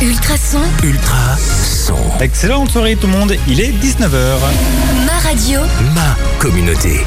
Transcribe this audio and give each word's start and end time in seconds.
Ultrason, 0.00 0.60
Ultra 0.84 1.36
son. 1.36 1.96
Excellente 2.20 2.70
soirée 2.70 2.94
tout 2.94 3.08
le 3.08 3.14
monde, 3.14 3.34
il 3.48 3.60
est 3.60 3.72
19h. 3.72 4.36
ma 5.04 5.12
radio, 5.18 5.60
Ma 5.92 6.16
communauté. 6.38 7.00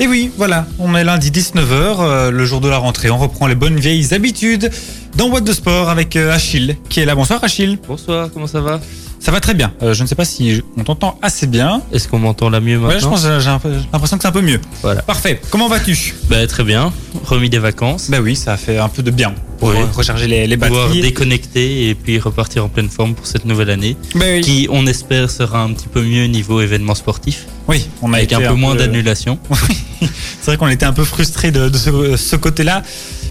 Et 0.00 0.08
oui, 0.08 0.32
voilà, 0.36 0.66
on 0.80 0.96
est 0.96 1.04
lundi 1.04 1.30
19h, 1.30 2.30
le 2.30 2.44
jour 2.44 2.60
de 2.60 2.68
la 2.68 2.78
rentrée, 2.78 3.08
on 3.10 3.18
reprend 3.18 3.46
les 3.46 3.54
bonnes 3.54 3.78
vieilles 3.78 4.12
habitudes 4.14 4.72
dans 5.16 5.28
Boîte 5.28 5.44
de 5.44 5.52
Sport 5.52 5.90
avec 5.90 6.16
euh, 6.16 6.32
Achille 6.32 6.76
qui 6.88 6.98
est 6.98 7.04
là. 7.04 7.14
Bonsoir 7.14 7.44
Achille. 7.44 7.78
Bonsoir, 7.86 8.30
comment 8.34 8.48
ça 8.48 8.60
va? 8.60 8.80
Ça 9.24 9.30
va 9.30 9.38
très 9.38 9.54
bien, 9.54 9.72
Euh, 9.82 9.94
je 9.94 10.02
ne 10.02 10.08
sais 10.08 10.16
pas 10.16 10.24
si 10.24 10.62
on 10.76 10.82
t'entend 10.82 11.16
assez 11.22 11.46
bien. 11.46 11.80
Est-ce 11.92 12.08
qu'on 12.08 12.18
m'entend 12.18 12.50
là 12.50 12.58
mieux 12.58 12.76
Ouais, 12.76 12.88
je 12.90 12.94
maintenant 13.06 13.10
pense 13.10 13.22
que 13.24 13.38
j'ai 13.38 13.50
peu- 13.62 13.76
l'impression 13.92 14.16
que 14.16 14.22
c'est 14.22 14.28
un 14.28 14.32
peu 14.32 14.40
mieux. 14.40 14.60
Voilà. 14.82 15.00
Parfait, 15.02 15.40
comment 15.50 15.68
vas-tu? 15.68 16.16
Bah, 16.28 16.44
Très 16.48 16.64
bien, 16.64 16.92
remis 17.24 17.48
des 17.48 17.60
vacances, 17.60 18.10
Bah 18.10 18.18
oui, 18.20 18.34
ça 18.34 18.56
fait 18.56 18.78
un 18.78 18.88
peu 18.88 19.00
de 19.04 19.12
bien 19.12 19.32
pour 19.60 19.68
Oui. 19.68 19.76
re- 19.76 19.92
recharger 19.92 20.26
les, 20.26 20.48
les 20.48 20.56
pouvoir 20.56 20.86
batteries. 20.88 21.02
déconnecter 21.02 21.88
et 21.90 21.94
puis 21.94 22.18
repartir 22.18 22.64
en 22.64 22.68
pleine 22.68 22.88
forme 22.88 23.14
pour 23.14 23.26
cette 23.28 23.44
nouvelle 23.44 23.70
année, 23.70 23.96
Bah 24.16 24.24
oui. 24.28 24.40
qui 24.40 24.66
on 24.70 24.88
espère 24.88 25.30
sera 25.30 25.62
un 25.62 25.72
petit 25.72 25.86
peu 25.86 26.02
mieux 26.02 26.24
niveau 26.26 26.60
événement 26.60 26.96
sportif, 26.96 27.46
Oui, 27.68 27.88
on 28.02 28.12
a 28.12 28.16
avec 28.16 28.32
été 28.32 28.44
un 28.44 28.48
peu 28.48 28.54
moins 28.56 28.74
d'annulations. 28.74 29.38
C'est 30.00 30.46
vrai 30.46 30.56
qu'on 30.56 30.66
était 30.66 30.86
un 30.86 30.92
peu 30.92 31.04
frustré 31.04 31.52
de, 31.52 31.68
de 31.68 31.76
ce, 31.78 32.16
ce 32.16 32.34
côté-là. 32.34 32.82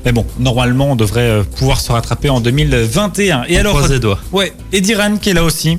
Mais 0.05 0.11
bon, 0.11 0.25
normalement, 0.39 0.91
on 0.91 0.95
devrait 0.95 1.21
euh, 1.29 1.43
pouvoir 1.43 1.79
se 1.79 1.91
rattraper 1.91 2.29
en 2.29 2.39
2021. 2.41 3.43
Et 3.47 3.55
On 3.57 3.59
alors, 3.59 3.75
croise 3.75 3.91
les 3.91 3.99
doigts. 3.99 4.19
ouais, 4.31 4.51
et 4.73 4.81
Diran 4.81 5.17
qui 5.17 5.29
est 5.29 5.33
là 5.33 5.43
aussi. 5.43 5.77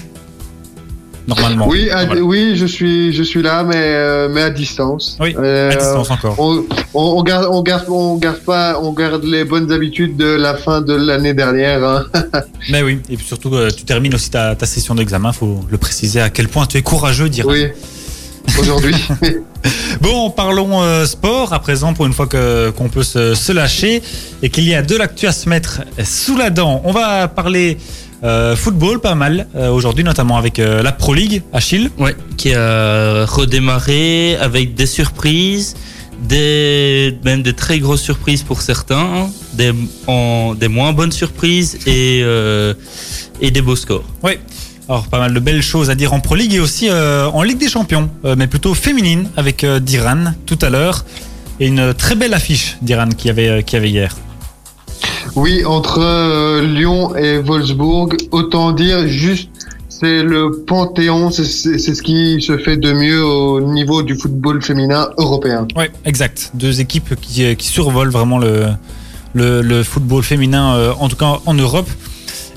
Normalement. 1.29 1.69
Oui, 1.69 1.89
à- 1.91 2.05
Voilà. 2.07 2.21
oui, 2.21 2.57
je 2.57 2.67
suis, 2.67 3.13
je 3.13 3.23
suis 3.23 3.43
là, 3.43 3.63
mais, 3.63 3.75
euh, 3.77 4.29
mais 4.29 4.43
à 4.43 4.51
distance. 4.51 5.17
Oui, 5.21 5.35
Euh, 5.39 5.71
à 5.71 5.77
distance 5.77 6.11
encore. 6.11 6.35
On, 6.39 6.65
on, 6.95 7.01
on 7.19 7.23
garde, 7.23 7.47
on 7.49 7.63
garde, 7.63 7.85
on 7.89 8.17
garde 8.17 8.41
pas, 8.41 8.81
on 8.83 8.93
garde 8.93 9.23
les 9.23 9.45
bonnes 9.45 9.71
habitudes 9.71 10.17
de 10.17 10.25
la 10.27 10.55
fin 10.57 10.81
de 10.81 10.93
l'année 10.95 11.33
dernière. 11.33 11.85
Hein. 11.85 12.07
Mais 12.71 12.83
oui, 12.83 12.99
et 13.09 13.17
puis 13.17 13.25
surtout, 13.25 13.55
euh, 13.55 13.71
tu 13.71 13.85
termines 13.85 14.15
aussi 14.17 14.31
ta, 14.31 14.57
ta 14.57 14.67
session 14.67 14.97
d'examen. 14.97 15.33
faut 15.33 15.61
le 15.71 15.79
préciser 15.79 16.21
à 16.21 16.29
quel 16.29 16.49
point 16.49 16.67
tu 16.67 16.79
es 16.79 16.83
courageux, 16.83 17.29
Diran. 17.29 17.53
Oui, 17.53 17.67
aujourd'hui. 18.59 18.95
Bon, 20.01 20.31
parlons 20.31 20.83
euh, 20.83 21.05
sport 21.07 21.53
à 21.53 21.61
présent 21.61 21.95
pour 21.95 22.07
une 22.07 22.13
fois 22.13 22.27
que 22.27 22.71
qu'on 22.71 22.89
peut 22.89 23.05
se, 23.05 23.37
se 23.37 23.53
lâcher 23.53 24.03
et 24.43 24.49
qu'il 24.51 24.65
y 24.65 24.75
a 24.75 24.83
de 24.83 24.97
l'actu 24.97 25.29
à 25.29 25.33
se 25.33 25.49
mettre 25.49 25.83
sous 26.05 26.37
la 26.37 26.51
dent. 26.51 26.81
On 26.85 26.91
va 26.91 27.29
parler 27.29 27.79
euh, 28.25 28.57
football 28.57 29.01
pas 29.01 29.15
mal 29.15 29.47
euh, 29.55 29.69
aujourd'hui, 29.71 30.03
notamment 30.03 30.37
avec 30.39 30.59
euh, 30.59 30.83
la 30.83 30.91
Pro 30.91 31.15
League, 31.15 31.43
Achille. 31.53 31.91
Ouais, 31.99 32.17
qui 32.37 32.53
a 32.53 33.25
redémarré 33.27 34.37
avec 34.41 34.75
des 34.75 34.87
surprises, 34.87 35.77
des, 36.21 37.17
même 37.25 37.43
des 37.45 37.53
très 37.53 37.79
grosses 37.79 38.03
surprises 38.03 38.43
pour 38.43 38.61
certains, 38.63 39.31
des, 39.53 39.73
en- 40.09 40.55
des 40.55 40.69
moins 40.69 40.93
bonnes 40.93 41.13
surprises 41.13 41.79
et, 41.87 42.23
euh, 42.25 42.75
et 43.41 43.53
des 43.53 43.63
beaux 43.63 43.77
scores. 43.77 44.05
Oui. 44.25 44.33
Alors 44.89 45.07
pas 45.07 45.19
mal 45.19 45.33
de 45.33 45.41
belles 45.41 45.63
choses 45.63 45.91
à 45.91 45.95
dire 45.95 46.13
en 46.13 46.21
Pro 46.21 46.35
League 46.35 46.53
et 46.55 46.61
aussi 46.61 46.89
euh, 46.91 47.29
en 47.31 47.43
Ligue 47.43 47.59
des 47.59 47.69
Champions, 47.69 48.11
euh, 48.25 48.35
mais 48.37 48.47
plutôt 48.47 48.75
féminine 48.75 49.29
avec 49.37 49.65
euh, 49.65 49.79
Diran 49.81 50.33
tout 50.45 50.59
à 50.61 50.71
l'heure 50.71 51.05
et 51.61 51.69
une 51.69 51.95
très 51.95 52.15
belle 52.15 52.35
affiche 52.35 52.77
d'Iran 52.83 53.09
qui 53.17 53.31
avait 53.31 53.63
qui 53.63 53.77
avait 53.77 53.91
hier. 53.91 54.15
oui, 55.37 55.65
entre 55.65 56.61
Lyon 56.61 57.15
et 57.17 57.39
Wolfsburg, 57.39 58.17
autant 58.33 58.73
dire 58.73 59.07
juste, 59.07 59.49
c'est 59.89 60.23
le 60.23 60.65
panthéon, 60.67 61.31
c'est- 61.31 61.45
ce 61.79 62.03
qui 62.03 62.43
se 62.43 62.59
fait 62.59 62.77
de 62.77 62.93
mieux 62.93 63.25
au 63.25 63.61
niveau 63.61 64.03
du 64.03 64.17
football 64.17 64.61
féminin 64.63 65.11
européen. 65.17 65.67
Ouais, 65.77 65.91
exact. 66.05 66.51
Deux 66.55 66.81
équipes 66.81 67.15
qui, 67.21 67.55
qui 67.57 67.69
survolent 67.69 68.11
vraiment 68.11 68.39
le, 68.39 68.67
le, 69.33 69.63
le 69.63 69.83
football 69.85 70.23
féminin, 70.25 70.93
en 70.99 71.09
tout 71.09 71.17
cas 71.17 71.39
en 71.47 71.55
Europe. 71.55 71.89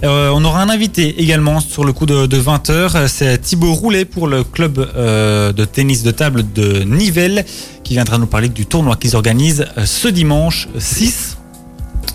Euh, 0.06 0.30
on 0.34 0.44
aura 0.46 0.62
un 0.62 0.70
invité 0.70 1.22
également 1.22 1.60
sur 1.60 1.84
le 1.84 1.92
coup 1.92 2.06
de, 2.06 2.28
20h. 2.28 3.08
C'est 3.08 3.40
Thibaut 3.40 3.74
Roulet 3.74 4.06
pour 4.06 4.28
le 4.28 4.44
club 4.44 4.78
euh, 4.96 5.52
de 5.52 5.66
tennis 5.66 6.04
de 6.04 6.12
table 6.12 6.44
de 6.54 6.84
Nivelles 6.84 7.44
qui 7.84 7.94
viendra 7.94 8.18
nous 8.18 8.28
parler 8.28 8.50
du 8.50 8.66
tournoi 8.66 8.98
qu'ils 8.98 9.16
organisent 9.16 9.66
euh, 9.78 9.86
ce 9.86 10.08
dimanche 10.08 10.68
6. 10.78 11.35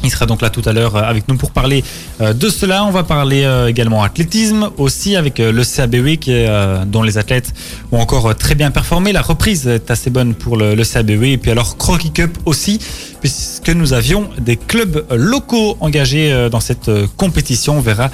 Il 0.03 0.11
sera 0.11 0.27
donc 0.27 0.41
là 0.41 0.50
tout 0.50 0.62
à 0.65 0.72
l'heure 0.72 0.97
euh, 0.97 1.03
avec 1.03 1.28
nous 1.28 1.37
pour 1.37 1.50
parler 1.50 1.84
euh, 2.21 2.33
de 2.33 2.49
cela. 2.49 2.84
On 2.84 2.91
va 2.91 3.03
parler 3.03 3.44
euh, 3.44 3.69
également 3.69 4.03
athlétisme 4.03 4.71
aussi 4.78 5.16
avec 5.16 5.38
le 5.38 5.62
CABW 5.65 6.87
dont 6.87 7.03
les 7.03 7.19
athlètes 7.19 7.53
ont 7.93 7.99
encore 7.99 8.34
très 8.34 8.55
bien 8.55 8.71
performé. 8.71 9.12
La 9.12 9.22
reprise 9.22 9.66
est 9.66 9.91
assez 9.91 10.10
bonne 10.10 10.34
pour 10.34 10.56
le, 10.56 10.75
le 10.75 10.84
CABW 10.84 11.25
et 11.25 11.39
puis 11.39 11.50
alors 11.50 11.77
Crocky 11.77 12.10
Cup 12.12 12.39
aussi 12.47 12.81
puisque 13.21 13.69
nous 13.69 13.93
avions 13.93 14.31
des 14.39 14.56
clubs 14.56 15.05
locaux 15.10 15.77
engagés 15.81 16.49
dans 16.50 16.60
cette 16.60 16.91
compétition. 17.16 17.78
On 17.78 17.81
verra 17.81 18.10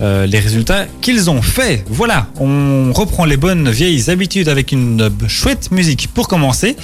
les 0.00 0.38
résultats 0.38 0.86
qu'ils 1.00 1.30
ont 1.30 1.42
fait. 1.42 1.84
Voilà, 1.88 2.26
on 2.40 2.92
reprend 2.92 3.24
les 3.24 3.36
bonnes 3.36 3.70
vieilles 3.70 4.10
habitudes 4.10 4.48
avec 4.48 4.72
une 4.72 5.10
chouette 5.28 5.70
musique 5.70 6.08
pour 6.12 6.26
commencer. 6.26 6.76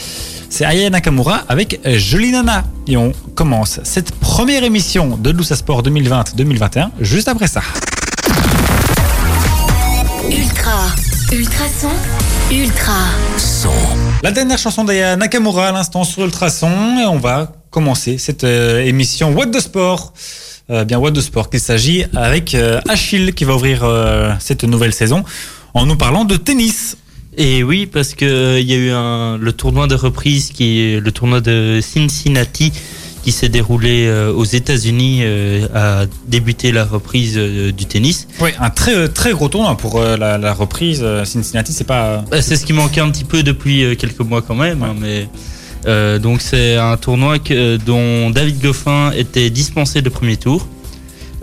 C'est 0.57 0.65
Aya 0.65 0.89
Nakamura 0.89 1.43
avec 1.49 1.81
Jolie 1.85 2.31
Nana. 2.31 2.63
Et 2.87 2.97
on 2.97 3.13
commence 3.35 3.81
cette 3.83 4.13
première 4.13 4.63
émission 4.63 5.17
de 5.17 5.33
Douce 5.33 5.53
Sport 5.53 5.83
2020-2021 5.83 6.91
juste 7.01 7.27
après 7.27 7.49
ça. 7.49 7.61
ultra, 10.31 10.93
ultrason, 11.33 11.91
ultra, 12.53 12.93
Son. 13.37 13.73
La 14.23 14.31
dernière 14.31 14.59
chanson 14.59 14.85
d'Aya 14.85 15.17
Nakamura 15.17 15.71
à 15.71 15.73
l'instant 15.73 16.05
sur 16.05 16.25
Ultrason 16.25 17.01
et 17.01 17.07
on 17.07 17.19
va 17.19 17.51
commencer 17.71 18.17
cette 18.19 18.45
euh, 18.45 18.85
émission 18.85 19.33
What 19.33 19.47
the 19.47 19.59
Sport. 19.59 20.13
Euh, 20.71 20.85
bien 20.85 21.01
What 21.01 21.11
the 21.11 21.21
Sport 21.21 21.51
qu'il 21.51 21.59
s'agit 21.59 22.05
avec 22.15 22.55
euh, 22.55 22.81
Achille 22.89 23.35
qui 23.35 23.45
va 23.45 23.57
ouvrir 23.57 23.83
euh, 23.83 24.33
cette 24.39 24.63
nouvelle 24.63 24.95
saison 24.95 25.25
en 25.75 25.85
nous 25.85 25.97
parlant 25.97 26.25
de 26.25 26.37
tennis. 26.37 26.97
Et 27.37 27.63
oui, 27.63 27.87
parce 27.87 28.15
que 28.15 28.25
euh, 28.25 28.61
il 28.61 28.71
y 28.71 28.75
a 28.75 28.77
eu 28.77 28.91
un, 28.91 29.39
le 29.39 29.53
tournoi 29.53 29.87
de 29.87 29.95
reprise 29.95 30.51
qui 30.53 30.81
est 30.81 31.01
le 31.01 31.13
tournoi 31.13 31.41
de 31.41 31.81
Cincinnati 31.83 32.73
qui 33.23 33.33
s'est 33.33 33.49
déroulé 33.49 34.07
euh, 34.07 34.33
aux 34.33 34.45
États-Unis 34.45 35.21
euh, 35.23 35.67
a 35.75 36.05
débuté 36.29 36.73
la 36.73 36.85
reprise 36.85 37.37
du 37.37 37.87
tennis. 37.87 38.29
Oui, 38.41 38.51
un 38.61 38.71
très 38.71 39.09
très 39.09 39.33
gros 39.33 39.49
tournoi 39.49 39.77
pour 39.77 40.01
la, 40.01 40.39
la 40.39 40.53
reprise. 40.53 41.05
Cincinnati, 41.25 41.73
c'est 41.73 41.85
pas. 41.85 42.25
Bah, 42.31 42.43
c'est 42.43 42.57
ce 42.57 42.67
qui 42.67 42.73
manquait 42.73 43.01
un 43.01 43.11
petit 43.11 43.25
peu 43.25 43.43
depuis 43.43 43.97
quelques 43.97 44.21
mois 44.21 44.43
quand 44.43 44.55
même, 44.55 44.83
hein, 44.83 44.95
mais 45.01 45.29
euh, 45.87 46.19
donc 46.19 46.41
c'est 46.41 46.77
un 46.77 46.97
tournoi 46.97 47.39
que, 47.39 47.77
dont 47.77 48.31
David 48.31 48.61
Goffin 48.61 49.13
était 49.13 49.51
dispensé 49.51 50.03
de 50.03 50.09
premier 50.09 50.37
tour. 50.37 50.67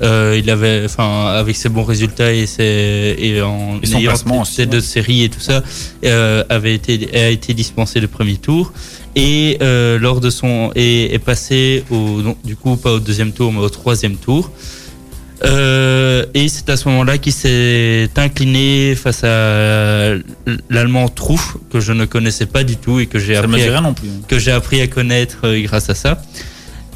Euh, 0.01 0.39
il 0.41 0.49
avait, 0.49 0.81
enfin, 0.85 1.27
avec 1.27 1.55
ses 1.55 1.69
bons 1.69 1.83
résultats 1.83 2.33
et, 2.33 2.47
ses, 2.47 3.15
et 3.19 3.41
en 3.41 3.79
Et 3.83 3.85
son 3.85 3.97
ayant 3.99 4.13
aussi, 4.13 4.55
ses 4.55 4.61
ouais. 4.63 4.65
deux 4.65 4.81
séries 4.81 5.23
et 5.25 5.29
tout 5.29 5.39
ça, 5.39 5.61
euh, 6.05 6.43
avait 6.49 6.73
été 6.73 7.07
a 7.13 7.29
été 7.29 7.53
dispensé 7.53 7.99
de 8.01 8.07
premier 8.07 8.37
tour 8.37 8.73
et 9.15 9.57
euh, 9.61 9.99
lors 9.99 10.19
de 10.19 10.29
son 10.31 10.71
et 10.75 11.13
est 11.13 11.19
passé 11.19 11.83
au 11.91 12.21
non, 12.21 12.35
du 12.43 12.55
coup 12.55 12.77
pas 12.77 12.93
au 12.93 12.99
deuxième 12.99 13.31
tour 13.31 13.53
mais 13.53 13.59
au 13.59 13.69
troisième 13.69 14.15
tour. 14.15 14.51
Et 15.43 16.47
c'est 16.47 16.69
à 16.69 16.77
ce 16.77 16.87
moment-là 16.89 17.17
qu'il 17.17 17.33
s'est 17.33 18.09
incliné 18.15 18.95
face 18.95 19.23
à 19.23 20.13
l'allemand 20.69 21.09
Trouf 21.09 21.57
que 21.71 21.79
je 21.79 21.93
ne 21.93 22.05
connaissais 22.05 22.45
pas 22.45 22.63
du 22.63 22.77
tout 22.77 22.99
et 22.99 23.05
que 23.07 23.19
j'ai 23.19 23.35
appris, 23.35 23.63
à- 23.63 23.81
non 23.81 23.93
plus. 23.93 24.07
que 24.27 24.39
j'ai 24.39 24.51
appris 24.51 24.81
à 24.81 24.87
connaître 24.87 25.47
grâce 25.63 25.89
à 25.89 25.95
ça. 25.95 26.21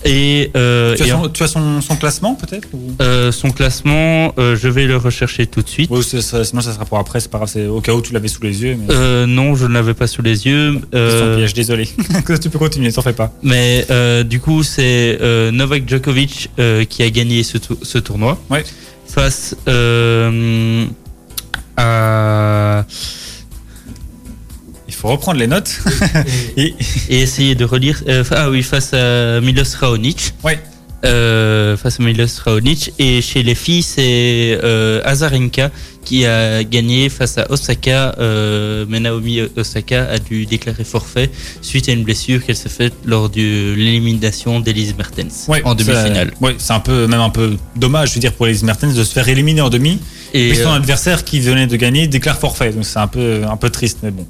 Et, 0.05 0.51
euh, 0.55 0.95
Tu 0.95 1.03
as 1.03 1.07
et 1.07 1.09
son, 1.09 1.15
en- 1.17 1.29
tu 1.29 1.43
as 1.43 1.47
son, 1.47 1.81
son 1.81 1.95
classement 1.95 2.35
peut-être 2.35 2.67
ou- 2.73 2.93
euh, 3.01 3.31
son 3.31 3.49
classement, 3.49 4.33
euh, 4.37 4.55
je 4.55 4.67
vais 4.67 4.85
le 4.85 4.97
rechercher 4.97 5.47
tout 5.47 5.61
de 5.63 5.67
suite. 5.67 5.89
Ça- 6.21 6.43
Sinon 6.45 6.61
ça 6.61 6.73
sera 6.73 6.85
pour 6.85 6.99
après, 6.99 7.19
c'est 7.19 7.31
pas 7.31 7.39
grave, 7.39 7.49
c'est 7.51 7.65
au 7.65 7.81
cas 7.81 7.93
où 7.93 8.01
tu 8.01 8.13
l'avais 8.13 8.27
sous 8.27 8.41
les 8.43 8.61
yeux. 8.61 8.77
Mais... 8.79 8.93
Euh, 8.93 9.25
non, 9.25 9.55
je 9.55 9.65
ne 9.65 9.73
l'avais 9.73 9.93
pas 9.95 10.05
sous 10.07 10.21
les 10.21 10.45
yeux. 10.45 10.79
Euh, 10.93 11.37
piège, 11.37 11.53
désolé. 11.55 11.89
tu 12.41 12.49
peux 12.49 12.59
continuer, 12.59 12.91
t'en 12.91 13.01
fais 13.01 13.13
pas. 13.13 13.33
mais 13.41 13.85
euh, 13.89 14.23
du 14.23 14.39
coup, 14.39 14.61
c'est 14.63 15.17
euh, 15.21 15.49
Novak 15.51 15.89
Djokovic 15.89 16.49
euh, 16.59 16.83
qui 16.85 17.01
a 17.03 17.09
gagné 17.09 17.41
ce, 17.43 17.57
ce 17.81 17.97
tournoi. 17.97 18.39
Ouais. 18.49 18.63
Face 19.07 19.55
euh, 19.67 20.85
à 21.77 22.85
faut 24.95 25.09
reprendre 25.09 25.39
les 25.39 25.47
notes. 25.47 25.79
Et, 26.57 26.73
et 27.09 27.21
essayer 27.21 27.55
de 27.55 27.65
relire. 27.65 28.01
euh, 28.07 28.23
ah 28.31 28.49
oui, 28.49 28.63
face 28.63 28.93
à 28.93 29.39
Milos 29.41 29.75
Raonic. 29.79 30.33
Ouais. 30.43 30.59
Euh, 31.03 31.77
face 31.77 31.99
à 31.99 32.03
Milos 32.03 32.39
Raonic. 32.43 32.91
Et 32.97 33.21
chez 33.21 33.43
les 33.43 33.53
filles, 33.55 33.83
c'est 33.83 34.57
euh, 34.63 35.01
Azarenka 35.05 35.69
qui 36.03 36.25
a 36.25 36.63
gagné 36.63 37.09
face 37.09 37.37
à 37.37 37.51
Osaka. 37.51 38.15
Euh, 38.19 38.85
mais 38.89 38.99
Naomi 38.99 39.41
Osaka 39.55 40.07
a 40.09 40.17
dû 40.17 40.45
déclarer 40.47 40.83
forfait 40.83 41.29
suite 41.61 41.89
à 41.89 41.91
une 41.91 42.03
blessure 42.03 42.43
qu'elle 42.43 42.55
s'est 42.55 42.69
faite 42.69 42.93
lors 43.05 43.29
de 43.29 43.73
l'élimination 43.75 44.59
d'Elise 44.61 44.95
Mertens 44.97 45.45
ouais, 45.47 45.61
en 45.63 45.75
demi-finale. 45.75 46.31
c'est- 46.39 46.43
Ouais, 46.45 46.55
c'est 46.57 46.73
un 46.73 46.79
peu, 46.79 47.05
même 47.07 47.19
un 47.21 47.29
peu 47.29 47.55
dommage, 47.75 48.09
je 48.09 48.13
veux 48.15 48.19
dire, 48.21 48.33
pour 48.33 48.45
les 48.47 48.61
Mertens 48.63 48.95
de 48.95 49.03
se 49.03 49.13
faire 49.13 49.27
éliminer 49.29 49.61
en 49.61 49.69
demi. 49.69 49.99
Et 50.33 50.49
Et 50.49 50.55
son 50.55 50.69
euh, 50.69 50.75
adversaire 50.77 51.23
qui 51.23 51.39
venait 51.39 51.67
de 51.67 51.75
gagner 51.75 52.07
déclare 52.07 52.37
forfait. 52.39 52.71
Donc 52.71 52.85
c'est 52.85 52.99
un 52.99 53.07
peu, 53.07 53.41
un 53.49 53.57
peu 53.57 53.69
triste, 53.69 53.99
mais 54.01 54.11
bon. 54.11 54.25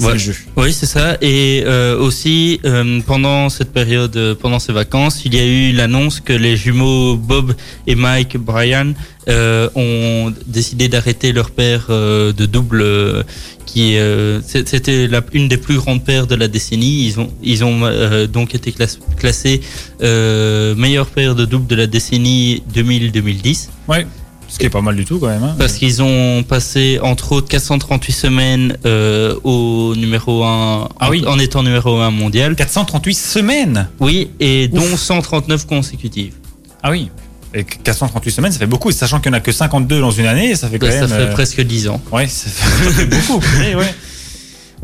Ouais. 0.00 0.12
le 0.14 0.18
jeu. 0.18 0.34
Oui, 0.56 0.72
c'est 0.72 0.86
ça. 0.86 1.16
Et 1.20 1.62
euh, 1.66 1.98
aussi, 1.98 2.60
euh, 2.64 3.00
pendant 3.06 3.48
cette 3.48 3.72
période, 3.72 4.16
euh, 4.16 4.34
pendant 4.34 4.58
ces 4.58 4.72
vacances, 4.72 5.22
il 5.24 5.34
y 5.34 5.38
a 5.38 5.44
eu 5.44 5.72
l'annonce 5.72 6.20
que 6.20 6.32
les 6.32 6.56
jumeaux 6.56 7.16
Bob 7.16 7.54
et 7.86 7.94
Mike 7.94 8.36
Bryan 8.38 8.94
ont 9.28 10.32
décidé 10.46 10.88
d'arrêter 10.88 11.32
leur 11.32 11.50
paire 11.52 11.86
de 11.88 12.46
double, 12.46 13.24
qui 13.66 13.96
c'était 14.44 15.08
une 15.32 15.46
des 15.46 15.56
plus 15.58 15.76
grandes 15.76 16.02
paires 16.04 16.26
de 16.26 16.34
la 16.34 16.48
décennie. 16.48 17.06
Ils 17.06 17.20
ont, 17.20 17.32
ils 17.40 17.62
ont 17.64 18.26
donc 18.26 18.56
été 18.56 18.72
class- 18.72 18.98
classés 19.18 19.60
meilleure 20.00 21.06
paire 21.06 21.36
de 21.36 21.44
double 21.44 21.68
de 21.68 21.76
la 21.76 21.86
décennie 21.86 22.64
2000-2010. 22.74 23.68
Ouais. 23.86 24.06
Ce 24.52 24.58
qui 24.58 24.66
est 24.66 24.70
pas 24.70 24.82
mal 24.82 24.94
du 24.96 25.06
tout 25.06 25.18
quand 25.18 25.28
même. 25.28 25.42
hein. 25.42 25.54
Parce 25.58 25.72
qu'ils 25.74 26.02
ont 26.02 26.42
passé 26.42 26.98
entre 27.02 27.32
autres 27.32 27.48
438 27.48 28.12
semaines 28.12 28.76
euh, 28.84 29.34
au 29.44 29.94
numéro 29.96 30.44
1 30.44 30.88
Ah 31.00 31.06
en, 31.06 31.10
oui. 31.10 31.24
en 31.26 31.38
étant 31.38 31.62
numéro 31.62 31.96
1 31.98 32.10
mondial. 32.10 32.54
438 32.54 33.14
semaines. 33.14 33.88
Oui, 33.98 34.28
et 34.40 34.68
dont 34.68 34.96
139 34.96 35.66
consécutives. 35.66 36.34
Ah 36.82 36.90
oui. 36.90 37.08
Et 37.54 37.64
438 37.64 38.30
semaines, 38.30 38.52
ça 38.52 38.58
fait 38.58 38.66
beaucoup. 38.66 38.90
Et 38.90 38.92
sachant 38.92 39.20
qu'il 39.20 39.30
n'y 39.32 39.36
en 39.36 39.38
a 39.38 39.42
que 39.42 39.52
52 39.52 40.00
dans 40.00 40.10
une 40.10 40.26
année, 40.26 40.54
ça 40.54 40.68
fait 40.68 40.78
quand 40.78 40.86
Ça, 40.90 41.00
même. 41.00 41.08
fait 41.08 41.14
euh, 41.14 41.32
presque 41.32 41.60
10 41.62 41.88
ans. 41.88 42.00
Ouais, 42.12 42.26
ça 42.28 42.50
fait, 42.50 42.84
ça 42.84 42.90
fait 42.92 43.06
beaucoup. 43.06 43.40
ouais. 43.78 43.94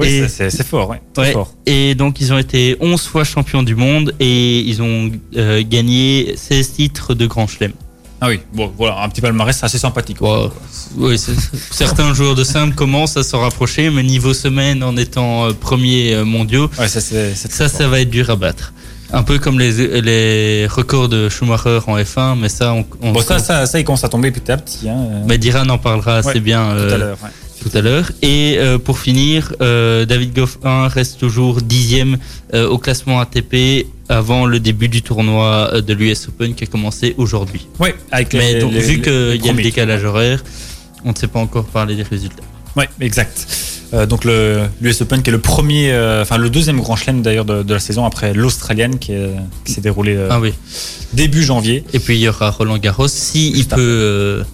Et- 0.06 0.28
c'est- 0.28 0.62
fort, 0.62 0.88
Ouais. 1.18 1.32
fort. 1.32 1.52
Et 1.66 1.94
donc 1.94 2.20
ils 2.20 2.32
ont 2.32 2.38
été 2.38 2.76
11 2.80 3.02
fois 3.02 3.24
champions 3.24 3.62
du 3.64 3.74
monde 3.74 4.14
et 4.20 4.60
ils 4.60 4.80
ont 4.80 5.10
euh, 5.36 5.62
gagné 5.68 6.34
16 6.36 6.72
titres 6.72 7.14
de 7.14 7.26
Grand 7.26 7.46
Chelem. 7.48 7.72
Ah 8.20 8.28
oui, 8.28 8.40
bon, 8.52 8.72
voilà, 8.76 9.00
un 9.02 9.08
petit 9.08 9.20
palmarès 9.20 9.62
assez 9.62 9.78
sympathique. 9.78 10.20
Wow. 10.20 10.52
Oui, 10.96 11.16
certains 11.70 12.12
joueurs 12.14 12.34
de 12.34 12.42
simple 12.42 12.74
commencent 12.74 13.16
à 13.16 13.22
s'en 13.22 13.40
rapprocher, 13.40 13.90
mais 13.90 14.02
niveau 14.02 14.34
semaine 14.34 14.82
en 14.82 14.96
étant 14.96 15.46
euh, 15.46 15.52
premiers 15.52 16.14
euh, 16.14 16.24
mondiaux, 16.24 16.68
Ouais, 16.78 16.88
ça, 16.88 17.00
ça, 17.68 17.88
va 17.88 18.00
être 18.00 18.10
dur 18.10 18.28
à 18.30 18.36
battre. 18.36 18.72
Un 19.12 19.22
peu 19.22 19.38
comme 19.38 19.58
les, 19.58 20.00
les 20.02 20.66
records 20.66 21.08
de 21.08 21.28
Schumacher 21.28 21.78
en 21.86 21.96
F1, 21.96 22.38
mais 22.38 22.48
ça, 22.48 22.74
on, 22.74 22.84
on 23.00 23.12
Bon, 23.12 23.22
ça, 23.22 23.38
ça, 23.38 23.64
ça, 23.66 23.78
il 23.78 23.84
commence 23.84 24.04
à 24.04 24.08
tomber 24.08 24.30
petit 24.32 24.50
à 24.50 24.56
petit. 24.56 24.88
Hein, 24.88 24.98
euh, 24.98 25.22
Mais 25.26 25.38
Diran 25.38 25.68
en 25.68 25.78
parlera 25.78 26.16
assez 26.16 26.28
Ouais, 26.30 26.40
bien 26.40 26.68
tout 26.70 26.76
euh, 26.76 26.94
à 26.94 26.98
l'heure. 26.98 27.18
ouais. 27.22 27.30
Tout 27.60 27.70
à 27.76 27.80
l'heure. 27.80 28.10
Et 28.22 28.56
euh, 28.58 28.78
pour 28.78 28.98
finir, 28.98 29.54
euh, 29.60 30.04
David 30.06 30.34
Goffin 30.34 30.88
reste 30.88 31.18
toujours 31.18 31.60
dixième 31.62 32.18
euh, 32.54 32.68
au 32.68 32.78
classement 32.78 33.20
ATP 33.20 33.86
avant 34.08 34.46
le 34.46 34.60
début 34.60 34.88
du 34.88 35.02
tournoi 35.02 35.70
euh, 35.74 35.80
de 35.80 35.92
l'US 35.94 36.28
Open 36.28 36.54
qui 36.54 36.64
a 36.64 36.66
commencé 36.66 37.14
aujourd'hui. 37.18 37.66
Ouais, 37.78 37.94
avec 38.10 38.32
Mais 38.34 38.54
les- 38.54 38.60
donc, 38.60 38.72
les- 38.72 38.80
vu 38.80 39.00
qu'il 39.02 39.44
y 39.44 39.48
a 39.48 39.52
le 39.52 39.62
décalage 39.62 40.04
horaire, 40.04 40.42
on 41.04 41.10
ne 41.10 41.16
sait 41.16 41.26
pas 41.28 41.40
encore 41.40 41.64
parler 41.64 41.94
des 41.96 42.02
résultats. 42.04 42.42
Ouais, 42.76 42.88
exact. 43.00 43.46
Euh, 43.94 44.04
donc 44.04 44.24
l'US 44.24 45.00
Open 45.00 45.22
qui 45.22 45.30
est 45.30 45.32
le 45.32 45.38
premier, 45.40 45.90
euh, 45.92 46.20
enfin 46.22 46.36
le 46.36 46.50
deuxième 46.50 46.78
grand 46.80 46.94
chelem 46.94 47.22
d'ailleurs 47.22 47.46
de, 47.46 47.62
de 47.62 47.72
la 47.74 47.80
saison 47.80 48.04
après 48.04 48.34
l'Australienne 48.34 48.98
qui, 48.98 49.12
est- 49.12 49.30
qui 49.64 49.72
s'est 49.72 49.80
déroulé 49.80 50.14
euh, 50.14 50.28
Ah 50.30 50.38
oui. 50.40 50.52
début 51.14 51.42
janvier. 51.42 51.84
Et 51.94 51.98
puis 51.98 52.16
il 52.16 52.20
y 52.20 52.28
aura 52.28 52.50
Roland 52.50 52.76
Garros 52.78 53.08
si 53.08 53.50
il 53.50 53.66
peut, 53.66 54.44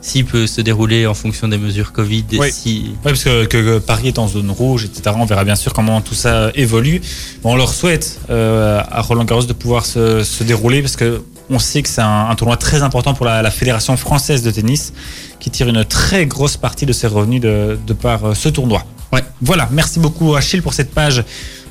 s'il 0.00 0.24
peut 0.24 0.46
se 0.46 0.60
dérouler 0.60 1.06
en 1.06 1.14
fonction 1.14 1.48
des 1.48 1.58
mesures 1.58 1.92
Covid. 1.92 2.24
Et 2.32 2.38
Oui. 2.38 2.48
si... 2.52 2.92
Parce 3.02 3.24
que, 3.24 3.44
que- 3.46 3.78
Paris 3.78 4.08
est 4.08 4.18
en 4.18 4.28
zone 4.28 4.50
rouge, 4.50 4.84
etc. 4.84 5.14
On 5.18 5.24
verra 5.24 5.44
bien 5.44 5.56
sûr 5.56 5.72
comment 5.72 6.00
tout 6.00 6.14
ça 6.14 6.50
évolue. 6.54 7.00
Bon, 7.42 7.52
on 7.52 7.56
leur 7.56 7.72
souhaite 7.72 8.20
euh, 8.30 8.80
à 8.90 9.00
Roland 9.02 9.24
Garros 9.24 9.42
de 9.44 9.52
pouvoir 9.52 9.84
se, 9.86 10.22
se 10.24 10.44
dérouler 10.44 10.82
parce 10.82 10.96
que 10.96 11.22
on 11.50 11.58
sait 11.58 11.82
que 11.82 11.88
c'est 11.88 12.02
un, 12.02 12.28
un 12.28 12.34
tournoi 12.34 12.56
très 12.58 12.82
important 12.82 13.14
pour 13.14 13.24
la, 13.26 13.40
la 13.42 13.50
fédération 13.50 13.96
française 13.96 14.42
de 14.42 14.50
tennis 14.50 14.92
qui 15.40 15.50
tire 15.50 15.68
une 15.68 15.84
très 15.84 16.26
grosse 16.26 16.56
partie 16.56 16.84
de 16.86 16.92
ses 16.92 17.06
revenus 17.06 17.40
de, 17.40 17.78
de 17.86 17.92
par 17.94 18.24
euh, 18.24 18.34
ce 18.34 18.48
tournoi. 18.50 18.84
Ouais. 19.12 19.24
Voilà, 19.40 19.68
merci 19.72 19.98
beaucoup 19.98 20.34
Achille 20.36 20.60
pour 20.62 20.74
cette 20.74 20.90
page 20.92 21.24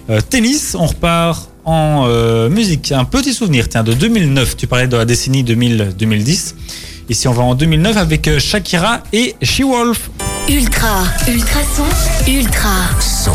euh, 0.10 0.20
tennis. 0.22 0.76
On 0.78 0.88
repart 0.88 1.50
en 1.64 2.06
euh, 2.08 2.50
musique. 2.50 2.92
Un 2.92 3.04
petit 3.06 3.34
souvenir, 3.34 3.70
tiens, 3.70 3.84
de 3.84 3.94
2009. 3.94 4.58
Tu 4.58 4.66
parlais 4.68 4.88
de 4.88 4.98
la 4.98 5.06
décennie 5.06 5.44
2000-2010. 5.44 6.56
Ici, 7.10 7.28
on 7.30 7.32
va 7.32 7.44
en 7.44 7.56
2009 7.56 7.96
avec 7.96 8.28
euh, 8.28 8.38
Shakira 8.38 9.02
et 9.14 9.36
She-Wolf. 9.42 10.10
Ultra, 10.50 11.04
ultra 11.30 11.60
son, 11.76 12.30
ultra. 12.30 12.70
Son. 13.00 13.32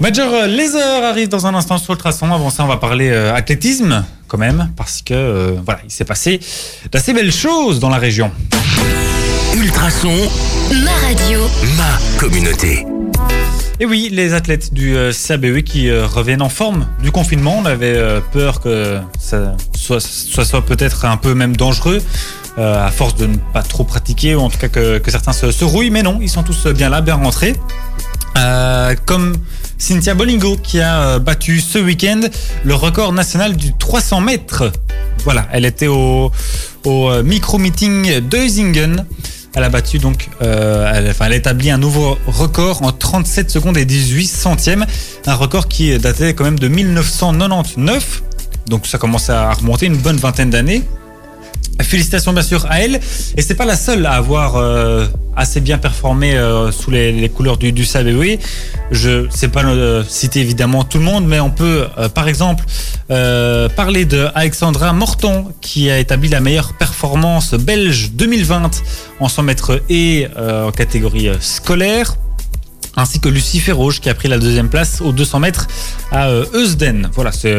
Major 0.00 0.46
Laser 0.46 1.04
arrive 1.04 1.28
dans 1.28 1.46
un 1.46 1.54
instant 1.54 1.78
sur 1.78 1.92
le 1.92 1.98
traçon. 1.98 2.32
Avant 2.32 2.50
ça, 2.50 2.62
on 2.64 2.68
va 2.68 2.76
parler 2.76 3.10
euh, 3.10 3.34
athlétisme 3.34 4.04
quand 4.28 4.38
même, 4.38 4.70
parce 4.76 5.02
que 5.02 5.14
euh, 5.14 5.52
voilà, 5.64 5.80
il 5.84 5.90
s'est 5.90 6.04
passé 6.04 6.38
d'assez 6.92 7.12
belles 7.12 7.32
choses 7.32 7.80
dans 7.80 7.90
la 7.90 7.98
région. 7.98 8.30
Ultrason, 9.56 10.14
Ma 10.84 10.92
radio, 11.08 11.40
ma 11.76 12.18
communauté. 12.18 12.86
Et 13.80 13.86
oui, 13.86 14.08
les 14.12 14.34
athlètes 14.34 14.72
du 14.72 14.96
euh, 14.96 15.12
CABE 15.12 15.62
qui 15.62 15.88
euh, 15.88 16.06
reviennent 16.06 16.42
en 16.42 16.48
forme 16.48 16.86
du 17.02 17.10
confinement. 17.10 17.58
On 17.58 17.64
avait 17.64 17.96
euh, 17.96 18.20
peur 18.32 18.60
que 18.60 19.00
ça 19.18 19.56
soit, 19.76 20.00
soit, 20.00 20.44
soit 20.44 20.64
peut-être 20.64 21.04
un 21.04 21.16
peu 21.16 21.34
même 21.34 21.56
dangereux. 21.56 22.00
Euh, 22.58 22.86
à 22.86 22.90
force 22.90 23.16
de 23.16 23.26
ne 23.26 23.36
pas 23.52 23.62
trop 23.62 23.84
pratiquer, 23.84 24.34
ou 24.34 24.40
en 24.40 24.50
tout 24.50 24.58
cas 24.58 24.68
que, 24.68 25.00
certains 25.08 25.32
se, 25.32 25.64
rouillent, 25.64 25.90
mais 25.90 26.02
non, 26.02 26.18
ils 26.20 26.30
sont 26.30 26.42
tous 26.42 26.66
bien 26.68 26.88
là, 26.88 27.00
bien 27.00 27.14
rentrés. 27.14 27.54
Euh, 28.38 28.94
comme 29.06 29.34
Cynthia 29.78 30.14
Bolingo 30.14 30.56
qui 30.56 30.80
a 30.80 31.02
euh, 31.02 31.18
battu 31.18 31.60
ce 31.60 31.78
week-end 31.78 32.20
le 32.64 32.74
record 32.74 33.12
national 33.12 33.56
du 33.56 33.74
300 33.74 34.20
mètres. 34.20 34.72
Voilà, 35.24 35.46
elle 35.52 35.64
était 35.64 35.86
au, 35.88 36.30
euh, 36.86 37.22
micro-meeting 37.22 38.20
d'Eusingen. 38.20 39.04
Elle 39.54 39.62
a 39.62 39.68
battu 39.68 39.98
donc, 39.98 40.30
euh, 40.42 40.90
elle, 40.92 41.08
enfin, 41.10 41.26
elle 41.26 41.34
a 41.34 41.36
établi 41.36 41.70
un 41.70 41.78
nouveau 41.78 42.18
record 42.26 42.82
en 42.82 42.92
37 42.92 43.50
secondes 43.50 43.76
et 43.76 43.84
18 43.84 44.26
centièmes. 44.26 44.84
Un 45.26 45.34
record 45.34 45.68
qui 45.68 45.96
datait 45.98 46.34
quand 46.34 46.44
même 46.44 46.58
de 46.58 46.68
1999. 46.68 48.22
Donc 48.66 48.86
ça 48.86 48.98
commence 48.98 49.30
à 49.30 49.52
remonter 49.52 49.86
une 49.86 49.96
bonne 49.96 50.16
vingtaine 50.16 50.50
d'années. 50.50 50.82
Félicitations 51.82 52.32
bien 52.32 52.42
sûr 52.42 52.66
à 52.68 52.80
elle. 52.80 53.00
Et 53.36 53.42
c'est 53.42 53.54
pas 53.54 53.64
la 53.64 53.76
seule 53.76 54.06
à 54.06 54.12
avoir 54.12 54.56
euh, 54.56 55.06
assez 55.36 55.60
bien 55.60 55.78
performé 55.78 56.34
euh, 56.34 56.70
sous 56.70 56.90
les, 56.90 57.28
couleurs 57.28 57.56
du, 57.56 57.72
du 57.72 57.84
SABE. 57.84 58.38
Je 58.90 59.28
sais 59.30 59.48
pas 59.48 59.64
euh, 59.64 60.04
citer 60.06 60.40
évidemment 60.40 60.84
tout 60.84 60.98
le 60.98 61.04
monde, 61.04 61.26
mais 61.26 61.40
on 61.40 61.50
peut 61.50 61.86
par 62.14 62.28
exemple 62.28 62.64
parler 63.08 64.04
de 64.04 64.28
Alexandra 64.34 64.92
Morton 64.92 65.52
qui 65.60 65.90
a 65.90 65.98
établi 65.98 66.28
la 66.28 66.40
meilleure 66.40 66.74
performance 66.74 67.54
belge 67.54 68.12
2020 68.12 68.70
en 69.20 69.28
100 69.28 69.42
mètres 69.42 69.82
et 69.88 70.26
en 70.36 70.70
catégorie 70.70 71.30
scolaire 71.40 72.16
ainsi 72.96 73.18
que 73.20 73.28
Lucie 73.28 73.60
Ferroge 73.60 74.00
qui 74.00 74.08
a 74.08 74.14
pris 74.14 74.28
la 74.28 74.38
deuxième 74.38 74.68
place 74.68 75.00
aux 75.00 75.12
200 75.12 75.40
mètres 75.40 75.66
à 76.12 76.30
Eusden. 76.54 77.10
Voilà, 77.14 77.32
c'est 77.32 77.54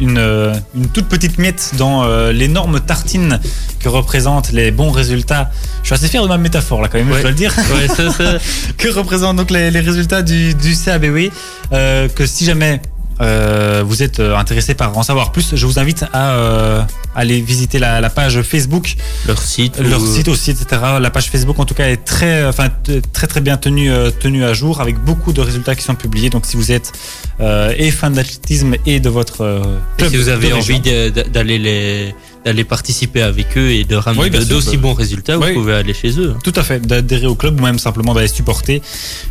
une, 0.00 0.18
euh, 0.18 0.54
une 0.74 0.88
toute 0.88 1.06
petite 1.06 1.38
miette 1.38 1.72
dans 1.78 2.04
euh, 2.04 2.32
l'énorme 2.32 2.80
tartine 2.80 3.40
que 3.80 3.88
représentent 3.88 4.52
les 4.52 4.70
bons 4.70 4.90
résultats. 4.90 5.50
Je 5.82 5.86
suis 5.86 5.94
assez 5.94 6.08
fier 6.08 6.22
de 6.22 6.28
ma 6.28 6.38
métaphore 6.38 6.82
là 6.82 6.88
quand 6.88 6.98
même, 6.98 7.10
Ouais. 7.10 7.16
je 7.18 7.22
dois 7.22 7.30
le 7.30 7.36
dire. 7.36 7.54
Ouais, 7.74 7.88
ça, 7.88 8.10
ça, 8.10 8.38
que 8.78 8.88
représentent 8.88 9.36
donc 9.36 9.50
les, 9.50 9.70
les 9.70 9.80
résultats 9.80 10.22
du, 10.22 10.54
du 10.54 10.74
CABW. 10.74 11.30
Euh, 11.72 12.08
que 12.08 12.26
si 12.26 12.44
jamais 12.44 12.80
euh, 13.20 13.82
vous 13.86 14.02
êtes 14.02 14.20
euh, 14.20 14.36
intéressé 14.36 14.74
par 14.74 14.96
en 14.96 15.02
savoir 15.02 15.32
plus, 15.32 15.54
je 15.54 15.66
vous 15.66 15.78
invite 15.78 16.04
à 16.12 16.32
euh, 16.32 16.82
aller 17.14 17.40
visiter 17.40 17.78
la, 17.78 18.00
la 18.00 18.10
page 18.10 18.42
Facebook 18.42 18.94
leur 19.26 19.38
site. 19.40 19.78
leur 19.78 20.02
ou- 20.02 20.06
site 20.14 20.28
aussi, 20.28 20.50
etc. 20.50 20.66
La 21.00 21.10
page 21.10 21.30
Facebook, 21.30 21.58
en 21.58 21.64
tout 21.64 21.74
cas, 21.74 21.88
est 21.88 22.04
très, 22.04 22.44
enfin, 22.44 22.68
très, 23.12 23.26
très 23.26 23.40
bien 23.40 23.56
tenue, 23.56 23.90
tenue 24.20 24.44
à 24.44 24.52
jour 24.52 24.80
avec 24.80 24.98
beaucoup 24.98 25.32
de 25.32 25.40
résultats 25.40 25.74
qui 25.74 25.82
sont 25.84 25.94
publiés. 25.94 26.30
Donc, 26.30 26.46
si 26.46 26.56
vous 26.56 26.72
êtes 26.72 26.92
euh, 27.40 27.72
et 27.76 27.90
fan 27.90 28.12
d'athlétisme 28.12 28.74
et 28.86 29.00
de 29.00 29.08
votre 29.08 29.62
Et 29.94 29.98
club 29.98 30.10
si 30.10 30.16
vous 30.16 30.28
avez 30.28 30.52
envie 30.52 30.80
d'aller 30.80 31.58
les 31.58 32.14
d'aller 32.44 32.64
participer 32.64 33.22
avec 33.22 33.56
eux 33.56 33.70
et 33.70 33.84
de 33.84 33.96
ramener 33.96 34.24
Oui, 34.24 34.30
d'aussi 34.30 34.76
bah. 34.76 34.82
bons 34.82 34.92
résultats, 34.94 35.38
Oui. 35.38 35.48
vous 35.54 35.60
pouvez 35.60 35.74
aller 35.74 35.94
chez 35.94 36.18
eux. 36.20 36.34
Tout 36.44 36.52
à 36.56 36.62
fait, 36.62 36.80
d'adhérer 36.86 37.26
au 37.26 37.34
club 37.34 37.58
ou 37.58 37.62
même 37.62 37.78
simplement 37.78 38.14
d'aller 38.14 38.28
supporter. 38.28 38.82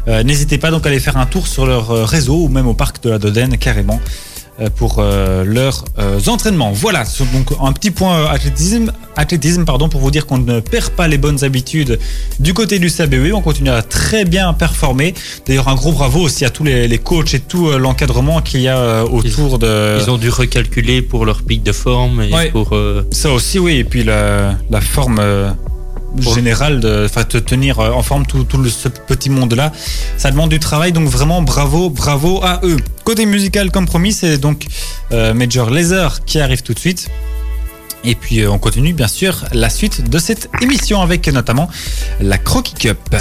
Euh, 0.07 0.23
N'hésitez 0.23 0.57
pas 0.57 0.71
donc 0.71 0.85
à 0.85 0.89
aller 0.89 0.99
faire 0.99 1.17
un 1.17 1.25
tour 1.25 1.47
sur 1.47 1.65
leur 1.65 1.91
euh, 1.91 2.05
réseau 2.05 2.35
ou 2.45 2.47
même 2.49 2.67
au 2.67 2.73
parc 2.73 3.03
de 3.03 3.09
la 3.09 3.19
Dodène 3.19 3.57
carrément 3.57 3.99
pour 4.75 4.97
euh, 4.99 5.43
leurs 5.43 5.83
euh, 5.99 6.19
entraînements. 6.27 6.71
Voilà, 6.71 7.03
donc 7.33 7.47
un 7.61 7.71
petit 7.73 7.91
point 7.91 8.17
euh, 8.19 8.27
athlétisme, 8.27 8.91
athlétisme 9.15 9.65
pardon, 9.65 9.89
pour 9.89 9.99
vous 10.01 10.11
dire 10.11 10.25
qu'on 10.27 10.37
ne 10.37 10.59
perd 10.59 10.89
pas 10.91 11.07
les 11.07 11.17
bonnes 11.17 11.43
habitudes 11.43 11.99
du 12.39 12.53
côté 12.53 12.79
du 12.79 12.89
CABE. 12.89 13.31
On 13.33 13.41
continue 13.41 13.69
à 13.71 13.81
très 13.81 14.25
bien 14.25 14.53
performer. 14.53 15.13
D'ailleurs, 15.47 15.67
un 15.69 15.75
gros 15.75 15.91
bravo 15.91 16.19
aussi 16.21 16.45
à 16.45 16.49
tous 16.49 16.63
les, 16.63 16.87
les 16.87 16.97
coachs 16.99 17.33
et 17.33 17.39
tout 17.39 17.67
euh, 17.67 17.77
l'encadrement 17.77 18.41
qu'il 18.41 18.61
y 18.61 18.67
a 18.67 18.77
euh, 18.77 19.03
autour 19.03 19.59
de. 19.59 19.97
Ils 19.99 20.09
ont 20.09 20.17
dû 20.17 20.29
recalculer 20.29 21.01
pour 21.01 21.25
leur 21.25 21.41
pic 21.41 21.63
de 21.63 21.71
forme 21.71 22.21
et 22.21 22.33
Ouais. 22.33 22.49
pour. 22.51 22.73
euh, 22.73 23.03
Ça 23.11 23.31
aussi, 23.31 23.59
oui. 23.59 23.77
Et 23.77 23.83
puis 23.83 24.03
la, 24.03 24.55
la 24.69 24.81
forme 24.81 25.17
euh, 25.19 25.49
Générale, 26.19 26.79
de, 26.79 27.07
te 27.07 27.37
tenir 27.37 27.79
euh, 27.79 27.91
en 27.91 28.03
forme 28.03 28.25
tout, 28.25 28.45
ce 28.69 28.87
petit 28.87 29.29
monde-là, 29.29 29.71
ça 30.17 30.31
demande 30.31 30.49
du 30.49 30.59
travail. 30.59 30.91
Donc 30.91 31.07
vraiment, 31.07 31.41
bravo, 31.41 31.89
bravo 31.89 32.41
à 32.43 32.59
eux. 32.63 32.77
Côté 33.03 33.25
musical, 33.25 33.71
comme 33.71 33.85
promis, 33.85 34.13
c'est 34.13 34.37
donc 34.37 34.65
euh, 35.11 35.33
Major 35.33 35.69
Laser 35.69 36.23
qui 36.25 36.39
arrive 36.39 36.61
tout 36.61 36.73
de 36.73 36.79
suite. 36.79 37.09
Et 38.03 38.15
puis 38.15 38.41
euh, 38.41 38.51
on 38.51 38.59
continue 38.59 38.93
bien 38.93 39.07
sûr 39.07 39.45
la 39.53 39.69
suite 39.69 40.09
de 40.09 40.19
cette 40.19 40.49
émission 40.61 41.01
avec 41.01 41.27
notamment 41.29 41.69
la 42.19 42.37
Croquis 42.37 42.75
Cup. 42.75 43.15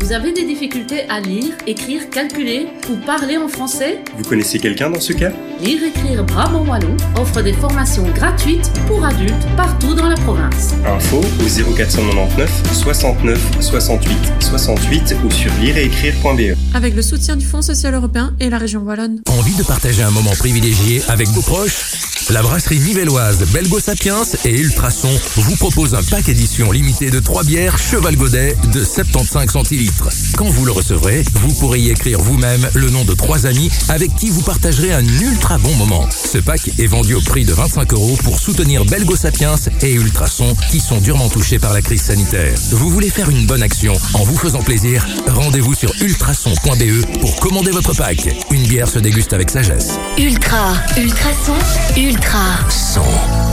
Vous 0.00 0.12
avez 0.12 0.32
des 0.32 0.44
difficultés 0.44 1.02
à 1.10 1.20
lire, 1.20 1.52
écrire, 1.66 2.08
calculer 2.08 2.66
ou 2.88 2.96
parler 3.04 3.36
en 3.36 3.48
français? 3.48 3.98
Vous 4.16 4.24
connaissez 4.24 4.58
quelqu'un 4.58 4.88
dans 4.88 4.98
ce 4.98 5.12
cas? 5.12 5.30
Lire 5.62 5.84
Écrire 5.84 6.24
Brabant 6.24 6.64
Wallon 6.64 6.96
offre 7.16 7.42
des 7.42 7.52
formations 7.52 8.08
gratuites 8.14 8.72
pour 8.86 9.04
adultes 9.04 9.46
partout 9.58 9.94
dans 9.94 10.08
la 10.08 10.16
province. 10.16 10.74
Info 10.86 11.18
au 11.18 11.74
0499 11.76 12.50
69 12.72 13.38
68 13.60 14.16
68 14.40 15.16
ou 15.22 15.30
sur 15.30 15.52
lireetécrire.be. 15.60 16.56
Avec 16.74 16.96
le 16.96 17.02
soutien 17.02 17.36
du 17.36 17.44
Fonds 17.44 17.62
social 17.62 17.92
européen 17.94 18.34
et 18.40 18.48
la 18.48 18.56
région 18.56 18.80
wallonne. 18.80 19.20
Envie 19.28 19.54
de 19.54 19.62
partager 19.62 20.02
un 20.02 20.10
moment 20.10 20.34
privilégié 20.38 21.02
avec 21.08 21.28
vos 21.28 21.42
proches? 21.42 22.00
La 22.30 22.42
brasserie 22.42 22.78
nivelloise 22.78 23.44
Belgo 23.52 23.80
Sapiens 23.80 24.22
et 24.44 24.56
Ultrason 24.60 25.10
vous 25.36 25.56
propose 25.56 25.94
un 25.94 26.02
pack 26.02 26.28
édition 26.28 26.70
limité 26.70 27.10
de 27.10 27.18
3 27.18 27.44
bières 27.44 27.76
Cheval 27.76 28.16
Godet 28.16 28.56
de 28.72 28.84
75 28.84 29.50
centilitres. 29.50 29.89
Quand 30.36 30.48
vous 30.48 30.64
le 30.64 30.72
recevrez, 30.72 31.24
vous 31.34 31.52
pourrez 31.54 31.80
y 31.80 31.90
écrire 31.90 32.20
vous-même 32.20 32.68
le 32.74 32.90
nom 32.90 33.04
de 33.04 33.14
trois 33.14 33.46
amis 33.46 33.70
avec 33.88 34.14
qui 34.16 34.30
vous 34.30 34.42
partagerez 34.42 34.92
un 34.92 35.04
ultra 35.04 35.58
bon 35.58 35.74
moment. 35.76 36.06
Ce 36.10 36.38
pack 36.38 36.70
est 36.78 36.86
vendu 36.86 37.14
au 37.14 37.20
prix 37.20 37.44
de 37.44 37.52
25 37.52 37.92
euros 37.92 38.16
pour 38.24 38.38
soutenir 38.38 38.84
Belgo 38.84 39.16
Sapiens 39.16 39.56
et 39.82 39.92
Ultrason 39.92 40.54
qui 40.70 40.80
sont 40.80 41.00
durement 41.00 41.28
touchés 41.28 41.58
par 41.58 41.72
la 41.72 41.82
crise 41.82 42.02
sanitaire. 42.02 42.54
Vous 42.72 42.88
voulez 42.88 43.10
faire 43.10 43.30
une 43.30 43.46
bonne 43.46 43.62
action 43.62 43.92
en 44.14 44.22
vous 44.22 44.36
faisant 44.36 44.62
plaisir? 44.62 45.06
Rendez-vous 45.28 45.74
sur 45.74 45.92
ultrason.be 46.00 47.20
pour 47.20 47.36
commander 47.36 47.70
votre 47.70 47.94
pack. 47.94 48.28
Une 48.50 48.66
bière 48.66 48.88
se 48.88 48.98
déguste 48.98 49.32
avec 49.32 49.50
sagesse. 49.50 49.98
Ultra, 50.18 50.74
ultrason, 50.96 51.54
ultra. 51.96 52.58
Son. 52.70 53.49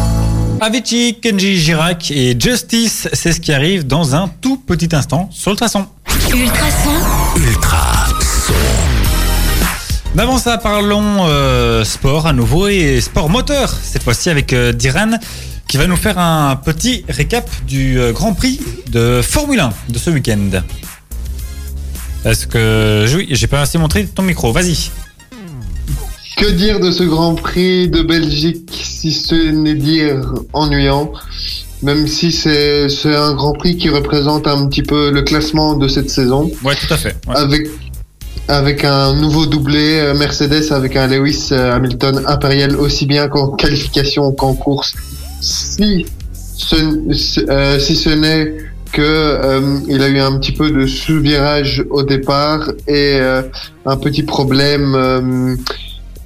Avicii, 0.60 1.20
Kenji 1.22 1.56
Girac 1.58 2.10
et 2.10 2.36
Justice, 2.40 3.08
c'est 3.14 3.32
ce 3.32 3.40
qui 3.40 3.54
arrive 3.54 3.86
dans 3.86 4.16
un 4.16 4.28
tout 4.42 4.58
petit 4.58 4.90
instant 4.96 5.30
sur 5.32 5.52
Ultrason. 5.52 5.86
Ultrason, 6.34 6.90
Ultra 7.36 8.08
son. 8.20 8.54
Mais 10.16 10.24
avant 10.24 10.40
ça, 10.40 10.58
parlons 10.58 11.26
euh, 11.28 11.84
sport 11.84 12.26
à 12.26 12.34
nouveau 12.34 12.68
et 12.68 13.00
sport 13.02 13.30
moteur. 13.30 13.70
Cette 13.70 14.02
fois-ci 14.02 14.32
avec 14.32 14.52
euh, 14.54 14.72
Diran 14.72 15.20
qui 15.68 15.78
va 15.78 15.86
nous 15.86 15.96
faire 15.96 16.18
un 16.18 16.56
petit 16.56 17.06
récap 17.08 17.48
du 17.68 18.00
euh, 18.00 18.12
Grand 18.12 18.34
Prix 18.34 18.60
de 18.90 19.22
Formule 19.22 19.60
1 19.60 19.74
de 19.90 20.00
ce 20.00 20.10
week-end. 20.10 20.50
Est-ce 22.26 22.48
que... 22.48 23.06
Oui, 23.16 23.28
j'ai 23.30 23.48
pas 23.48 23.62
assez 23.62 23.78
montré 23.78 24.06
ton 24.08 24.24
micro, 24.24 24.52
vas-y. 24.52 24.90
Que 26.38 26.52
dire 26.52 26.80
de 26.80 26.92
ce 26.92 27.04
Grand 27.04 27.34
Prix 27.36 27.90
de 27.90 28.02
Belgique 28.04 28.70
si 28.84 29.12
ce 29.12 29.34
n'est 29.36 29.74
dire 29.76 30.22
ennuyant 30.54 31.12
même 31.84 32.08
si 32.08 32.32
c'est 32.32 32.90
c'est 32.90 33.16
un 33.16 33.34
Grand 33.34 33.54
Prix 33.54 33.78
qui 33.78 33.90
représente 33.90 34.48
un 34.48 34.68
petit 34.68 34.82
peu 34.84 35.12
le 35.12 35.22
classement 35.24 35.76
de 35.76 35.88
cette 35.88 36.10
saison, 36.10 36.50
Ouais, 36.64 36.74
tout 36.76 36.92
à 36.94 36.98
fait. 36.98 37.16
ouais. 37.28 37.36
avec 37.36 37.68
avec 38.48 38.84
un 38.86 39.14
nouveau 39.14 39.46
doublé 39.46 40.00
euh, 40.00 40.14
Mercedes 40.16 40.72
avec 40.72 40.96
un 40.96 41.08
Lewis 41.08 41.50
euh, 41.52 41.76
Hamilton 41.76 42.24
impérial 42.28 42.76
aussi 42.78 43.06
bien 43.06 43.28
qu'en 43.28 43.50
qualification 43.52 44.32
qu'en 44.32 44.54
course. 44.54 44.94
Si 45.42 46.06
ce, 46.34 46.76
ce- 47.14 47.42
euh, 47.50 47.78
si 47.80 47.96
ce 47.96 48.10
n'est 48.10 48.54
que 48.92 49.02
euh, 49.04 49.80
il 49.88 50.02
a 50.02 50.08
eu 50.08 50.20
un 50.20 50.38
petit 50.40 50.54
peu 50.54 50.72
de 50.72 50.86
sous-virage 50.88 51.84
au 51.92 52.04
départ 52.04 52.70
et 52.88 53.18
euh, 53.20 53.42
un 53.86 53.98
petit 53.98 54.24
problème 54.24 55.58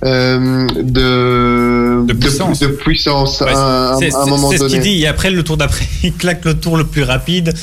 euh, 0.04 0.68
de, 0.82 2.06
De 2.06 2.14
puissance. 2.14 2.60
de, 2.60 2.68
puissance 2.68 3.42
Ouais, 3.42 3.52
à, 3.54 3.58
un- 3.58 3.92
à 3.92 3.94
un 3.94 3.98
c'est- 4.00 4.12
moment 4.30 4.50
c'est 4.50 4.58
ce 4.58 4.64
qu'il 4.66 4.80
donné. 4.80 4.84
dit. 4.96 5.02
Et 5.04 5.08
après, 5.08 5.30
le 5.30 5.44
tour 5.44 5.58
d'après, 5.58 5.86
il 6.04 6.14
claque 6.14 6.44
le 6.46 6.56
tour 6.56 6.78
le 6.78 6.86
plus 6.86 7.04
rapide. 7.04 7.54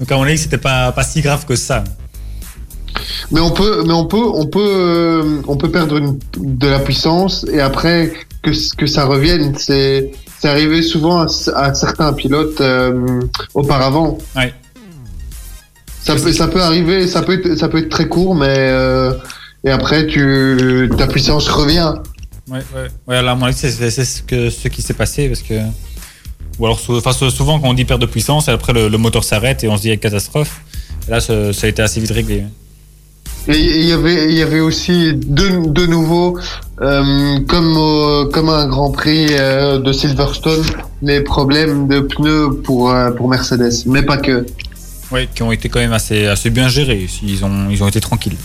Donc, 0.00 0.12
à 0.12 0.16
mon 0.16 0.22
avis, 0.24 0.38
c'était 0.38 0.58
pas, 0.58 0.92
pas 0.92 1.02
si 1.02 1.20
grave 1.20 1.44
que 1.46 1.56
ça. 1.56 1.84
Mais 3.30 3.40
on 3.40 3.50
peut, 3.50 3.82
mais 3.86 3.92
on 3.92 4.06
peut, 4.06 4.16
on 4.34 4.46
peut, 4.46 4.60
euh, 4.60 5.40
on 5.46 5.56
peut 5.56 5.70
perdre 5.70 5.96
une, 5.98 6.18
de 6.36 6.66
la 6.68 6.78
puissance 6.78 7.44
et 7.52 7.60
après 7.60 8.12
que 8.42 8.50
que 8.76 8.86
ça 8.86 9.04
revienne, 9.04 9.54
c'est 9.58 10.10
c'est 10.40 10.48
arrivé 10.48 10.82
souvent 10.82 11.20
à, 11.22 11.26
à 11.56 11.74
certains 11.74 12.12
pilotes 12.12 12.60
euh, 12.60 13.20
auparavant. 13.54 14.18
Ouais. 14.36 14.54
Ça 16.02 16.14
peut, 16.14 16.32
ça 16.32 16.48
peut 16.48 16.62
arriver, 16.62 17.06
ça 17.06 17.22
peut 17.22 17.34
être, 17.34 17.58
ça 17.58 17.68
peut 17.68 17.78
être 17.78 17.88
très 17.90 18.08
court, 18.08 18.34
mais 18.34 18.56
et 19.64 19.70
après 19.70 20.06
tu 20.06 20.90
ta 20.96 21.06
puissance 21.06 21.48
revient. 21.48 21.94
Ouais, 22.50 22.58
ouais. 22.74 22.88
Ouais, 23.06 23.22
là, 23.22 23.32
à 23.32 23.34
mon 23.34 23.44
avis, 23.46 23.54
c'est 23.56 23.70
ce, 23.90 24.22
que, 24.22 24.48
ce 24.50 24.68
qui 24.68 24.80
s'est 24.82 24.94
passé 24.94 25.28
parce 25.28 25.42
que. 25.42 25.54
Ou 26.58 26.66
alors, 26.66 26.80
enfin, 26.88 27.12
sou- 27.12 27.30
souvent, 27.30 27.60
quand 27.60 27.68
on 27.68 27.74
dit 27.74 27.84
perte 27.84 28.00
de 28.00 28.06
puissance, 28.06 28.48
et 28.48 28.50
après, 28.50 28.72
le, 28.72 28.88
le 28.88 28.98
moteur 28.98 29.22
s'arrête 29.22 29.62
et 29.64 29.68
on 29.68 29.76
se 29.76 29.82
dit 29.82 29.98
catastrophe. 29.98 30.62
Et 31.06 31.10
là, 31.10 31.20
ça, 31.20 31.52
ça 31.52 31.66
a 31.66 31.70
été 31.70 31.82
assez 31.82 32.00
vite 32.00 32.10
réglé. 32.10 32.44
Et 33.46 33.56
il 33.58 33.84
y 33.86 33.92
avait, 33.92 34.30
il 34.32 34.36
y 34.36 34.42
avait 34.42 34.60
aussi 34.60 35.12
de, 35.14 35.68
de 35.70 35.86
nouveau, 35.86 36.38
euh, 36.80 37.38
comme 37.46 37.76
au- 37.76 38.26
comme 38.32 38.48
un 38.48 38.66
Grand 38.66 38.90
Prix 38.90 39.28
euh, 39.32 39.78
de 39.78 39.92
Silverstone, 39.92 40.64
les 41.02 41.20
problèmes 41.20 41.86
de 41.86 42.00
pneus 42.00 42.50
pour 42.64 42.90
euh, 42.90 43.10
pour 43.12 43.28
Mercedes, 43.28 43.84
mais 43.86 44.02
pas 44.02 44.16
que. 44.16 44.44
Ouais, 45.12 45.28
qui 45.34 45.42
ont 45.42 45.52
été 45.52 45.68
quand 45.68 45.78
même 45.80 45.92
assez, 45.94 46.26
assez 46.26 46.50
bien 46.50 46.68
gérés. 46.68 47.06
Ils 47.22 47.44
ont, 47.44 47.68
ils 47.70 47.82
ont 47.84 47.88
été 47.88 48.00
tranquilles. 48.00 48.36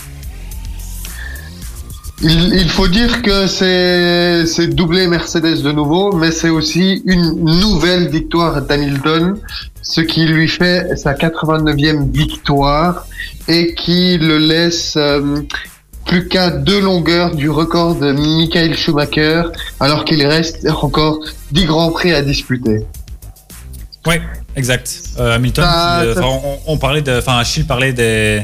Il, 2.22 2.54
il 2.54 2.70
faut 2.70 2.88
dire 2.88 3.22
que 3.22 3.48
c'est 3.48 4.68
doublé 4.68 5.08
Mercedes 5.08 5.62
de 5.62 5.72
nouveau, 5.72 6.14
mais 6.16 6.32
c'est 6.32 6.50
aussi 6.50 7.02
une 7.06 7.44
nouvelle 7.44 8.08
victoire 8.08 8.62
d'Hamilton, 8.62 9.36
ce 9.82 10.00
qui 10.02 10.26
lui 10.26 10.48
fait 10.48 10.96
sa 10.96 11.14
89e 11.14 12.10
victoire 12.12 13.06
et 13.50 13.74
qui 13.76 14.18
le 14.20 14.38
laisse 14.38 14.94
euh, 14.96 15.42
plus 16.06 16.28
qu'à 16.30 16.50
deux 16.50 16.80
longueurs 16.80 17.36
du 17.36 17.50
record 17.50 17.96
de 17.96 18.14
Michael 18.14 18.76
Schumacher, 18.78 19.44
alors 19.82 20.06
qu'il 20.06 20.26
reste 20.26 20.66
encore 20.70 21.20
10 21.52 21.66
grands 21.66 21.92
prix 21.92 22.14
à 22.14 22.22
disputer. 22.22 22.86
Ouais, 24.06 24.22
exact. 24.56 24.94
Euh, 25.20 25.36
Hamilton, 25.36 25.66
Ça- 25.66 26.00
qui, 26.04 26.08
euh, 26.08 26.16
ça- 26.16 26.26
on, 26.26 26.60
on 26.68 26.78
parlait 26.78 27.02
de, 27.02 27.18
enfin, 27.18 27.38
Achille 27.38 27.64
parlait 27.66 27.92
des, 27.94 28.44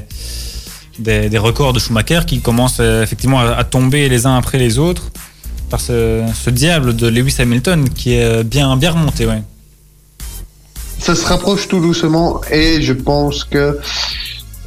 des, 0.99 1.29
des 1.29 1.37
records 1.37 1.73
de 1.73 1.79
Schumacher 1.79 2.21
qui 2.27 2.41
commencent 2.41 2.79
euh, 2.79 3.03
effectivement 3.03 3.39
à, 3.39 3.53
à 3.53 3.63
tomber 3.63 4.09
les 4.09 4.25
uns 4.25 4.37
après 4.37 4.57
les 4.57 4.77
autres 4.77 5.09
par 5.69 5.79
ce, 5.79 6.23
ce 6.33 6.49
diable 6.49 6.95
de 6.95 7.07
Lewis 7.07 7.35
Hamilton 7.39 7.89
qui 7.89 8.13
est 8.13 8.23
euh, 8.23 8.43
bien, 8.43 8.75
bien 8.77 8.91
remonté, 8.91 9.25
ouais. 9.25 9.41
Ça 10.99 11.15
se 11.15 11.25
rapproche 11.25 11.67
tout 11.67 11.79
doucement 11.79 12.41
et 12.51 12.81
je 12.81 12.93
pense 12.93 13.43
que 13.45 13.79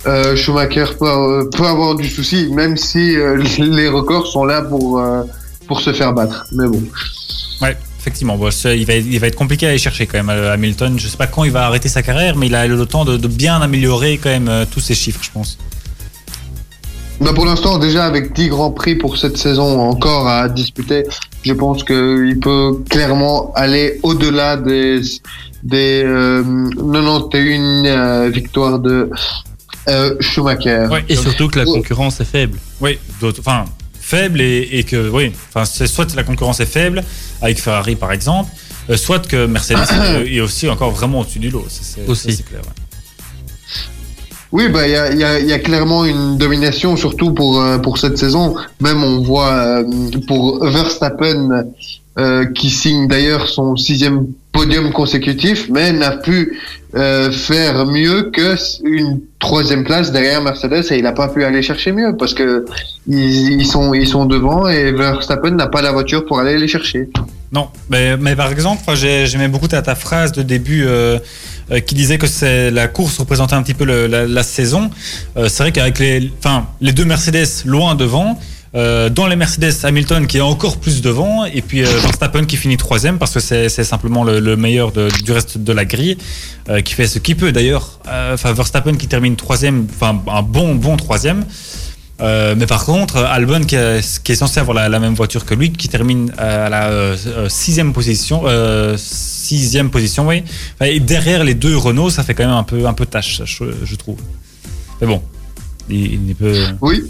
euh, 0.07 0.35
Schumacher 0.35 0.87
peut, 0.99 1.07
euh, 1.07 1.45
peut 1.51 1.67
avoir 1.67 1.95
du 1.95 2.09
souci, 2.09 2.49
même 2.51 2.77
si 2.77 3.17
euh, 3.17 3.37
les 3.59 3.89
records 3.89 4.27
sont 4.27 4.45
là 4.45 4.63
pour, 4.63 5.03
pour 5.67 5.81
se 5.81 5.93
faire 5.93 6.13
battre. 6.13 6.47
Mais 6.53 6.67
bon. 6.67 6.83
Ouais, 7.61 7.77
effectivement. 8.01 8.37
Bon, 8.37 8.49
il, 8.49 8.87
va, 8.87 8.95
il 8.95 9.21
va 9.21 9.27
être 9.29 9.37
compliqué 9.37 9.67
à 9.67 9.69
aller 9.71 9.79
chercher 9.79 10.07
quand 10.07 10.23
même, 10.23 10.31
Hamilton. 10.31 10.99
Je 10.99 11.07
sais 11.07 11.17
pas 11.17 11.27
quand 11.27 11.45
il 11.45 11.53
va 11.53 11.67
arrêter 11.67 11.89
sa 11.89 12.03
carrière, 12.03 12.37
mais 12.37 12.47
il 12.47 12.55
a 12.55 12.67
le 12.67 12.87
temps 12.87 13.05
de, 13.05 13.17
de 13.17 13.29
bien 13.29 13.61
améliorer 13.61 14.19
quand 14.19 14.31
même 14.31 14.67
tous 14.71 14.81
ses 14.81 14.95
chiffres, 14.95 15.21
je 15.23 15.31
pense. 15.31 15.59
Bah 17.23 17.33
pour 17.35 17.47
l'instant, 17.47 17.79
déjà 17.79 18.05
avec 18.05 18.33
10 18.35 18.49
grands 18.49 18.73
prix 18.73 18.97
pour 18.97 19.17
cette 19.17 19.37
saison 19.37 19.81
encore 19.81 20.27
à 20.27 20.49
disputer, 20.49 21.05
je 21.45 21.53
pense 21.53 21.85
qu'il 21.85 22.39
peut 22.41 22.83
clairement 22.91 23.53
aller 23.55 24.01
au-delà 24.03 24.57
des, 24.57 25.01
des 25.63 26.03
euh, 26.05 26.43
91 26.77 27.87
euh, 27.87 28.29
victoires 28.33 28.79
de 28.81 29.09
euh, 29.89 30.17
Schumacher. 30.21 30.89
Ouais, 30.91 31.05
Et 31.09 31.15
surtout 31.17 31.49
que 31.49 31.59
la 31.61 31.65
Oh. 31.67 31.75
concurrence 31.75 32.21
est 32.21 32.25
faible. 32.25 32.59
Oui, 32.81 32.99
enfin 33.39 33.65
faible 34.01 34.41
et, 34.41 34.69
et 34.73 34.83
que 34.85 35.09
oui, 35.09 35.33
enfin 35.55 35.65
soit 35.65 36.15
la 36.17 36.25
concurrence 36.25 36.59
est 36.61 36.67
faible 36.67 37.03
avec 37.41 37.61
Ferrari 37.61 37.95
par 37.95 38.11
exemple, 38.13 38.51
euh, 38.91 38.97
soit 38.97 39.27
que 39.27 39.47
Mercedes 39.47 39.79
est, 40.27 40.41
aussi 40.41 40.69
encore 40.69 40.91
vraiment 40.91 41.21
au-dessus 41.21 41.39
du 41.39 41.51
lot. 41.51 41.65
C'est- 41.69 42.07
Aussi. 42.09 42.33
ça, 42.33 42.37
c'est 42.39 42.43
clair. 42.49 42.63
ouais. 42.63 42.82
Oui, 44.53 44.69
bah 44.69 44.87
il 44.87 45.19
y 45.19 45.53
a, 45.53 45.59
clairement 45.59 46.05
une 46.05 46.37
domination, 46.37 46.97
surtout 46.97 47.33
pour 47.33 47.63
euh, 47.63 47.79
pour 47.79 47.97
cette 47.97 48.19
saison. 48.19 48.55
Même 48.81 49.03
on 49.03 49.23
voit 49.23 49.55
euh, 49.55 49.85
pour 50.29 50.63
Verstappen 50.67 51.65
euh, 52.19 52.45
qui 52.45 52.69
signe 52.69 53.09
d'ailleurs 53.09 53.49
son 53.49 53.77
sixième 53.77 54.27
podium 54.53 54.93
consécutif, 54.93 55.71
mais 55.71 55.93
n'a 55.93 56.19
pu 56.19 56.59
faire 57.33 57.87
mieux 57.87 58.31
que 58.31 58.55
une 58.85 59.23
troisième 59.39 59.83
place 59.83 60.13
derrière 60.13 60.43
Mercedes 60.43 60.93
et 60.93 60.99
il 60.99 61.05
n'a 61.05 61.13
pas 61.13 61.29
pu 61.29 61.43
aller 61.43 61.63
chercher 61.63 61.91
mieux 61.91 62.15
parce 62.19 62.35
que 62.35 62.67
ils, 63.09 63.65
sont 63.65 63.95
ils 63.95 64.07
sont 64.07 64.27
devant 64.27 64.69
et 64.69 64.93
Verstappen 64.93 65.53
n'a 65.53 65.69
pas 65.69 65.81
la 65.81 65.93
voiture 65.93 66.27
pour 66.27 66.39
aller 66.39 66.59
les 66.59 66.69
chercher. 66.69 67.09
Non, 67.51 67.69
mais, 67.89 68.37
par 68.37 68.53
exemple, 68.53 68.83
j'aimais 68.95 69.49
beaucoup 69.49 69.69
ta, 69.69 69.81
ta 69.81 69.95
phrase 69.95 70.33
de 70.33 70.43
début 70.43 70.87
euh, 71.73 71.81
qui 71.81 71.95
disait 71.95 72.19
que 72.19 72.27
c'est 72.27 72.71
la 72.71 72.89
course 72.89 73.19
représentait 73.19 73.55
un 73.55 73.63
petit 73.63 73.75
peu 73.75 73.85
le- 73.85 74.07
la, 74.07 74.27
la 74.27 74.43
saison. 74.43 74.91
Euh, 75.37 75.49
c'est 75.49 75.63
vrai 75.63 75.73
qu'avec 75.73 75.99
les, 75.99 76.31
enfin, 76.39 76.67
les 76.81 76.93
deux 76.93 77.05
Mercedes 77.05 77.49
loin 77.65 77.95
devant, 77.95 78.39
Euh, 78.75 79.11
dans 79.11 79.27
les 79.27 79.37
Mercedes, 79.37 79.75
Hamilton 79.85 80.27
qui 80.27 80.39
est 80.39 80.41
encore 80.55 80.79
plus 80.79 81.03
devant, 81.03 81.45
et 81.45 81.61
puis 81.61 81.83
euh, 81.83 81.99
Verstappen 82.01 82.47
qui 82.47 82.57
finit 82.57 82.79
troisième 82.79 83.19
parce 83.19 83.35
que 83.35 83.41
c'est 83.41 83.85
simplement 83.85 84.25
le, 84.25 84.41
le 84.41 84.57
meilleur 84.57 84.93
de- 84.93 85.11
du 85.27 85.31
reste 85.31 85.59
de 85.59 85.73
la 85.75 85.85
grille, 85.85 86.17
euh, 86.71 86.81
qui 86.81 86.95
fait 86.95 87.07
ce 87.07 87.19
qu'il 87.19 87.37
peut 87.37 87.53
d'ailleurs. 87.53 88.01
Euh, 88.09 88.33
Enfin, 88.33 88.55
Verstappen 88.55 88.95
qui 88.97 89.09
termine 89.09 89.37
troisième, 89.37 89.87
enfin 89.95 90.19
un 90.27 90.41
bon 90.41 90.75
bon 90.75 90.97
troisième. 90.97 91.45
Euh, 92.23 92.55
mais 92.57 92.67
par 92.67 92.85
contre, 92.85 93.17
Albon 93.17 93.61
qui 93.65 93.75
est, 93.75 94.23
qui 94.23 94.33
est 94.33 94.37
censé 94.37 94.61
avoir 94.61 94.77
la, 94.77 94.89
la 94.89 95.01
même 95.01 95.15
voiture 95.15 95.45
que 95.45 95.55
lui, 95.55 95.73
qui 95.73 95.89
termine 95.89 96.33
à 96.39 96.69
la 96.69 96.89
euh, 96.89 97.17
euh, 97.27 97.49
sixième 97.49 97.93
position, 97.93 98.43
euh, 98.47 98.97
sixième 98.97 99.91
position, 99.91 100.29
oui. 100.29 100.45
Enfin, 100.75 100.91
et 100.91 101.01
derrière 101.01 101.43
les 101.43 101.55
deux 101.55 101.77
Renault, 101.77 102.11
ça 102.11 102.23
fait 102.23 102.35
quand 102.35 102.45
même 102.45 102.55
un 102.55 102.63
peu 102.63 102.87
un 102.87 102.95
peu 102.95 103.07
tâche, 103.07 103.43
je, 103.45 103.65
je 103.85 103.97
trouve. 103.97 104.19
Mais 105.01 105.07
bon, 105.07 105.21
il, 105.91 106.29
il 106.29 106.35
peut. 106.35 106.55
Oui. 106.81 107.03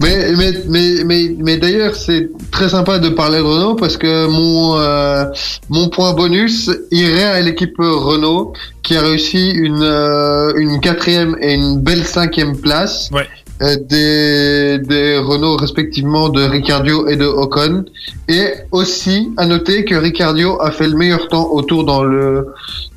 Mais, 0.00 0.32
mais, 0.36 0.52
mais, 0.66 1.04
mais, 1.04 1.36
mais 1.38 1.56
d'ailleurs, 1.58 1.94
c'est 1.94 2.30
très 2.50 2.68
sympa 2.68 2.98
de 2.98 3.10
parler 3.10 3.38
de 3.38 3.42
Renault 3.42 3.74
parce 3.74 3.96
que 3.96 4.26
mon, 4.26 4.78
euh, 4.78 5.24
mon 5.68 5.88
point 5.88 6.14
bonus 6.14 6.70
irait 6.90 7.24
à 7.24 7.40
l'équipe 7.40 7.76
Renault 7.78 8.54
qui 8.82 8.96
a 8.96 9.02
réussi 9.02 9.50
une, 9.50 9.82
euh, 9.82 10.52
une 10.56 10.80
quatrième 10.80 11.36
et 11.40 11.52
une 11.52 11.80
belle 11.80 12.04
cinquième 12.04 12.56
place. 12.56 13.10
Ouais. 13.12 13.28
Euh, 13.64 13.76
des, 13.76 14.78
des 14.78 15.18
Renault 15.18 15.56
respectivement 15.56 16.28
de 16.28 16.42
Ricardio 16.42 17.08
et 17.08 17.16
de 17.16 17.24
Ocon. 17.24 17.84
Et 18.28 18.46
aussi 18.70 19.32
à 19.36 19.46
noter 19.46 19.84
que 19.84 19.94
Ricardio 19.94 20.60
a 20.60 20.70
fait 20.70 20.86
le 20.86 20.96
meilleur 20.96 21.28
temps 21.28 21.48
au 21.50 21.62
tour 21.62 21.84
dans 21.84 22.04
le, 22.04 22.48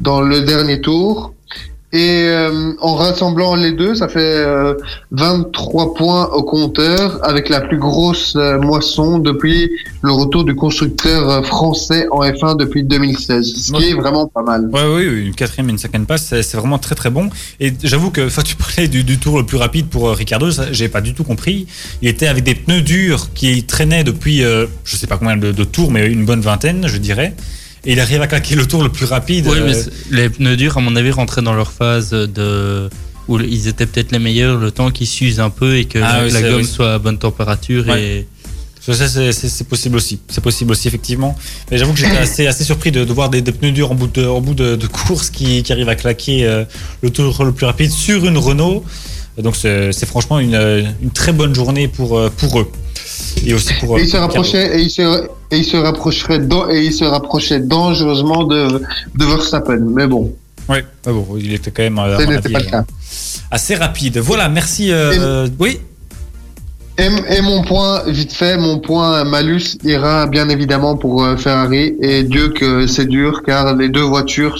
dans 0.02 0.22
le 0.22 0.42
dernier 0.42 0.82
tour. 0.82 1.34
Et 1.94 2.24
euh, 2.28 2.74
en 2.82 2.96
rassemblant 2.96 3.56
les 3.56 3.72
deux, 3.72 3.96
ça 3.96 4.10
fait 4.10 4.20
euh, 4.20 4.74
23 5.12 5.94
points 5.94 6.28
au 6.34 6.44
compteur, 6.44 7.18
avec 7.26 7.48
la 7.48 7.62
plus 7.62 7.78
grosse 7.78 8.34
euh, 8.36 8.60
moisson 8.60 9.20
depuis 9.20 9.72
le 10.02 10.12
retour 10.12 10.44
du 10.44 10.54
constructeur 10.54 11.30
euh, 11.30 11.42
français 11.44 12.06
en 12.12 12.24
F1 12.24 12.58
depuis 12.58 12.84
2016, 12.84 13.46
ce 13.56 13.72
qui 13.72 13.78
Ouais. 13.78 13.90
est 13.92 13.94
vraiment 13.94 14.28
pas 14.28 14.44
mal. 14.44 14.70
Ouais, 14.74 14.82
oui, 14.96 15.28
une 15.28 15.34
quatrième 15.34 15.70
et 15.70 15.72
une 15.72 15.78
cinquième 15.78 16.06
passe, 16.06 16.34
c'est 16.42 16.58
vraiment 16.58 16.78
très 16.78 16.94
très 16.96 17.10
bon. 17.10 17.30
Et 17.62 17.72
j'avoue 17.82 18.12
que, 18.12 18.28
tu 18.44 18.56
parlais 18.58 18.90
du, 18.90 19.06
du 19.06 19.18
tour 19.18 19.38
le 19.38 19.46
plus 19.46 19.58
rapide 19.58 19.88
pour 19.88 20.10
euh, 20.10 20.14
Ricardo, 20.14 20.48
j'ai 20.72 20.90
pas 20.90 21.00
du 21.02 21.14
tout 21.14 21.24
compris. 21.24 21.68
Il 22.02 22.10
était 22.10 22.28
avec 22.28 22.44
des 22.44 22.56
pneus 22.56 22.82
durs 22.82 23.30
qui 23.34 23.64
traînaient 23.64 24.04
depuis, 24.04 24.44
euh, 24.44 24.66
je 24.84 24.98
sais 24.98 25.08
pas 25.08 25.18
combien 25.18 25.38
de, 25.38 25.54
de 25.54 25.64
tours, 25.64 25.90
mais 25.90 26.08
une 26.08 26.26
bonne 26.26 26.42
vingtaine, 26.42 26.86
je 26.88 26.98
dirais. 26.98 27.34
Et 27.88 27.94
il 27.94 28.00
arrive 28.00 28.22
à 28.22 28.28
claquer 28.28 28.54
le 28.56 28.68
tour 28.68 28.84
le 28.84 28.90
plus 28.90 29.06
rapide. 29.06 29.48
Oui, 29.48 29.58
euh, 29.60 29.66
mais 29.66 30.16
les 30.16 30.30
pneus 30.30 30.58
durs, 30.58 30.78
à 30.78 30.82
mon 30.82 30.96
avis, 30.96 31.10
rentraient 31.12 31.42
dans 31.42 31.54
leur 31.56 31.72
phase 31.72 32.12
de 32.12 32.90
où 33.28 33.40
ils 33.40 33.68
étaient 33.68 33.86
peut-être 33.86 34.12
les 34.12 34.20
meilleurs, 34.20 34.58
le 34.58 34.72
temps 34.72 34.90
qu'ils 34.92 35.08
s'usent 35.08 35.40
un 35.40 35.50
peu 35.50 35.78
et 35.78 35.86
que 35.86 36.00
Ah 36.00 36.20
la, 36.20 36.26
oui, 36.26 36.32
la 36.32 36.40
c'est- 36.42 36.50
gomme 36.50 36.62
oui. 36.62 36.66
soit 36.68 36.94
à 36.94 37.00
bonne 37.00 37.18
température. 37.18 37.86
Ouais. 37.88 38.04
Et 38.04 38.28
Ça, 38.94 39.08
c'est 39.32 39.68
possible 39.68 39.98
aussi. 39.98 40.20
C'est 40.30 40.40
possible 40.44 40.72
aussi, 40.72 40.88
effectivement. 40.88 41.36
Mais 41.72 41.78
j'avoue 41.78 41.92
que 41.94 42.00
j'étais 42.00 42.18
assez, 42.18 42.48
assez 42.48 42.64
surpris 42.64 42.92
de, 42.92 43.04
de 43.04 43.14
voir 43.14 43.30
des, 43.30 43.42
des 43.42 43.52
pneus 43.52 43.72
durs 43.72 43.92
en 43.92 43.96
bout 43.96 44.08
de, 44.08 44.26
en 44.26 44.40
bout 44.40 44.54
de, 44.54 44.76
de 44.78 44.88
course 44.88 45.30
qui, 45.30 45.62
qui 45.64 45.72
arrivent 45.74 45.90
à 45.90 45.96
claquer 45.96 46.46
euh, 46.46 46.64
le 47.02 47.10
tour 47.10 47.44
le 47.44 47.52
plus 47.52 47.66
rapide 47.66 47.92
sur 47.92 48.26
une 48.26 48.38
Renault. 48.38 48.84
Donc 49.38 49.56
c'est 49.56 50.06
franchement 50.06 50.40
une, 50.40 50.56
euh, 50.56 50.84
une 51.02 51.12
très 51.12 51.32
bonne 51.32 51.54
journée 51.54 51.88
pour, 51.88 52.18
euh, 52.18 52.30
pour 52.36 52.60
eux. 52.60 52.72
Et 53.46 53.54
aussi 53.54 53.74
pour. 53.76 53.98
Et 53.98 54.02
euh, 54.02 54.04
il 54.04 54.10
se 54.10 54.16
Ricardo. 54.18 54.28
rapprochait, 54.34 54.80
et 54.80 54.82
il 54.82 54.90
se, 54.90 55.02
et 55.52 55.64
se 55.64 56.72
et 56.72 56.86
il 56.86 56.94
se 56.94 57.04
rapprochait 57.06 57.60
dangereusement 57.60 58.44
de, 58.46 58.82
de 59.16 59.26
Verstappen. 59.26 59.80
Mais 59.96 60.08
bon, 60.08 60.34
Ouais, 60.70 60.84
ah 61.06 61.12
bon, 61.12 61.26
il 61.38 61.54
était 61.54 61.72
quand 61.72 61.84
même. 61.84 61.98
euh, 61.98 62.18
à 62.18 62.20
ce 62.20 62.26
mon 62.26 62.32
n'était 62.32 62.46
avis, 62.46 62.54
pas 62.54 62.60
le 62.60 62.66
cas. 62.66 62.86
Assez 63.52 63.76
rapide. 63.76 64.18
Voilà, 64.18 64.50
merci. 64.50 64.92
euh, 64.92 65.48
oui. 65.60 65.80
Et, 67.00 67.42
mon 67.42 67.62
point, 67.62 68.02
vite 68.08 68.34
fait, 68.34 68.58
mon 68.58 68.80
point 68.80 69.24
malus 69.24 69.78
ira 69.84 70.26
bien 70.26 70.50
évidemment 70.50 70.98
pour 70.98 71.24
euh, 71.24 71.38
Ferrari. 71.38 71.96
Et 72.02 72.24
Dieu 72.24 72.50
que 72.50 72.88
c'est 72.88 73.06
dur 73.06 73.44
car 73.46 73.76
les 73.76 73.88
deux 73.90 74.02
voitures 74.02 74.58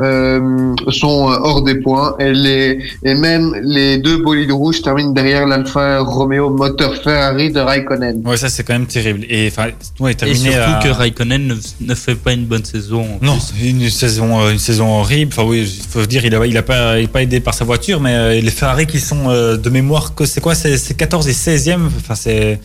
euh, 0.00 0.74
sont 0.90 1.30
euh, 1.30 1.36
hors 1.42 1.62
des 1.62 1.76
points 1.76 2.14
et 2.18 2.32
les 2.32 2.78
et 3.02 3.14
même 3.14 3.54
les 3.62 3.98
deux 3.98 4.18
bolides 4.22 4.52
rouges 4.52 4.82
terminent 4.82 5.12
derrière 5.12 5.46
l'Alfa 5.46 6.00
Romeo 6.00 6.50
moteur 6.50 6.94
Ferrari 6.96 7.50
de 7.50 7.60
Raikkonen. 7.60 8.22
Ouais, 8.26 8.36
ça 8.36 8.48
c'est 8.48 8.62
quand 8.64 8.74
même 8.74 8.86
terrible. 8.86 9.24
Et 9.28 9.48
enfin, 9.48 9.68
ouais, 10.00 10.12
Et 10.12 10.14
terminé 10.14 10.52
surtout 10.52 10.70
à- 10.76 10.80
que 10.82 10.88
Raikkonen 10.88 11.46
ne, 11.48 11.54
ne 11.80 11.94
fait 11.94 12.14
pas 12.14 12.32
une 12.32 12.44
bonne 12.44 12.64
saison. 12.64 13.02
en 13.20 13.24
Non, 13.24 13.38
plus. 13.38 13.68
une 13.70 13.88
saison, 13.90 14.40
euh, 14.40 14.50
une 14.52 14.58
saison 14.58 14.98
horrible. 15.00 15.32
Enfin 15.32 15.44
oui, 15.48 15.60
il 15.62 15.86
faut 15.88 16.04
dire, 16.06 16.24
il 16.24 16.34
a, 16.34 16.44
il 16.46 16.56
a 16.56 16.62
pas, 16.62 16.98
il 16.98 17.04
est 17.04 17.08
pas 17.08 17.22
aidé 17.22 17.40
par 17.40 17.54
sa 17.54 17.64
voiture, 17.64 18.00
mais 18.00 18.14
euh, 18.14 18.40
les 18.40 18.50
Ferrari 18.50 18.86
qui 18.86 19.00
sont 19.00 19.28
euh, 19.30 19.56
de 19.56 19.70
mémoire 19.70 20.14
que 20.14 20.26
c'est 20.26 20.40
quoi, 20.40 20.54
c'est 20.54 20.76
c'est 20.76 20.94
14 20.94 21.26
et 21.28 21.32
16e. 21.32 21.86
Enfin 21.98 22.14
c'est, 22.14 22.60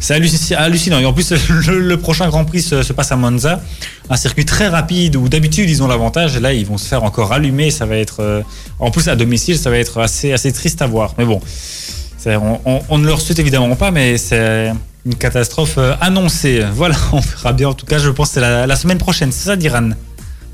c'est 0.00 0.14
halluci- 0.14 0.54
hallucinant. 0.54 0.98
Et 0.98 1.06
en 1.06 1.12
plus, 1.12 1.32
le, 1.68 1.96
prochain 1.96 2.28
Grand 2.28 2.44
Prix 2.44 2.62
se, 2.62 2.82
se 2.82 2.92
passe 2.92 3.12
à 3.12 3.16
Monza, 3.16 3.60
un 4.10 4.16
circuit 4.16 4.44
très 4.44 4.68
rapide 4.68 5.16
où 5.16 5.28
d'habitude 5.28 5.68
ils 5.68 5.82
ont 5.82 5.88
l'avantage. 5.88 6.38
Là, 6.38 6.52
ils 6.52 6.66
vont 6.66 6.78
se 6.78 6.86
faire 6.86 7.04
encore 7.04 7.32
allumer. 7.32 7.70
Ça 7.70 7.86
va 7.86 7.96
être, 7.96 8.20
euh, 8.20 8.42
en 8.78 8.90
plus 8.90 9.08
à 9.08 9.16
domicile, 9.16 9.58
ça 9.58 9.70
va 9.70 9.78
être 9.78 9.98
assez, 10.00 10.32
assez 10.32 10.52
triste 10.52 10.82
à 10.82 10.86
voir. 10.86 11.14
Mais 11.18 11.24
bon, 11.24 11.40
on 12.88 12.98
ne 12.98 13.06
leur 13.06 13.20
souhaite 13.20 13.38
évidemment 13.38 13.74
pas, 13.76 13.90
mais 13.90 14.18
c'est 14.18 14.72
une 15.06 15.14
catastrophe 15.14 15.76
euh, 15.78 15.94
annoncée. 16.00 16.62
Voilà, 16.74 16.96
on 17.12 17.20
verra 17.20 17.52
bien. 17.52 17.68
En 17.68 17.74
tout 17.74 17.86
cas, 17.86 17.98
je 17.98 18.10
pense 18.10 18.28
que 18.28 18.34
c'est 18.34 18.40
la, 18.40 18.66
la 18.66 18.76
semaine 18.76 18.98
prochaine. 18.98 19.32
C'est 19.32 19.46
ça, 19.46 19.56
Diran? 19.56 19.90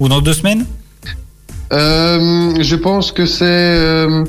Ou 0.00 0.08
dans 0.08 0.20
deux 0.20 0.34
semaines? 0.34 0.66
Euh, 1.72 2.54
je 2.62 2.76
pense 2.76 3.10
que 3.10 3.24
c'est 3.26 3.44
euh, 3.44 4.24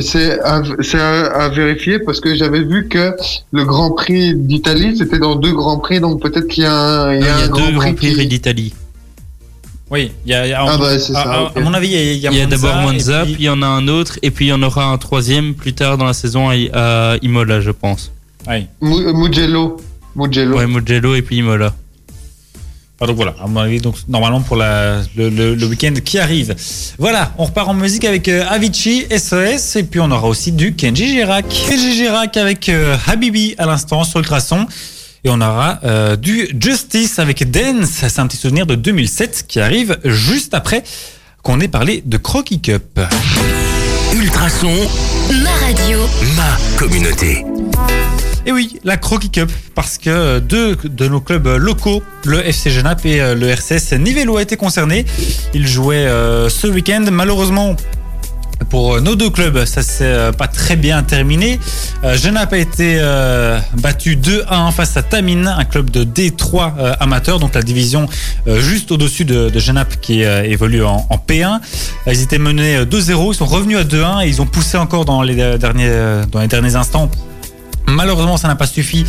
c'est 0.00 0.40
à, 0.40 0.62
à, 0.62 1.44
à 1.44 1.48
vérifier 1.50 1.98
parce 1.98 2.18
que 2.20 2.34
j'avais 2.34 2.62
vu 2.64 2.88
que 2.88 3.14
le 3.52 3.64
Grand 3.64 3.90
Prix 3.92 4.34
d'Italie 4.34 4.96
c'était 4.96 5.18
dans 5.18 5.36
deux 5.36 5.52
Grands 5.52 5.78
Prix 5.78 6.00
donc 6.00 6.20
peut-être 6.22 6.48
qu'il 6.48 6.64
y 6.64 6.66
a 6.66 6.74
un, 6.74 7.14
il 7.14 7.20
Il 7.20 7.24
y 7.24 7.26
y 7.26 7.28
a 7.28 7.36
a, 7.36 7.42
un 7.44 7.48
Grand 7.48 7.66
deux 7.66 7.72
Grands 7.72 7.94
Prix 7.94 8.12
Prix 8.12 8.16
qui- 8.22 8.26
d'Italie. 8.26 8.74
Oui, 9.90 10.12
il 10.26 10.32
y 10.32 10.34
a, 10.34 10.46
il 10.46 10.50
y 10.50 10.52
a- 10.52 10.64
Ah 10.66 10.76
bah, 10.78 10.98
c'est 10.98 11.14
à, 11.16 11.22
ça, 11.22 11.30
à- 11.32 11.52
à 11.56 11.60
mon 11.60 11.72
avis, 11.72 11.88
il 11.88 11.92
y 11.92 11.96
a, 11.96 12.12
il 12.12 12.18
y 12.18 12.26
a 12.26 12.30
y 12.32 12.40
a 12.42 12.46
d'abord 12.46 12.76
Monza, 12.76 13.22
puis 13.24 13.34
puis- 13.34 13.42
il 13.42 13.46
y 13.46 13.48
en 13.48 13.62
a 13.62 13.66
un 13.66 13.88
autre, 13.88 14.18
et 14.22 14.30
puis 14.30 14.46
il 14.46 14.48
y 14.48 14.52
en 14.52 14.62
aura 14.62 14.84
un 14.86 14.98
troisième 14.98 15.54
plus 15.54 15.72
tard 15.72 15.96
dans 15.98 16.04
la 16.04 16.12
saison 16.12 16.50
à, 16.50 16.54
à 16.74 17.16
Imola, 17.22 17.60
je 17.62 17.70
pense. 17.70 18.12
Oui. 18.48 18.66
Mu- 18.82 19.12
Mugello. 19.14 19.78
Mugello. 20.14 20.56
Ouais, 20.58 20.66
Mugello 20.66 21.14
et 21.14 21.22
puis 21.22 21.36
Imola. 21.36 21.74
Ah, 23.00 23.06
donc 23.06 23.14
voilà, 23.14 23.34
à 23.40 23.46
mon 23.46 23.60
avis, 23.60 23.80
donc 23.80 23.94
normalement 24.08 24.40
pour 24.40 24.56
le, 24.56 25.66
week-end 25.66 25.94
qui 26.04 26.18
arrive. 26.18 26.56
Voilà, 26.98 27.32
on 27.38 27.44
repart 27.44 27.68
en 27.68 27.74
musique 27.74 28.04
avec 28.04 28.26
euh, 28.26 28.44
Avicii, 28.48 29.06
SOS, 29.16 29.76
et 29.76 29.84
puis 29.84 30.00
on 30.00 30.10
aura 30.10 30.26
aussi 30.26 30.50
du 30.50 30.74
Kenji 30.74 31.06
Girac. 31.06 31.46
Kenji 31.48 31.94
Girac 31.94 32.36
avec 32.36 32.68
euh, 32.68 32.96
Habibi 33.06 33.54
à 33.56 33.66
l'instant 33.66 34.02
sur 34.02 34.18
Ultrason. 34.18 34.66
Et 35.22 35.30
on 35.30 35.40
aura 35.40 35.78
euh, 35.84 36.16
du 36.16 36.48
Justice 36.60 37.20
avec 37.20 37.48
Dance, 37.48 37.88
c'est 37.88 38.18
un 38.18 38.26
petit 38.26 38.36
souvenir 38.36 38.66
de 38.66 38.74
2007 38.74 39.44
qui 39.46 39.60
arrive 39.60 39.98
juste 40.04 40.54
après 40.54 40.82
qu'on 41.42 41.60
ait 41.60 41.68
parlé 41.68 42.02
de 42.04 42.16
Crocky 42.16 42.60
Cup. 42.60 43.00
Ultrason, 44.12 44.74
Ma 45.44 45.66
radio. 45.66 46.00
ma 46.36 46.78
communauté. 46.78 47.44
Et 48.48 48.52
oui, 48.52 48.80
la 48.82 48.96
Crocky 48.96 49.28
Cup, 49.28 49.52
parce 49.74 49.98
que 49.98 50.08
euh, 50.08 50.40
deux 50.40 50.74
de 50.82 51.06
nos 51.06 51.20
clubs 51.20 51.46
locaux, 51.46 52.02
le 52.24 52.38
FC 52.48 52.70
Genappe 52.70 53.04
et 53.04 53.20
euh, 53.20 53.34
le 53.34 53.46
RCS 53.50 53.92
Nivelo, 53.98 54.38
a 54.38 54.42
été 54.42 54.56
concernés. 54.56 55.04
Ils 55.52 55.68
jouaient 55.68 56.06
euh, 56.06 56.48
ce 56.48 56.66
week-end. 56.66 57.04
Malheureusement, 57.12 57.76
pour 58.70 58.94
euh, 58.94 59.00
nos 59.00 59.16
deux 59.16 59.28
clubs, 59.28 59.66
ça 59.66 59.82
s'est 59.82 60.04
euh, 60.04 60.32
pas 60.32 60.48
très 60.48 60.76
bien 60.76 61.02
terminé. 61.02 61.60
Euh, 62.04 62.16
Genappe 62.16 62.54
a 62.54 62.56
été 62.56 62.96
euh, 62.98 63.58
battu 63.82 64.16
2-1 64.16 64.72
face 64.72 64.96
à 64.96 65.02
Tamine, 65.02 65.46
un 65.46 65.66
club 65.66 65.90
de 65.90 66.04
D3 66.04 66.72
euh, 66.78 66.94
amateur, 67.00 67.38
donc 67.40 67.54
la 67.54 67.62
division 67.62 68.06
euh, 68.46 68.62
juste 68.62 68.90
au-dessus 68.90 69.26
de, 69.26 69.50
de 69.50 69.58
Genappe 69.58 70.00
qui 70.00 70.24
euh, 70.24 70.42
évolue 70.44 70.84
en, 70.84 71.06
en 71.10 71.16
P1. 71.18 71.44
Euh, 72.06 72.12
Ils 72.14 72.22
étaient 72.22 72.38
menés 72.38 72.76
euh, 72.76 72.86
2-0, 72.86 73.32
ils 73.32 73.36
sont 73.36 73.44
revenus 73.44 73.76
à 73.76 73.84
2-1 73.84 74.24
et 74.24 74.28
ils 74.28 74.40
ont 74.40 74.46
poussé 74.46 74.78
encore 74.78 75.02
euh, 75.02 75.26
euh, 75.28 76.24
dans 76.26 76.40
les 76.40 76.48
derniers 76.48 76.76
instants 76.76 77.10
Malheureusement, 77.88 78.36
ça 78.36 78.48
n'a 78.48 78.54
pas 78.56 78.66
suffi 78.66 79.04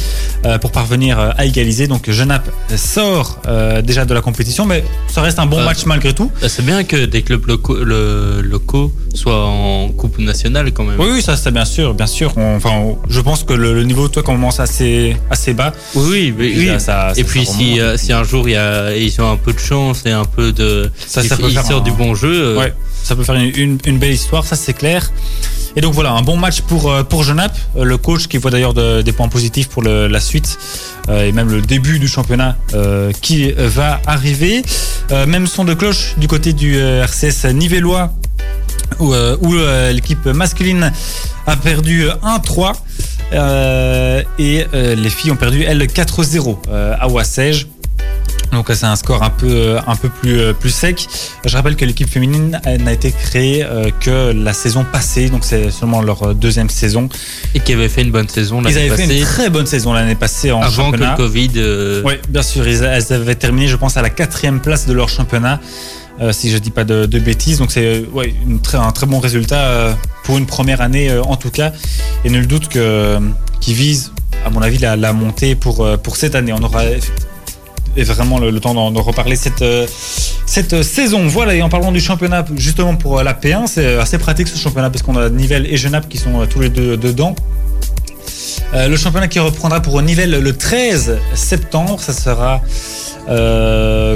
euh, 0.45 0.57
pour 0.57 0.71
parvenir 0.71 1.19
euh, 1.19 1.29
à 1.37 1.45
égaliser. 1.45 1.87
Donc, 1.87 2.09
Genappe 2.09 2.49
sort 2.75 3.41
euh, 3.47 3.81
déjà 3.81 4.05
de 4.05 4.13
la 4.13 4.21
compétition, 4.21 4.65
mais 4.65 4.83
ça 5.07 5.21
reste 5.21 5.39
un 5.39 5.45
bon 5.45 5.57
Ah. 5.61 5.65
match 5.65 5.85
malgré 5.85 6.13
tout. 6.13 6.31
Bah, 6.41 6.47
C'est 6.49 6.65
bien 6.65 6.83
que 6.83 7.05
des 7.05 7.21
clubs 7.21 7.45
locaux, 7.45 7.75
le- 7.83 8.41
locaux 8.41 8.91
soient 9.13 9.45
en 9.45 9.89
Coupe 9.89 10.17
nationale 10.19 10.71
quand 10.71 10.83
même. 10.83 10.99
Oui, 10.99 11.07
oui, 11.13 11.21
ça, 11.21 11.35
c'est 11.35 11.51
bien 11.51 11.65
sûr, 11.65 11.93
bien 11.93 12.07
sûr. 12.07 12.33
On- 12.37 12.55
enfin, 12.55 12.71
on- 12.71 12.97
je 13.09 13.19
pense 13.19 13.43
que 13.43 13.53
le, 13.53 13.73
le 13.73 13.83
niveau, 13.83 14.07
toi, 14.07 14.23
commence 14.23 14.59
assez, 14.59 15.17
assez 15.29 15.53
bas. 15.53 15.73
Oui, 15.95 16.33
oui, 16.37 16.67
ça- 16.79 17.11
et 17.15 17.23
ça- 17.23 17.27
puis 17.27 17.45
si, 17.45 17.79
euh, 17.79 17.97
si 17.97 18.13
un 18.13 18.23
jour 18.23 18.47
il 18.47 18.53
y 18.53 18.55
a, 18.55 18.95
ils 18.95 19.19
ont 19.21 19.31
un 19.31 19.37
peu 19.37 19.51
de 19.53 19.59
chance 19.59 20.05
et 20.05 20.11
un 20.11 20.25
peu 20.25 20.51
de, 20.51 20.89
Ça, 21.05 21.21
ils, 21.23 21.29
peut 21.29 21.35
ils 21.47 21.53
faire 21.53 21.65
sortent 21.65 21.81
un- 21.87 21.91
du 21.91 21.95
bon 21.97 22.15
jeu. 22.15 22.57
Ouais, 22.57 22.73
ça 23.03 23.15
peut 23.15 23.23
faire 23.23 23.35
une, 23.35 23.51
une- 23.55 23.77
une 23.85 23.97
belle 23.99 24.11
histoire, 24.13 24.45
ça 24.45 24.55
c'est 24.55 24.73
clair. 24.73 25.11
Et 25.75 25.81
donc 25.81 25.93
voilà, 25.93 26.11
un 26.11 26.23
bon 26.23 26.35
match 26.35 26.61
pour, 26.61 26.91
pour 27.05 27.23
Genappe, 27.23 27.55
le 27.79 27.97
coach 27.97 28.27
qui 28.27 28.37
voit 28.37 28.49
d'ailleurs 28.51 28.68
de- 28.73 29.01
des 29.01 29.11
points 29.11 29.27
positifs 29.29 29.67
pour 29.69 29.81
le- 29.83 30.07
la 30.07 30.19
suite 30.19 30.57
euh, 31.09 31.25
et 31.27 31.31
même 31.31 31.49
le 31.49 31.61
début 31.61 31.99
du 31.99 32.07
championnat 32.07 32.55
euh, 32.73 33.11
qui 33.21 33.51
va 33.57 33.99
arriver. 34.05 34.61
Euh, 35.11 35.25
même 35.25 35.47
son 35.47 35.63
de 35.65 35.73
cloche 35.73 36.13
du 36.17 36.27
côté 36.27 36.53
du 36.53 36.77
RCS 36.77 37.45
Nivellois 37.53 38.13
où, 38.99 39.13
l'équipe 39.91 40.25
masculine 40.25 40.91
a 41.47 41.55
perdu 41.55 42.07
1-3. 42.23 42.73
Euh, 43.31 44.23
et 44.39 44.65
les 44.73 45.09
filles 45.09 45.31
ont 45.31 45.35
perdu, 45.35 45.63
elles, 45.63 45.83
4-0 45.87 46.59
euh, 46.69 46.95
à 46.99 47.07
Wassège. 47.07 47.67
Donc 48.51 48.65
c'est 48.73 48.85
un 48.87 48.95
score 48.95 49.21
un 49.21 49.29
peu, 49.29 49.47
euh, 49.47 49.79
un 49.85 49.95
peu 49.95 50.09
plus, 50.09 50.39
euh, 50.39 50.53
plus 50.53 50.71
sec. 50.71 51.05
Je 51.45 51.55
rappelle 51.55 51.75
que 51.75 51.85
l'équipe 51.85 52.09
féminine 52.09 52.59
n'a 52.79 52.91
été 52.93 53.11
créée 53.11 53.63
euh, 53.63 53.91
que 53.99 54.31
la 54.33 54.53
saison 54.53 54.83
passée, 54.91 55.29
donc 55.29 55.45
c'est 55.45 55.69
seulement 55.69 56.01
leur 56.01 56.23
euh, 56.23 56.33
deuxième 56.33 56.69
saison. 56.69 57.09
Et 57.53 57.59
qui 57.59 57.73
avait 57.73 57.89
fait 57.89 58.01
une 58.01 58.09
bonne 58.11 58.27
saison 58.27 58.59
Ils 58.61 58.63
l'année 58.73 58.77
avaient 58.89 58.97
fait 58.97 59.03
passée. 59.07 59.19
une 59.19 59.25
très 59.25 59.49
bonne 59.51 59.67
saison 59.67 59.93
l'année 59.93 60.15
passée 60.15 60.51
en 60.51 60.61
Avant 60.61 60.89
que 60.89 60.97
championnat. 60.97 61.11
le 61.11 61.17
Covid. 61.17 61.51
euh, 61.57 62.01
Oui, 62.03 62.13
bien 62.27 62.41
sûr. 62.41 62.67
Ils, 62.67 62.83
elles 62.83 63.13
avaient 63.13 63.35
terminé, 63.35 63.67
je 63.67 63.75
pense, 63.75 63.97
à 63.97 64.01
la 64.01 64.09
quatrième 64.09 64.59
place 64.61 64.87
de 64.87 64.93
leur 64.93 65.09
championnat, 65.09 65.59
euh, 66.19 66.31
si 66.31 66.49
je 66.49 66.57
dis 66.57 66.71
pas 66.71 66.85
de, 66.85 67.05
de 67.05 67.19
bêtises. 67.19 67.59
Donc 67.59 67.71
c'est 67.71 67.85
euh, 67.85 68.01
ouais, 68.13 68.33
une 68.47 68.61
très, 68.61 68.79
un 68.79 68.91
très 68.91 69.05
bon 69.05 69.19
résultat 69.19 69.59
euh, 69.59 69.93
pour 70.23 70.39
une 70.39 70.47
première 70.47 70.81
année 70.81 71.11
euh, 71.11 71.21
en 71.21 71.35
tout 71.35 71.51
cas. 71.51 71.71
Et 72.25 72.31
nul 72.31 72.47
doute 72.47 72.67
que 72.67 72.79
euh, 72.79 73.19
qu'ils 73.61 73.75
visent, 73.75 74.11
à 74.43 74.49
mon 74.49 74.63
avis, 74.63 74.79
la, 74.79 74.95
la 74.95 75.13
montée 75.13 75.53
pour 75.53 75.85
euh, 75.85 75.97
pour 75.97 76.15
cette 76.17 76.33
année. 76.33 76.51
On 76.51 76.63
aura 76.63 76.81
vraiment 78.03 78.39
le, 78.39 78.59
temps 78.59 78.73
d'en 78.73 79.01
reparler 79.01 79.35
cette, 79.35 79.61
euh, 79.61 79.87
cette 80.45 80.73
euh, 80.73 80.83
saison. 80.83 81.27
Voilà, 81.27 81.55
et 81.55 81.61
en 81.61 81.69
parlant 81.69 81.91
du 81.91 81.99
championnat, 81.99 82.45
justement 82.55 82.95
pour 82.95 83.19
euh, 83.19 83.23
la 83.23 83.33
P1, 83.33 83.67
c'est 83.67 83.97
assez 83.97 84.17
pratique 84.17 84.47
ce 84.47 84.57
championnat 84.57 84.89
parce 84.89 85.03
qu'on 85.03 85.17
a 85.17 85.29
Nivelles 85.29 85.67
et 85.67 85.77
Genappe 85.77 86.09
qui 86.09 86.17
sont 86.17 86.45
tous 86.47 86.59
les 86.59 86.69
deux 86.69 86.97
dedans. 86.97 87.35
Le 88.71 88.95
championnat 88.97 89.27
qui 89.27 89.39
reprendra 89.39 89.81
pour 89.81 89.99
Nivelles 90.03 90.29
le 90.29 90.55
13 90.55 91.17
septembre, 91.33 91.99
ça 91.99 92.13
sera 92.13 92.61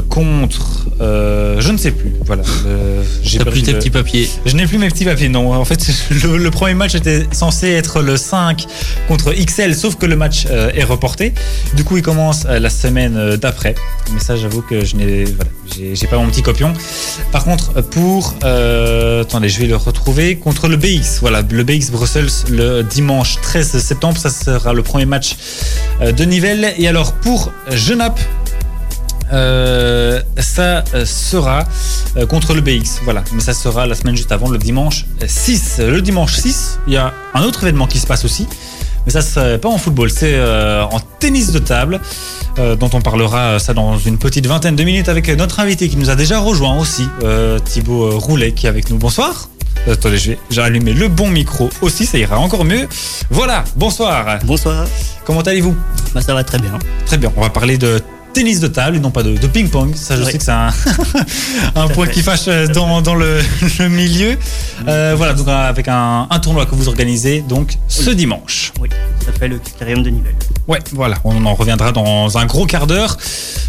contre. 0.09 0.82
Euh, 1.01 1.59
je 1.59 1.71
ne 1.71 1.77
sais 1.77 1.91
plus. 1.91 2.11
Voilà. 2.25 2.43
euh, 2.65 3.03
j'ai 3.21 3.39
plus 3.39 3.61
tes 3.63 3.71
le- 3.73 3.79
petits 3.79 3.89
papiers. 3.89 4.29
je 4.45 4.55
n'ai 4.55 4.65
plus 4.65 4.77
mes 4.77 4.87
petits 4.89 5.05
papiers, 5.05 5.29
non. 5.29 5.53
En 5.53 5.65
fait, 5.65 5.85
le, 6.23 6.37
le 6.37 6.51
premier 6.51 6.73
match 6.73 6.95
était 6.95 7.25
censé 7.31 7.69
être 7.71 8.01
le 8.01 8.17
5 8.17 8.65
contre 9.07 9.33
XL, 9.33 9.75
sauf 9.75 9.95
que 9.95 10.05
le 10.05 10.15
match 10.15 10.45
euh, 10.49 10.71
est 10.75 10.83
reporté. 10.83 11.33
Du 11.75 11.83
coup, 11.83 11.97
il 11.97 12.03
commence 12.03 12.45
la 12.45 12.69
semaine 12.69 13.35
d'après. 13.37 13.75
Mais 14.13 14.19
ça, 14.19 14.35
j'avoue 14.35 14.61
que 14.61 14.83
je 14.85 14.95
n'ai 14.95 15.23
voilà, 15.25 15.51
j'ai- 15.95 16.07
pas 16.07 16.17
mon 16.17 16.27
petit 16.27 16.41
copion. 16.43 16.73
Par 17.31 17.43
contre, 17.43 17.81
pour. 17.81 18.35
attendez, 18.43 19.49
je 19.49 19.59
vais 19.59 19.67
le 19.67 19.75
retrouver. 19.75 20.35
Contre 20.37 20.67
le 20.67 20.77
BX, 20.77 21.19
voilà, 21.21 21.41
le 21.49 21.63
BX 21.63 21.91
Brussels 21.91 22.29
le 22.49 22.81
dimanche 22.83 23.37
13 23.41 23.77
septembre. 23.79 24.17
Ça 24.17 24.29
sera 24.29 24.73
le 24.73 24.83
premier 24.83 25.05
match 25.05 25.35
de 26.01 26.23
Nivelles. 26.25 26.73
Et 26.77 26.87
alors, 26.87 27.13
pour 27.13 27.51
Genappe. 27.71 28.19
Euh, 29.33 30.21
ça 30.37 30.83
euh, 30.93 31.05
sera 31.05 31.63
euh, 32.17 32.25
contre 32.25 32.53
le 32.53 32.61
BX, 32.61 33.01
voilà. 33.03 33.23
Mais 33.33 33.41
ça 33.41 33.53
sera 33.53 33.87
la 33.87 33.95
semaine 33.95 34.15
juste 34.15 34.31
avant, 34.31 34.49
le 34.49 34.57
dimanche 34.57 35.05
6. 35.25 35.79
Le 35.79 36.01
dimanche 36.01 36.35
6, 36.35 36.79
il 36.87 36.93
y 36.93 36.97
a 36.97 37.13
un 37.33 37.43
autre 37.43 37.63
événement 37.63 37.87
qui 37.87 37.99
se 37.99 38.05
passe 38.05 38.25
aussi. 38.25 38.47
Mais 39.05 39.11
ça, 39.11 39.21
c'est 39.21 39.57
pas 39.57 39.69
en 39.69 39.77
football, 39.77 40.09
c'est 40.09 40.35
euh, 40.35 40.85
en 40.85 40.99
tennis 41.19 41.51
de 41.51 41.59
table, 41.59 41.99
euh, 42.57 42.75
dont 42.75 42.89
on 42.93 43.01
parlera 43.01 43.59
ça 43.59 43.73
dans 43.73 43.97
une 43.97 44.17
petite 44.17 44.47
vingtaine 44.47 44.77
de 44.77 44.83
minutes 44.83 45.09
avec 45.09 45.27
notre 45.29 45.59
invité 45.59 45.89
qui 45.89 45.97
nous 45.97 46.09
a 46.09 46.15
déjà 46.15 46.39
rejoint 46.39 46.79
aussi, 46.79 47.07
Thibaut 47.65 48.17
Roulet, 48.17 48.53
qui 48.53 48.67
est 48.67 48.69
avec 48.69 48.89
nous. 48.89 48.97
Bonsoir. 48.97 49.49
Attendez, 49.91 50.17
j'ai 50.17 50.61
allumé 50.61 50.93
le 50.93 51.09
bon 51.09 51.29
micro 51.29 51.69
aussi, 51.81 52.05
ça 52.05 52.17
ira 52.17 52.39
encore 52.39 52.63
mieux. 52.63 52.87
Voilà, 53.29 53.65
bonsoir. 53.75 54.39
Bonsoir. 54.45 54.85
Comment 55.25 55.41
allez-vous? 55.41 55.75
Bah, 56.13 56.21
ça 56.21 56.33
va 56.33 56.45
très 56.45 56.59
bien. 56.59 56.79
Très 57.05 57.17
bien, 57.17 57.33
on 57.35 57.41
va 57.41 57.49
parler 57.49 57.77
de 57.77 57.99
tennis 58.33 58.59
de 58.59 58.67
table 58.67 58.97
et 58.97 58.99
non 58.99 59.11
pas 59.11 59.23
de, 59.23 59.37
de 59.37 59.47
ping-pong. 59.47 59.95
Ça, 59.95 60.15
je 60.17 60.23
Oui. 60.23 60.31
sais 60.31 60.37
que 60.37 60.43
c'est 60.43 60.51
un, 60.51 60.71
point 61.93 62.05
fait. 62.07 62.11
qui 62.11 62.21
fâche 62.21 62.47
euh, 62.47 62.67
dans, 62.67 63.01
dans 63.01 63.15
le, 63.15 63.39
le 63.79 63.87
milieu. 63.89 64.37
Euh, 64.87 65.13
voilà, 65.15 65.33
donc 65.33 65.47
euh, 65.47 65.69
avec 65.69 65.87
un, 65.87 66.27
un 66.29 66.39
tournoi 66.39 66.65
que 66.65 66.75
vous 66.75 66.87
organisez 66.87 67.41
donc 67.41 67.75
ce 67.87 68.09
dimanche. 68.09 68.73
Oui, 68.81 68.89
ça 69.25 69.31
fait 69.31 69.47
le 69.47 69.59
quatrième 69.59 70.03
de 70.03 70.09
Nivelles. 70.09 70.35
Ouais, 70.67 70.79
voilà, 70.93 71.17
on 71.23 71.45
en 71.45 71.53
reviendra 71.53 71.91
dans 71.91 72.37
un 72.37 72.45
gros 72.45 72.65
quart 72.65 72.87
d'heure. 72.87 73.17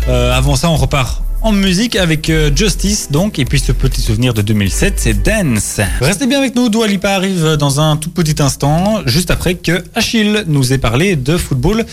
Euh, 0.09 0.33
avant 0.37 0.57
ça, 0.57 0.71
on 0.71 0.77
repart 0.77 1.23
en 1.45 1.53
musique 1.53 1.95
avec 1.95 2.31
euh, 2.31 2.51
Justice, 2.57 3.11
donc, 3.11 3.39
et 3.39 3.45
puis 3.45 3.61
ce 3.61 3.71
petit 3.71 4.01
souvenir 4.01 4.33
de 4.33 4.41
2007, 4.41 4.95
c'est 4.97 5.23
Dance. 5.23 5.79
Restez 6.01 6.27
bien 6.27 6.39
avec 6.39 6.57
nous, 6.57 6.71
Dua 6.71 6.87
Lipa 6.87 7.11
arrive 7.11 7.57
dans 7.59 7.81
un 7.81 7.99
tout 7.99 8.09
petit 8.09 8.43
instant, 8.43 9.03
juste 9.05 9.31
après 9.31 9.55
que 9.55 9.85
Achille 9.95 10.45
nous 10.47 10.73
ait 10.73 10.79
parlé 10.79 11.17
de 11.17 11.37
football 11.37 11.85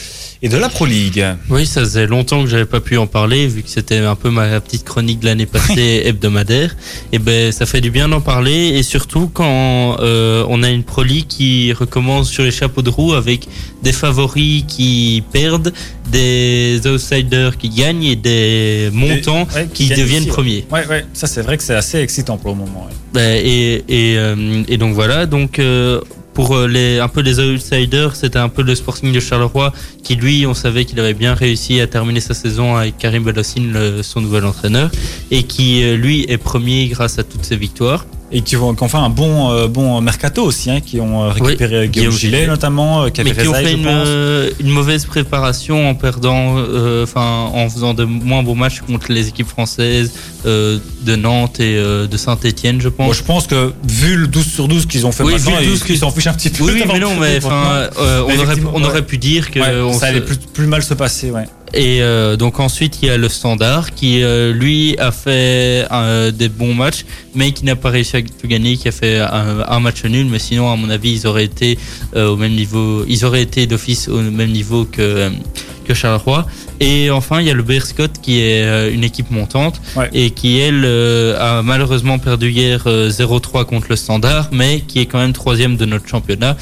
et 0.42 0.48
de 0.48 0.56
la 0.56 0.70
Pro 0.70 0.86
League. 0.86 1.26
Oui, 1.50 1.66
ça 1.66 1.82
faisait 1.82 2.08
longtemps 2.08 2.42
que 2.44 2.50
j'avais 2.50 2.66
pas 2.66 2.80
pu 2.80 2.96
en 2.96 3.08
parler, 3.08 3.46
vu 3.48 3.62
que 3.62 3.70
c'était 3.70 3.98
un 3.98 4.16
peu 4.16 4.30
ma 4.30 4.62
petite 4.62 4.86
chronique 4.86 5.20
de 5.20 5.26
l'année 5.26 5.46
passée 5.46 6.04
hebdomadaire. 6.06 6.78
Et 7.12 7.20
ben, 7.20 7.52
ça 7.52 7.66
fait 7.66 7.82
du 7.82 7.92
bien 7.92 8.08
d'en 8.08 8.22
parler, 8.22 8.70
et 8.78 8.84
surtout 8.84 9.30
quand 9.34 9.98
euh, 10.00 10.46
on 10.48 10.64
a 10.64 10.70
une 10.70 10.84
Pro 10.84 11.04
League 11.04 11.28
qui 11.28 11.74
recommence 11.74 12.30
sur 12.30 12.46
les 12.46 12.52
chapeaux 12.52 12.84
de 12.84 12.90
roue 12.90 13.16
avec 13.16 13.50
des 13.84 13.92
favoris 13.92 14.64
qui 14.66 15.24
perdent, 15.34 15.74
des 16.12 16.82
outsiders 16.88 17.58
qui 17.58 17.70
gagnent 17.70 18.04
et 18.04 18.16
des 18.16 18.90
montants 18.94 19.48
Ouais, 19.56 19.68
qui 19.74 19.90
deviennent 19.90 20.28
premiers. 20.28 20.66
Ouais, 20.72 20.86
ouais, 20.88 21.06
ça 21.14 21.28
c'est 21.28 21.42
vrai 21.42 21.58
que 21.58 21.64
c'est 21.64 21.76
assez 21.76 22.00
excitant 22.00 22.38
pour 22.38 22.52
le 22.52 22.58
moment. 22.58 22.86
ouais. 22.88 22.96
Ben, 23.14 23.42
et, 23.44 23.84
et, 23.88 24.18
euh, 24.18 24.64
et 24.68 24.78
donc 24.78 24.94
voilà, 24.94 25.26
donc 25.26 25.60
euh, 25.60 26.02
pour 26.34 26.56
euh, 26.56 26.68
les, 26.68 27.00
un 27.00 27.08
peu 27.08 27.22
les 27.22 27.40
outsiders, 27.40 28.16
c'était 28.16 28.40
un 28.40 28.50
peu 28.50 28.62
le 28.62 28.74
Sporting 28.76 29.12
de 29.12 29.20
Charleroi 29.20 29.74
qui 30.04 30.16
lui, 30.16 30.46
on 30.46 30.54
savait 30.54 30.86
qu'il 30.86 31.00
avait 31.00 31.14
bien 31.14 31.34
réussi 31.34 31.82
à 31.82 31.88
terminer 31.88 32.22
sa 32.22 32.34
saison 32.34 32.76
avec 32.76 32.98
Karim 32.98 33.24
Belossine, 33.24 33.74
le- 33.74 34.02
son 34.04 34.22
nouvel 34.22 34.46
entraîneur, 34.46 34.90
et 35.30 35.44
qui 35.44 35.82
lui 35.96 36.26
est 36.30 36.38
premier 36.38 36.88
grâce 36.88 37.20
à 37.20 37.24
toutes 37.24 37.44
ses 37.46 37.58
victoires. 37.58 38.06
Et 38.34 38.42
qui 38.42 38.56
ont, 38.56 38.74
qui 38.74 38.82
ont 38.84 38.88
fait 38.88 38.98
un 38.98 39.10
bon, 39.10 39.52
euh, 39.52 39.68
bon 39.68 40.00
mercato 40.00 40.44
aussi, 40.44 40.72
hein, 40.72 40.80
qui 40.80 41.02
ont 41.02 41.24
euh, 41.26 41.30
récupéré 41.32 41.82
Oui, 41.82 41.90
Guillaume 41.90 42.14
Gillet 42.14 42.48
notamment, 42.48 43.04
euh, 43.04 43.10
qui 43.10 43.22
mais 43.24 43.32
qui 43.34 43.46
ont 43.48 43.54
fait 43.54 43.74
une, 43.74 43.86
euh, 43.88 44.50
mauvaise 44.64 45.06
préparation 45.06 45.90
en 45.90 45.96
perdant, 45.96 46.56
euh, 46.58 47.06
en 47.16 47.70
faisant 47.70 47.94
de 47.94 48.06
moins 48.06 48.42
beaux 48.42 48.56
matchs 48.56 48.80
contre 48.82 49.12
les 49.12 49.28
équipes 49.28 49.48
françaises 49.50 50.14
de 50.46 51.16
Nantes 51.18 51.60
et 51.60 51.76
de 51.76 52.18
Saint-Etienne, 52.18 52.80
je 52.82 52.88
pense. 52.90 53.06
Moi, 53.06 53.16
je 53.16 53.24
pense 53.24 53.48
que 53.48 53.74
vu 53.88 54.16
le 54.16 54.28
12 54.28 54.46
sur 54.46 54.68
12 54.68 54.86
qu'ils 54.86 55.06
ont 55.06 55.12
fait 55.12 55.24
Oui, 55.24 55.34
maintenant, 55.34 55.58
vu 55.58 55.66
le 55.66 55.72
12 55.72 55.84
ils 55.90 55.98
s'en 55.98 56.10
fichent 56.12 56.28
un 56.28 56.34
petit 56.34 56.50
peu. 56.50 56.64
oui, 56.64 56.84
mais 56.88 57.00
non, 57.00 57.16
mais 57.20 57.40
on, 57.44 57.50
aurait, 57.50 58.34
effectivement, 58.34 58.72
on 58.74 58.82
ouais. 58.82 58.88
aurait 58.88 59.06
pu 59.06 59.18
dire 59.18 59.52
que 59.52 59.60
Ouais, 59.60 59.82
on 59.82 59.94
ça 59.94 60.00
se- 60.00 60.06
allait 60.06 60.22
plus, 60.22 60.38
plus 60.38 60.68
mal 60.68 60.84
se 60.84 60.94
passer, 60.94 61.32
ouais. 61.32 61.46
Et 61.74 62.02
euh, 62.02 62.36
donc 62.36 62.60
ensuite 62.60 63.00
il 63.02 63.08
y 63.08 63.10
a 63.12 63.18
le 63.18 63.30
Standard 63.30 63.94
qui 63.96 64.24
euh, 64.24 64.52
lui 64.54 64.96
a 65.00 65.12
fait 65.12 65.88
euh, 65.92 66.32
des 66.32 66.50
bons 66.50 66.74
matchs, 66.74 67.06
mais 67.34 67.52
qui 67.54 67.64
n'a 67.66 67.76
pas 67.76 67.90
réussi 67.90 68.18
à 68.18 68.22
tout 68.22 68.48
gagner, 68.48 68.76
qui 68.78 68.88
a 68.88 68.92
fait 68.92 69.20
un, 69.20 69.64
un 69.68 69.80
match 69.80 70.04
nul. 70.04 70.28
Mais 70.30 70.40
sinon 70.40 70.70
à 70.72 70.76
mon 70.76 70.90
avis 70.90 71.12
ils 71.14 71.28
auraient 71.28 71.46
été 71.46 71.78
au 72.16 72.36
même 72.36 72.54
niveau, 72.54 73.06
ils 73.08 73.24
auraient 73.26 73.42
été 73.44 73.68
d'office 73.68 74.08
au 74.10 74.22
même 74.22 74.52
niveau 74.52 74.86
que 74.86 75.30
que 75.86 75.94
Charleroi. 75.94 76.46
Et 76.80 77.10
enfin 77.10 77.40
il 77.42 77.48
y 77.48 77.50
a 77.50 77.54
le 77.54 77.64
Berscott 77.64 78.12
qui 78.22 78.40
est 78.42 78.92
une 78.94 79.04
équipe 79.04 79.32
montante 79.32 79.82
Ouais. 79.96 80.10
et 80.14 80.30
qui 80.32 80.60
elle 80.60 80.86
a 81.40 81.62
malheureusement 81.64 82.20
perdu 82.20 82.50
hier 82.52 82.84
euh, 82.86 83.10
0-3 83.10 83.66
contre 83.66 83.88
le 83.90 83.96
Standard, 83.96 84.50
mais 84.52 84.82
qui 84.82 85.00
est 85.00 85.06
quand 85.06 85.20
même 85.20 85.34
troisième 85.34 85.76
de 85.78 85.86
notre 85.86 86.08
championnat, 86.08 86.56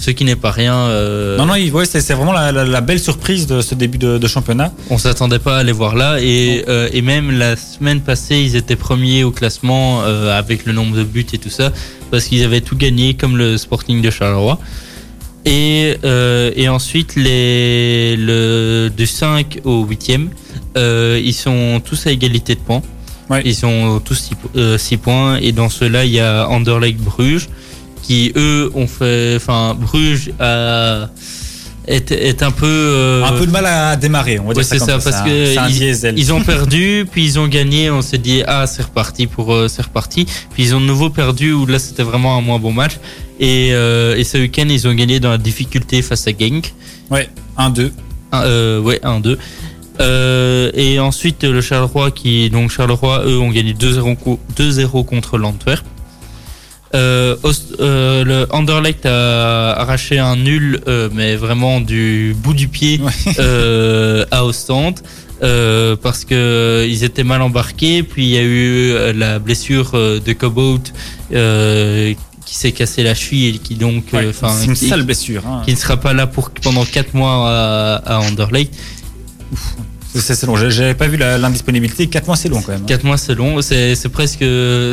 ce 0.00 0.10
qui 0.12 0.24
n'est 0.24 0.36
pas 0.36 0.52
rien. 0.52 0.74
euh, 0.76 1.36
Non, 1.38 1.46
non, 1.46 1.54
ouais, 1.54 1.84
c'est 1.86 2.12
vraiment 2.12 2.32
la, 2.32 2.52
la- 2.52 2.64
la 2.64 2.80
belle 2.80 3.00
surprise 3.00 3.46
de 3.46 3.60
ce 3.60 3.74
début 3.74 3.98
de, 3.98 4.16
de 4.18 4.26
championnat. 4.28 4.72
on 4.90 4.98
s'attendait 4.98 5.40
pas 5.40 5.58
à 5.58 5.62
les 5.64 5.72
voir 5.72 5.94
là 5.96 6.18
et, 6.20 6.64
euh, 6.68 6.88
et 6.92 7.02
même 7.02 7.30
la 7.36 7.56
semaine 7.56 8.00
passée 8.00 8.38
ils 8.40 8.54
étaient 8.56 8.76
premiers 8.76 9.24
au 9.24 9.32
classement 9.32 10.02
euh, 10.02 10.38
avec 10.38 10.66
le 10.66 10.72
nombre 10.72 10.96
de 10.96 11.02
buts 11.04 11.26
et 11.32 11.38
tout 11.38 11.50
ça 11.50 11.72
parce 12.10 12.24
qu'ils 12.26 12.44
avaient 12.44 12.60
tout 12.60 12.76
gagné 12.76 13.14
comme 13.14 13.36
le 13.36 13.56
Sporting 13.58 14.00
de 14.00 14.10
Charleroi 14.10 14.58
et, 15.44 15.96
euh, 16.04 16.50
et 16.56 16.68
ensuite 16.68 17.16
les, 17.16 18.16
le, 18.16 18.90
du 18.96 19.06
5 19.06 19.60
au 19.64 19.84
8e 19.84 20.28
euh, 20.76 21.20
ils 21.24 21.34
sont 21.34 21.80
tous 21.84 22.06
à 22.06 22.10
égalité 22.12 22.54
de 22.54 22.60
points 22.60 22.82
Ouais. 23.30 23.42
ils 23.44 23.54
sont 23.54 24.00
tous 24.02 24.30
6 24.78 24.96
points 24.96 25.36
et 25.36 25.52
dans 25.52 25.68
ceux-là 25.68 26.06
il 26.06 26.12
y 26.12 26.20
a 26.20 26.48
Anderlecht 26.48 26.98
Bruges 26.98 27.48
qui 28.08 28.32
eux 28.36 28.70
ont 28.74 28.86
fait 28.86 29.34
enfin 29.36 29.76
Bruges 29.78 30.30
a, 30.40 31.10
est, 31.86 32.10
est 32.10 32.42
un 32.42 32.50
peu 32.50 32.66
euh, 32.66 33.22
Un 33.24 33.32
peu 33.32 33.46
de 33.46 33.50
mal 33.50 33.66
à 33.66 33.96
démarrer, 33.96 34.38
on 34.38 34.44
va 34.48 34.54
dire 34.54 34.62
Ouais, 34.62 34.78
comme 34.78 34.86
ça, 34.88 34.98
ça. 34.98 35.10
parce 35.10 35.22
que 35.28 35.58
un 35.58 35.68
ils- 36.16 36.32
ont 36.32 36.40
perdu, 36.54 37.06
puis 37.10 37.24
ils 37.24 37.38
ont 37.38 37.48
gagné. 37.48 37.90
On 37.90 38.00
s'est 38.02 38.16
dit 38.18 38.42
ah 38.46 38.66
c'est 38.66 38.82
reparti 38.82 39.26
pour 39.26 39.52
euh, 39.54 39.68
c'est 39.68 39.82
reparti. 39.82 40.26
Puis 40.52 40.62
ils 40.64 40.74
ont 40.74 40.80
de 40.80 40.86
nouveau 40.86 41.10
perdu 41.10 41.52
où 41.52 41.66
là 41.66 41.78
c'était 41.78 42.02
vraiment 42.02 42.36
un 42.38 42.40
moins 42.40 42.58
bon 42.58 42.72
match. 42.72 42.92
Et, 43.40 43.68
euh, 43.72 44.16
et 44.16 44.24
ce 44.24 44.38
week-end 44.38 44.66
ils 44.70 44.88
ont 44.88 44.94
gagné 44.94 45.20
dans 45.20 45.30
la 45.30 45.38
difficulté 45.38 46.00
face 46.02 46.26
à 46.26 46.30
Genk. 46.38 46.72
Ouais, 47.10 47.28
1-2. 47.58 47.90
Un- 48.32 48.42
euh, 48.42 48.80
ouais 48.80 49.00
1-2. 49.04 49.36
Euh, 50.00 50.70
et 50.74 50.98
ensuite 51.00 51.42
le 51.44 51.60
Charleroi 51.60 52.10
qui 52.12 52.48
donc 52.50 52.70
Charleroi 52.70 53.24
eux 53.26 53.38
ont 53.38 53.50
gagné 53.50 53.72
2-0 53.74 54.16
co- 54.16 54.38
2-0 54.56 55.04
contre 55.04 55.38
l'Antwerp. 55.38 55.84
Euh, 56.94 57.36
euh, 57.80 58.24
le 58.24 58.46
Anderlecht 58.50 59.04
a 59.06 59.72
arraché 59.72 60.18
un 60.18 60.36
nul, 60.36 60.80
euh, 60.88 61.08
mais 61.12 61.36
vraiment 61.36 61.80
du 61.80 62.34
bout 62.42 62.54
du 62.54 62.68
pied 62.68 63.00
euh, 63.38 64.24
à 64.30 64.44
Ostende. 64.44 65.00
euh, 65.42 65.96
parce 66.02 66.24
que 66.24 66.86
ils 66.88 67.04
étaient 67.04 67.24
mal 67.24 67.42
embarqués, 67.42 68.02
puis 68.02 68.24
il 68.24 68.30
y 68.30 68.38
a 68.38 68.42
eu 68.42 68.90
euh, 68.92 69.12
la 69.12 69.38
blessure 69.38 69.92
de 69.92 70.32
Cobot 70.32 70.80
euh, 71.34 72.14
qui 72.46 72.54
s'est 72.54 72.72
cassé 72.72 73.02
la 73.02 73.14
cheville 73.14 73.56
et 73.56 73.58
qui 73.58 73.74
donc, 73.74 74.04
Ouais, 74.14 74.30
c'est 74.32 74.64
une 74.66 74.72
qui, 74.74 74.88
sale 74.88 75.02
blessure. 75.02 75.46
hein. 75.46 75.62
qui 75.66 75.72
ne 75.72 75.76
sera 75.76 75.98
pas 75.98 76.14
là 76.14 76.26
pour 76.26 76.50
pendant 76.50 76.84
4 76.86 77.12
mois 77.14 77.50
à, 77.50 78.14
à 78.14 78.18
Anderlecht. 78.20 78.72
C'est 80.14 80.42
long. 80.44 80.56
J'avais 80.56 80.94
pas 80.94 81.06
vu 81.08 81.16
la- 81.16 81.38
l'indisponibilité. 81.38 82.06
4 82.06 82.26
mois, 82.26 82.36
c'est 82.36 82.48
long 82.48 82.60
quand 82.62 82.72
même. 82.72 82.82
hein. 82.82 82.86
4 82.86 83.04
mois 83.04 83.16
c'est 83.18 83.34
long, 83.34 83.60
c'est 83.62 84.08
presque, 84.10 84.44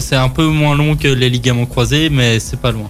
c'est 0.01 0.15
un 0.15 0.30
peu 0.30 0.45
moins 0.47 0.75
long 0.75 0.95
que 0.95 1.08
les 1.08 1.30
ligaments 1.30 1.65
croisés, 1.65 2.10
mais 2.10 2.39
c'est 2.39 2.60
pas 2.60 2.71
loin. 2.71 2.89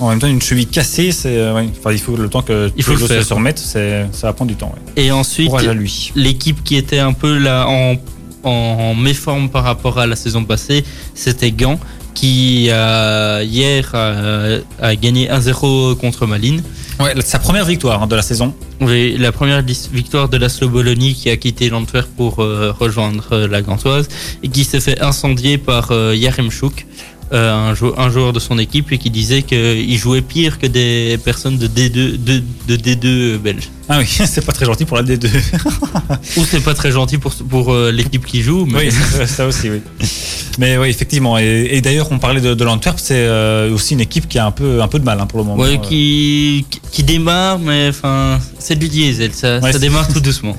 En 0.00 0.08
même 0.10 0.18
temps, 0.18 0.26
une 0.26 0.42
cheville 0.42 0.66
cassée, 0.66 1.12
c'est. 1.12 1.36
euh, 1.36 1.54
ouais. 1.54 1.68
Enfin, 1.78 1.92
il 1.92 2.00
faut 2.00 2.16
le 2.16 2.28
temps 2.28 2.42
que 2.42 2.68
Il 2.76 2.82
faut 2.82 2.94
le 2.96 3.06
faire. 3.06 3.24
se 3.24 3.32
remettent. 3.32 3.60
c'est- 3.60 4.08
Ça 4.12 4.26
va 4.26 4.32
prendre 4.32 4.50
du 4.50 4.56
temps. 4.56 4.74
ouais. 4.96 5.02
Et 5.04 5.12
ensuite, 5.12 5.52
l'équipe 6.16 6.64
qui 6.64 6.74
était 6.76 6.98
un 6.98 7.12
peu 7.12 7.38
là 7.38 7.66
en, 7.68 7.94
en 8.42 8.94
méforme 8.96 9.50
par 9.50 9.62
rapport 9.62 10.00
à 10.00 10.06
la 10.08 10.16
saison 10.16 10.44
passée, 10.44 10.82
c'était 11.14 11.52
Gand, 11.52 11.78
qui 12.14 12.68
euh, 12.70 13.44
hier 13.44 13.90
a, 13.94 14.58
a 14.80 14.96
gagné 14.96 15.28
1-0 15.28 15.96
contre 15.96 16.26
Malines. 16.26 16.62
Ouais, 17.00 17.12
sa 17.24 17.40
première 17.40 17.64
victoire 17.64 18.02
hein, 18.02 18.06
de 18.06 18.14
la 18.14 18.22
saison. 18.22 18.54
Oui, 18.80 19.16
la 19.18 19.32
première 19.32 19.62
victoire 19.62 20.28
de 20.28 20.36
la 20.36 20.48
Bologna 20.62 21.12
qui 21.12 21.28
a 21.28 21.36
quitté 21.36 21.68
l'Antwerp 21.68 22.08
pour 22.16 22.40
euh, 22.40 22.72
rejoindre 22.78 23.24
euh, 23.32 23.48
la 23.48 23.62
Gantoise 23.62 24.08
et 24.42 24.48
qui 24.48 24.64
s'est 24.64 24.80
fait 24.80 25.00
incendier 25.00 25.58
par 25.58 25.90
euh, 25.90 26.14
Yaremchuk, 26.14 26.72
euh, 26.82 26.84
un, 27.38 27.74
jou- 27.74 27.94
un 27.96 28.10
joueur 28.10 28.32
de 28.32 28.40
son 28.40 28.58
équipe 28.58 28.92
et 28.92 28.98
qui 28.98 29.10
disait 29.10 29.42
qu'il 29.42 29.96
jouait 29.98 30.22
pire 30.22 30.58
que 30.58 30.66
des 30.66 31.18
personnes 31.24 31.58
de 31.58 31.66
D2, 31.66 32.22
de, 32.22 32.42
de 32.68 32.76
D2 32.76 33.38
belges. 33.38 33.68
Ah 33.88 33.98
oui, 33.98 34.06
c'est 34.26 34.44
pas 34.44 34.52
très 34.52 34.66
gentil 34.66 34.84
pour 34.84 34.96
la 34.96 35.02
D2. 35.02 35.26
Ou 36.36 36.44
c'est 36.44 36.60
pas 36.62 36.74
très 36.74 36.90
gentil 36.92 37.18
pour, 37.18 37.34
pour 37.34 37.72
euh, 37.72 37.90
l'équipe 37.90 38.24
qui 38.24 38.42
joue, 38.42 38.66
mais 38.66 38.78
Oui, 38.86 38.90
ça, 38.92 39.26
ça 39.36 39.46
aussi, 39.46 39.68
oui. 39.70 39.80
Mais 40.58 40.78
oui, 40.78 40.88
effectivement. 40.88 41.36
Et, 41.38 41.68
et 41.72 41.80
d'ailleurs, 41.80 42.08
on 42.12 42.18
parlait 42.18 42.40
de, 42.40 42.54
de 42.54 42.64
l'Antwerp, 42.64 42.98
c'est 42.98 43.14
euh, 43.16 43.72
aussi 43.74 43.94
une 43.94 44.00
équipe 44.00 44.28
qui 44.28 44.38
a 44.38 44.46
un 44.46 44.52
peu, 44.52 44.80
un 44.80 44.88
peu 44.88 44.98
de 45.00 45.04
mal 45.04 45.20
hein, 45.20 45.26
pour 45.26 45.40
le 45.40 45.44
moment. 45.44 45.64
Euh, 45.64 45.76
qui, 45.78 46.64
qui- 46.92 47.02
démarre, 47.02 47.58
mais 47.58 47.88
enfin, 47.88 48.38
c'est 48.58 48.78
du 48.78 48.88
diesel, 48.88 49.32
ça, 49.34 49.58
Ouais, 49.58 49.72
ça 49.72 49.78
démarre 49.78 50.06
tout 50.08 50.20
doucement. 50.20 50.56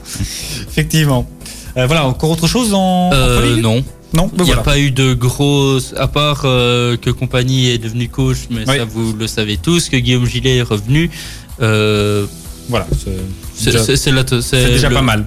Effectivement. 0.67 1.27
Euh, 1.77 1.88
voilà, 1.88 2.05
encore 2.05 2.29
autre 2.29 2.47
chose 2.47 2.73
en, 2.73 3.09
Euh, 3.13 3.57
non, 3.57 3.83
Non, 4.13 4.30
il 4.32 4.38
ben 4.38 4.44
n'y 4.46 4.52
a 4.52 4.56
voilà. 4.56 4.62
pas 4.63 4.80
eu 4.80 4.91
de 4.91 5.13
grosses, 5.13 5.94
à 5.98 6.08
part 6.08 6.44
euh, 6.46 6.96
que 6.96 7.10
Compagnie 7.10 7.70
est 7.72 7.78
devenu 7.78 8.08
coach, 8.08 8.38
mais 8.50 8.62
Oui. 8.68 8.78
ça 8.78 8.86
vous 8.86 9.13
le 9.13 9.28
savez 9.28 9.58
tous, 9.58 9.89
que 9.89 9.98
Guillaume 9.98 10.26
Gillet 10.26 10.58
est 10.58 10.62
revenu. 10.62 11.10
Euh, 11.62 12.26
Voilà, 12.70 12.88
c'est 13.54 13.72
déjà, 13.72 14.89
le- 14.89 14.94
pas 14.96 15.02
mal. 15.02 15.26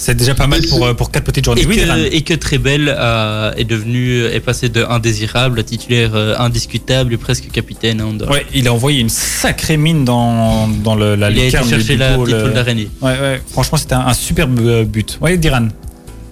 C'est 0.00 0.14
déjà 0.14 0.32
pas 0.36 0.46
mal 0.46 0.60
pour, 0.68 0.86
euh, 0.86 0.94
pour 0.94 1.10
quatre 1.10 1.24
petites 1.24 1.44
journées. 1.44 1.62
Et 1.62 1.66
Oui, 1.66 1.76
que, 1.76 2.14
et 2.14 2.22
que 2.22 2.34
Trebel 2.34 2.88
a- 2.90 3.52
est 3.56 3.64
devenu, 3.64 4.22
est 4.26 4.38
passé 4.38 4.68
de 4.68 4.84
indésirable 4.84 5.58
à 5.58 5.64
titulaire 5.64 6.12
euh, 6.14 6.36
indiscutable 6.38 7.14
et 7.14 7.16
presque 7.16 7.50
capitaine 7.50 8.00
Andorre. 8.00 8.30
Ouais, 8.30 8.46
il 8.54 8.68
a 8.68 8.72
envoyé 8.72 9.00
une 9.00 9.08
sacrée 9.08 9.76
mine 9.76 10.04
dans, 10.04 10.68
dans 10.68 10.94
le, 10.94 11.16
la 11.16 11.30
Il 11.30 11.40
a 11.40 11.42
été 11.42 11.46
lucarne 11.46 11.64
du- 11.64 11.70
chercher 11.74 11.96
la 11.96 12.16
boule 12.16 12.30
d'araignée. 12.54 12.88
Ouais, 13.02 13.18
ouais, 13.20 13.42
franchement, 13.50 13.76
c'était 13.76 13.94
un, 13.94 14.06
un 14.06 14.14
superbe 14.14 14.84
but. 14.84 15.18
Oui, 15.20 15.36
Diran. 15.36 15.66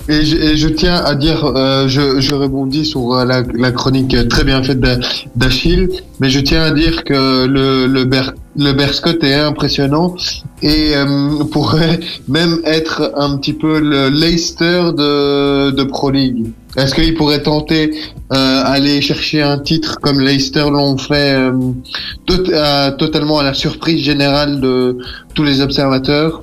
Et 0.09 0.25
je, 0.25 0.37
et 0.37 0.57
je 0.57 0.69
tiens 0.69 0.95
à 1.05 1.17
dire, 1.17 1.45
euh, 1.45 1.89
je, 1.89 2.21
je 2.21 2.35
rebondis 2.35 2.85
sur 2.85 3.13
euh, 3.15 3.25
la, 3.25 3.43
la 3.55 3.73
chronique 3.73 4.15
euh, 4.15 4.25
très 4.25 4.45
bien 4.45 4.63
faite 4.63 4.79
d'A- 4.79 5.01
d'Achille, 5.35 5.89
mais 6.21 6.31
je 6.31 6.39
tiens 6.39 6.63
à 6.63 6.71
dire 6.71 7.03
que 7.03 7.45
le, 7.47 7.87
le, 7.89 8.05
Ber, 8.05 8.33
le 8.57 8.73
Berscott 8.73 9.25
est 9.25 9.35
impressionnant 9.35 10.15
et 10.63 10.95
euh, 10.95 11.43
pourrait 11.51 11.99
même 12.29 12.61
être 12.65 13.13
un 13.17 13.37
petit 13.37 13.53
peu 13.53 13.81
le 13.81 14.09
Leicester 14.09 14.91
de, 14.97 15.73
de 15.73 15.83
Pro 15.83 16.11
League. 16.13 16.53
Est-ce 16.77 16.95
qu'il 16.95 17.15
pourrait 17.15 17.43
tenter 17.43 17.91
euh, 18.33 18.63
aller 18.65 19.01
chercher 19.01 19.43
un 19.43 19.59
titre 19.59 19.99
comme 20.01 20.21
Leicester 20.21 20.67
l'ont 20.71 20.97
fait 20.99 21.35
euh, 21.35 21.51
tot- 22.27 22.97
totalement 22.99 23.41
à 23.41 23.43
la 23.43 23.55
surprise 23.55 24.05
générale 24.05 24.61
de 24.61 24.99
tous 25.35 25.43
les 25.43 25.63
observateurs? 25.63 26.43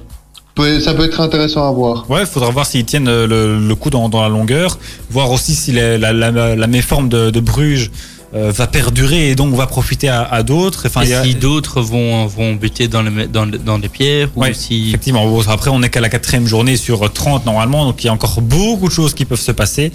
Ça 0.58 0.94
peut 0.94 1.06
être 1.06 1.20
intéressant 1.20 1.68
à 1.68 1.72
voir. 1.72 2.10
Ouais, 2.10 2.22
il 2.22 2.28
faudra 2.28 2.50
voir 2.52 2.66
s'ils 2.66 2.86
tiennent 2.86 3.08
euh, 3.08 3.26
le, 3.28 3.60
le 3.68 3.76
coup 3.76 3.90
dans, 3.90 4.08
dans 4.10 4.22
la 4.22 4.30
longueur, 4.30 4.78
voir 5.10 5.32
aussi 5.32 5.56
si 5.56 5.72
la, 5.72 5.98
la, 5.98 6.14
la, 6.14 6.56
la 6.56 6.68
méforme 6.68 7.10
de, 7.10 7.32
de 7.32 7.40
Bruges 7.40 7.90
euh, 8.36 8.52
va 8.52 8.68
perdurer 8.68 9.30
et 9.30 9.36
donc 9.36 9.54
va 9.56 9.66
profiter 9.68 10.10
à, 10.10 10.22
à 10.24 10.44
d'autres. 10.44 10.84
Enfin, 10.88 11.02
Et 11.02 11.14
a- 11.14 11.24
si 11.24 11.34
d'autres 11.36 11.82
vont, 11.82 12.28
vont 12.28 12.54
buter 12.54 12.88
dans, 12.88 13.02
le, 13.02 13.26
dans, 13.28 13.46
le- 13.46 13.58
dans 13.58 13.78
les 13.80 13.90
pierres, 13.90 14.30
ou 14.36 14.42
Ouais, 14.42 14.54
si 14.54 14.90
Effectivement, 14.90 15.26
bon, 15.28 15.42
après 15.50 15.70
on 15.72 15.80
n'est 15.80 15.90
qu'à 15.90 16.02
la 16.02 16.10
quatrième 16.10 16.46
journée 16.48 16.78
sur 16.78 17.12
30 17.12 17.46
normalement, 17.48 17.86
donc 17.86 18.04
il 18.04 18.08
y 18.08 18.10
a 18.10 18.14
encore 18.14 18.40
beaucoup 18.42 18.88
de 18.88 18.94
choses 18.94 19.14
qui 19.16 19.26
peuvent 19.26 19.40
se 19.40 19.52
passer. 19.52 19.92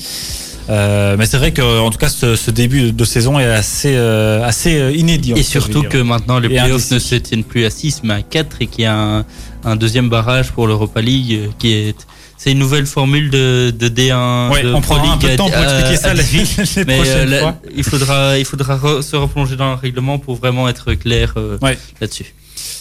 Euh, 0.70 1.16
mais 1.18 1.24
c'est 1.24 1.38
vrai 1.38 1.52
que 1.52 1.80
en 1.80 1.88
tout 1.90 1.96
cas 1.96 2.10
ce, 2.10 2.36
ce 2.36 2.50
début 2.50 2.92
de 2.92 3.04
saison 3.06 3.38
est 3.38 3.46
assez 3.46 3.94
euh, 3.96 4.44
assez 4.44 4.92
inédit. 4.94 5.32
Et 5.34 5.42
surtout 5.42 5.82
que 5.82 5.96
maintenant 5.98 6.38
les 6.38 6.48
playoffs 6.48 6.90
ne 6.90 6.98
se 6.98 7.14
tiennent 7.14 7.44
plus 7.44 7.64
à 7.64 7.70
6 7.70 8.02
mais 8.04 8.12
à 8.14 8.22
4 8.22 8.56
et 8.60 8.66
qu'il 8.66 8.84
y 8.84 8.86
a 8.86 8.94
un, 8.94 9.24
un 9.64 9.76
deuxième 9.76 10.08
barrage 10.08 10.52
pour 10.52 10.66
l'Europa 10.66 11.00
League 11.00 11.32
euh, 11.32 11.48
qui 11.58 11.72
est. 11.72 12.06
C'est 12.40 12.52
une 12.52 12.58
nouvelle 12.60 12.86
formule 12.86 13.30
de, 13.30 13.74
de 13.76 13.88
D1. 13.88 14.52
Ouais, 14.52 14.62
de 14.62 14.72
on 14.72 14.80
Pro 14.80 14.94
prendra 14.94 15.12
un 15.14 15.16
League 15.16 15.22
peu 15.22 15.28
de 15.32 15.36
temps 15.36 15.50
pour 15.50 15.60
expliquer 15.62 15.96
ça 15.96 16.14
18. 16.14 16.56
les 16.76 16.84
Mais 16.84 16.94
euh, 16.94 17.02
prochaines 17.02 17.30
là, 17.30 17.38
fois. 17.40 17.54
il 17.76 17.82
faudra, 17.84 18.38
il 18.38 18.44
faudra 18.44 18.76
re- 18.76 19.02
se 19.02 19.16
replonger 19.16 19.56
dans 19.56 19.70
le 19.70 19.74
règlement 19.76 20.18
pour 20.20 20.36
vraiment 20.36 20.68
être 20.68 20.94
clair 20.94 21.34
euh, 21.36 21.58
Ouais. 21.60 21.76
là-dessus. 22.00 22.32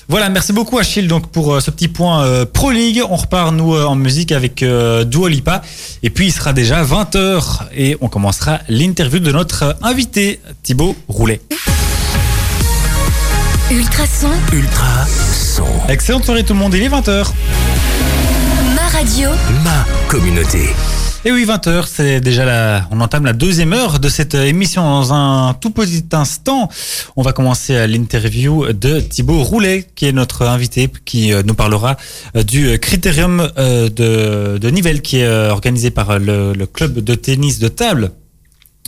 Voilà, 0.09 0.29
merci 0.29 0.53
beaucoup 0.53 0.77
Achille 0.79 1.07
donc 1.07 1.27
pour 1.31 1.55
euh, 1.55 1.59
ce 1.59 1.69
petit 1.71 1.87
point 1.87 2.23
euh, 2.23 2.45
Pro 2.45 2.69
League. 2.71 3.01
On 3.09 3.15
repart 3.15 3.51
nous 3.51 3.73
euh, 3.73 3.85
en 3.85 3.95
musique 3.95 4.31
avec 4.31 4.61
euh, 4.61 5.03
Dua 5.03 5.27
Lipa 5.29 5.61
et 6.03 6.11
puis 6.11 6.27
il 6.27 6.31
sera 6.31 6.53
déjà 6.53 6.83
20h 6.83 7.41
et 7.75 7.97
on 7.99 8.09
commencera 8.09 8.59
l'interview 8.69 9.19
de 9.19 9.31
notre 9.31 9.75
invité 9.81 10.39
Thibaut 10.63 10.95
Roulet. 11.07 11.41
Ultrason, 13.69 14.29
Ultra 14.53 15.05
son. 15.05 15.65
Excellente 15.89 16.23
soirée 16.23 16.43
tout 16.43 16.53
le 16.53 16.59
monde, 16.59 16.73
il 16.73 16.83
est 16.83 16.87
20h. 16.87 17.27
ma 18.75 18.87
radio, 18.97 19.29
Ma 19.63 19.85
communauté. 20.07 20.69
Et 21.25 21.31
oui, 21.33 21.43
20h, 21.45 21.83
c'est 21.85 22.21
déjà 22.21 22.45
la, 22.45 22.87
on 22.91 23.01
entame 23.01 23.25
la 23.25 23.33
deuxième 23.33 23.73
heure 23.73 23.99
de 23.99 24.07
cette 24.07 24.35
émission. 24.35 24.83
Dans 24.83 25.13
un 25.13 25.53
tout 25.53 25.71
petit 25.71 26.05
instant, 26.13 26.69
on 27.17 27.21
va 27.23 27.33
commencer 27.33 27.75
à 27.75 27.87
l'interview 27.87 28.71
de 28.71 29.01
Thibaut 29.01 29.43
Roulet, 29.43 29.85
qui 29.95 30.05
est 30.05 30.13
notre 30.13 30.43
invité, 30.47 30.89
qui 31.03 31.33
euh, 31.33 31.43
nous 31.45 31.53
parlera 31.55 31.97
euh, 32.37 32.43
du 32.43 32.79
critérium 32.79 33.49
euh, 33.57 33.89
de, 33.89 34.57
de 34.59 34.69
Nivelles, 34.69 35.01
qui 35.01 35.17
est 35.17 35.25
euh, 35.25 35.51
organisé 35.51 35.91
par 35.91 36.19
le, 36.19 36.53
le 36.53 36.65
club 36.67 36.99
de 36.99 37.15
tennis 37.15 37.59
de 37.59 37.67
table 37.67 38.05
euh, 38.05 38.09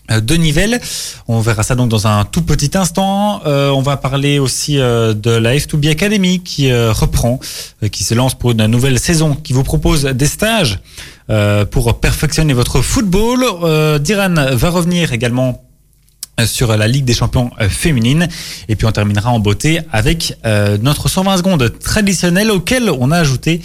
de 0.09 0.35
Nivelles. 0.35 0.79
On 1.27 1.39
verra 1.39 1.63
ça 1.63 1.75
donc 1.75 1.89
dans 1.89 2.07
un 2.07 2.25
tout 2.25 2.41
petit 2.41 2.77
instant. 2.77 3.41
Euh, 3.45 3.69
on 3.69 3.81
va 3.81 3.97
parler 3.97 4.39
aussi 4.39 4.79
euh, 4.79 5.13
de 5.13 5.31
la 5.31 5.55
F2B 5.55 5.89
Academy 5.91 6.41
qui 6.41 6.71
euh, 6.71 6.91
reprend, 6.91 7.39
euh, 7.83 7.87
qui 7.87 8.03
se 8.03 8.13
lance 8.13 8.33
pour 8.33 8.51
une 8.51 8.65
nouvelle 8.65 8.99
saison, 8.99 9.35
qui 9.35 9.53
vous 9.53 9.63
propose 9.63 10.03
des 10.03 10.25
stages 10.27 10.79
euh, 11.29 11.65
pour 11.65 11.99
perfectionner 11.99 12.53
votre 12.53 12.81
football. 12.81 13.45
Euh, 13.63 13.99
Diran 13.99 14.33
va 14.33 14.69
revenir 14.69 15.13
également 15.13 15.63
euh, 16.39 16.45
sur 16.45 16.75
la 16.75 16.87
Ligue 16.87 17.05
des 17.05 17.13
champions 17.13 17.51
euh, 17.59 17.69
féminine. 17.69 18.27
Et 18.67 18.75
puis 18.75 18.87
on 18.87 18.91
terminera 18.91 19.31
en 19.31 19.39
beauté 19.39 19.81
avec 19.91 20.37
euh, 20.45 20.77
notre 20.81 21.09
120 21.09 21.37
secondes 21.37 21.79
traditionnel 21.79 22.51
auquel 22.51 22.89
on 22.89 23.11
a 23.11 23.17
ajouté 23.17 23.61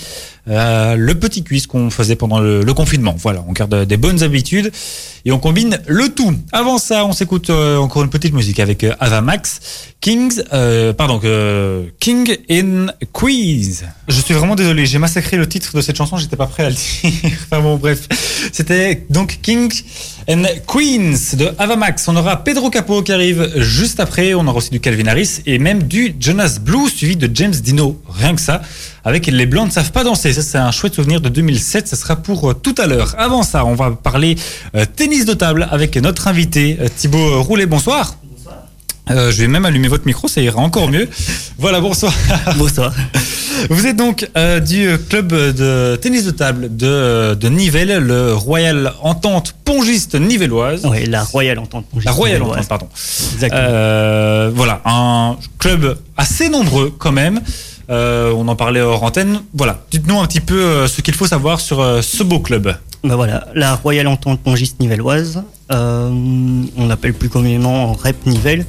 euh, 0.46 0.96
le 0.96 1.14
petit 1.14 1.42
quiz 1.42 1.66
qu'on 1.66 1.88
faisait 1.90 2.16
pendant 2.16 2.38
le, 2.38 2.74
confinement. 2.74 3.14
Voilà, 3.16 3.44
on 3.48 3.52
garde 3.52 3.86
des 3.86 3.96
bonnes 3.96 4.22
habitudes 4.22 4.72
et 5.24 5.32
on 5.32 5.38
combine 5.38 5.78
le 5.86 6.08
tout. 6.08 6.34
Avant 6.52 6.78
ça, 6.78 7.06
on 7.06 7.12
s'écoute 7.12 7.48
euh, 7.50 7.78
encore 7.78 8.02
une 8.02 8.10
petite 8.10 8.34
musique 8.34 8.58
avec 8.58 8.84
euh, 8.84 8.94
Ava 8.98 9.20
Max, 9.20 9.60
Kings, 10.00 10.42
pardon, 10.98 11.20
King 12.00 12.36
in 12.50 12.86
Quiz. 13.12 13.84
Je 14.08 14.20
suis 14.20 14.34
vraiment 14.34 14.54
désolé, 14.54 14.84
j'ai 14.86 14.98
massacré 14.98 15.36
le 15.36 15.48
titre 15.48 15.74
de 15.76 15.80
cette 15.80 15.96
chanson, 15.96 16.18
j'étais 16.18 16.36
pas 16.36 16.46
prêt 16.46 16.64
à 16.64 16.70
le 16.70 16.74
dire. 17.02 17.30
enfin 17.44 17.62
bon, 17.62 17.76
bref, 17.76 18.08
c'était 18.52 19.06
donc 19.08 19.38
King 19.40 19.72
and 20.28 20.44
Queens 20.66 21.36
de 21.38 21.52
Ava 21.58 21.76
Max. 21.76 22.06
On 22.08 22.16
aura 22.16 22.44
Pedro 22.44 22.68
Capo 22.68 23.02
qui 23.02 23.12
arrive 23.12 23.50
juste 23.56 24.00
après. 24.00 24.34
On 24.34 24.46
aura 24.46 24.58
aussi 24.58 24.70
du 24.70 24.80
Calvin 24.80 25.06
Harris 25.06 25.40
et 25.46 25.58
même 25.58 25.84
du 25.84 26.14
Jonas 26.18 26.58
Blue 26.60 26.88
suivi 26.88 27.16
de 27.16 27.30
James 27.32 27.54
Dino. 27.54 28.00
Rien 28.08 28.34
que 28.34 28.40
ça. 28.40 28.60
Avec 29.04 29.26
Les 29.26 29.46
Blancs 29.46 29.66
ne 29.66 29.72
savent 29.72 29.92
pas 29.92 30.02
danser. 30.02 30.32
Ça, 30.34 30.42
c'est 30.42 30.58
un 30.58 30.70
chouette 30.72 30.94
souvenir 30.94 31.20
de 31.20 31.28
2007. 31.28 31.86
Ça 31.88 31.96
sera 31.96 32.16
pour 32.16 32.50
euh, 32.50 32.54
tout 32.54 32.74
à 32.78 32.86
l'heure. 32.86 33.14
Avant 33.18 33.42
ça, 33.42 33.64
on 33.64 33.74
va 33.74 33.90
parler 33.92 34.36
euh, 34.74 34.84
tennis 34.84 35.24
de 35.24 35.32
table 35.34 35.68
avec 35.70 35.96
notre 35.96 36.26
invité 36.28 36.76
euh, 36.80 36.88
Thibaut 36.94 37.42
Roulet. 37.42 37.66
Bonsoir. 37.66 38.16
Euh, 39.10 39.30
je 39.30 39.42
vais 39.42 39.48
même 39.48 39.64
allumer 39.66 39.88
votre 39.88 40.06
micro, 40.06 40.28
ça 40.28 40.40
ira 40.40 40.60
encore 40.60 40.88
mieux. 40.88 41.08
Voilà, 41.58 41.80
bonsoir. 41.80 42.12
Bonsoir. 42.56 42.92
Vous 43.70 43.86
êtes 43.86 43.96
donc 43.96 44.28
euh, 44.36 44.58
du 44.58 44.88
club 45.08 45.28
de 45.32 45.96
tennis 45.96 46.24
de 46.24 46.32
table 46.32 46.76
de, 46.76 47.34
de 47.34 47.48
Nivelles, 47.48 47.98
le 47.98 48.34
Royal 48.34 48.92
Entente 49.02 49.54
Pongiste 49.64 50.16
Nivelloise. 50.16 50.84
Oui, 50.84 51.06
la 51.06 51.22
Royale 51.22 51.60
Entente. 51.60 51.86
La 52.04 52.10
Royal. 52.10 52.42
Entente, 52.42 52.66
pardon. 52.66 52.88
Exactement. 53.34 53.62
Euh, 53.64 54.50
voilà, 54.52 54.80
un 54.84 55.36
club 55.58 55.96
assez 56.16 56.48
nombreux 56.48 56.92
quand 56.98 57.12
même. 57.12 57.40
Euh, 57.90 58.32
on 58.36 58.48
en 58.48 58.56
parlait 58.56 58.80
hors 58.80 59.02
antenne. 59.02 59.40
Voilà, 59.54 59.80
dites-nous 59.90 60.18
un 60.18 60.26
petit 60.26 60.40
peu 60.40 60.58
euh, 60.58 60.86
ce 60.88 61.00
qu'il 61.02 61.14
faut 61.14 61.26
savoir 61.26 61.60
sur 61.60 61.80
euh, 61.80 62.00
ce 62.02 62.22
beau 62.22 62.40
club. 62.40 62.74
Ben 63.02 63.16
voilà, 63.16 63.46
la 63.54 63.74
Royale 63.74 64.06
Entente 64.08 64.40
Pongiste 64.40 64.80
Nivelloise, 64.80 65.42
euh, 65.72 66.10
on 66.78 66.90
appelle 66.90 67.12
plus 67.12 67.28
communément 67.28 67.92
REP 67.92 68.26
Nivelles. 68.26 68.64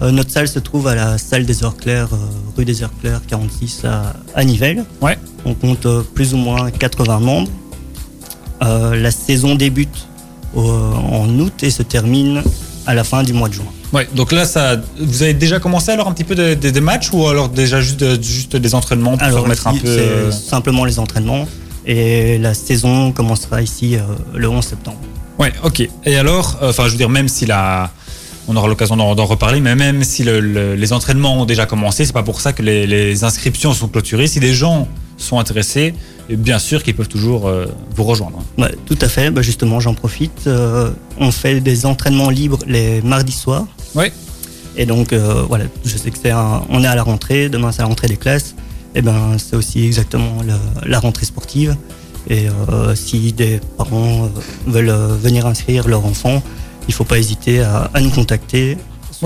Euh, 0.00 0.10
notre 0.10 0.30
salle 0.30 0.48
se 0.48 0.58
trouve 0.58 0.88
à 0.88 0.94
la 0.96 1.18
salle 1.18 1.44
des 1.46 1.62
Heures 1.62 1.76
Claires, 1.76 2.08
rue 2.56 2.64
des 2.64 2.82
Heures 2.82 2.90
Claires 3.00 3.20
46 3.28 3.84
à, 3.84 4.14
à 4.34 4.44
Nivelles. 4.44 4.84
Ouais. 5.00 5.16
On 5.44 5.54
compte 5.54 5.86
plus 6.14 6.34
ou 6.34 6.36
moins 6.36 6.70
80 6.72 7.20
membres. 7.20 7.50
La 8.60 9.10
saison 9.12 9.54
débute 9.54 10.08
au- 10.54 10.68
en 10.68 11.28
août 11.38 11.62
et 11.62 11.70
se 11.70 11.82
termine 11.84 12.42
à 12.86 12.94
la 12.94 13.04
fin 13.04 13.22
du 13.22 13.32
mois 13.32 13.48
de 13.48 13.54
juin. 13.54 13.66
Ouais, 13.92 14.06
donc 14.14 14.32
là, 14.32 14.44
ça, 14.44 14.76
vous 15.00 15.22
avez 15.22 15.32
déjà 15.34 15.60
commencé 15.60 15.90
alors 15.92 16.08
un 16.08 16.12
petit 16.12 16.24
peu 16.24 16.34
des, 16.34 16.56
des- 16.56 16.72
des 16.72 16.80
matchs 16.80 17.10
ou 17.12 17.26
alors 17.26 17.48
déjà 17.48 17.80
juste, 17.80 17.98
de- 18.00 18.22
juste 18.22 18.54
des 18.56 18.74
entraînements 18.74 19.12
pour 19.12 19.20
se 19.20 19.24
Alors 19.24 19.44
remettre 19.44 19.66
un 19.66 19.74
peu. 19.74 19.86
euh, 19.88 20.30
simplement 20.30 20.84
les 20.84 20.98
entraînements 20.98 21.46
et 21.86 22.36
la 22.38 22.52
saison 22.52 23.12
commencera 23.12 23.62
ici 23.62 23.96
euh, 23.96 24.00
le 24.34 24.48
11 24.48 24.62
septembre. 24.64 24.98
Ouais, 25.38 25.52
ok. 25.64 25.88
Et 26.04 26.16
alors, 26.18 26.58
euh, 26.62 26.70
enfin, 26.70 26.84
je 26.86 26.90
veux 26.90 26.96
dire, 26.98 27.08
même 27.08 27.28
si 27.28 27.46
la, 27.46 27.90
on 28.46 28.56
aura 28.56 28.68
l'occasion 28.68 28.96
d'en 28.96 29.24
reparler, 29.24 29.60
mais 29.60 29.74
même 29.74 30.04
si 30.04 30.22
le- 30.22 30.40
le- 30.40 30.74
les 30.74 30.92
entraînements 30.92 31.40
ont 31.40 31.44
déjà 31.46 31.64
commencé, 31.64 32.04
c'est 32.04 32.12
pas 32.12 32.22
pour 32.22 32.42
ça 32.42 32.52
que 32.52 32.62
les, 32.62 32.86
les 32.86 33.24
inscriptions 33.24 33.72
sont 33.72 33.88
clôturées. 33.88 34.26
Si 34.26 34.38
des 34.40 34.52
gens 34.52 34.86
sont 35.16 35.38
intéressés, 35.38 35.94
et 36.28 36.36
bien 36.36 36.58
sûr 36.58 36.82
qu'ils 36.82 36.94
peuvent 36.94 37.08
toujours 37.08 37.48
euh, 37.48 37.64
vous 37.96 38.04
rejoindre. 38.04 38.38
Ouais, 38.58 38.74
tout 38.86 38.98
à 39.00 39.08
fait, 39.08 39.30
bah, 39.30 39.40
justement 39.42 39.80
j'en 39.80 39.94
profite. 39.94 40.46
Euh, 40.46 40.90
on 41.18 41.32
fait 41.32 41.60
des 41.60 41.86
entraînements 41.86 42.28
libres 42.30 42.58
les 42.66 43.00
mardis 43.02 43.32
soirs. 43.32 43.66
Ouais. 43.94 44.12
Et 44.76 44.86
donc 44.86 45.12
euh, 45.12 45.42
voilà, 45.48 45.64
je 45.84 45.96
sais 45.96 46.10
que 46.10 46.18
c'est 46.22 46.30
un- 46.30 46.62
on 46.68 46.82
est 46.84 46.86
à 46.86 46.94
la 46.94 47.02
rentrée, 47.02 47.48
demain 47.48 47.72
c'est 47.72 47.82
la 47.82 47.88
rentrée 47.88 48.06
des 48.08 48.16
classes. 48.16 48.54
Et 48.94 49.02
ben 49.02 49.36
c'est 49.38 49.56
aussi 49.56 49.84
exactement 49.84 50.38
la 50.86 50.98
rentrée 51.00 51.26
sportive. 51.26 51.76
Et 52.30 52.46
euh, 52.48 52.94
si 52.94 53.32
des 53.32 53.60
parents 53.76 54.24
euh, 54.24 54.28
veulent 54.66 54.94
venir 55.22 55.46
inscrire 55.46 55.88
leur 55.88 56.04
enfant, 56.04 56.42
il 56.88 56.94
faut 56.94 57.04
pas 57.04 57.18
hésiter 57.18 57.60
à, 57.60 57.90
à 57.94 58.00
nous 58.00 58.10
contacter. 58.10 58.76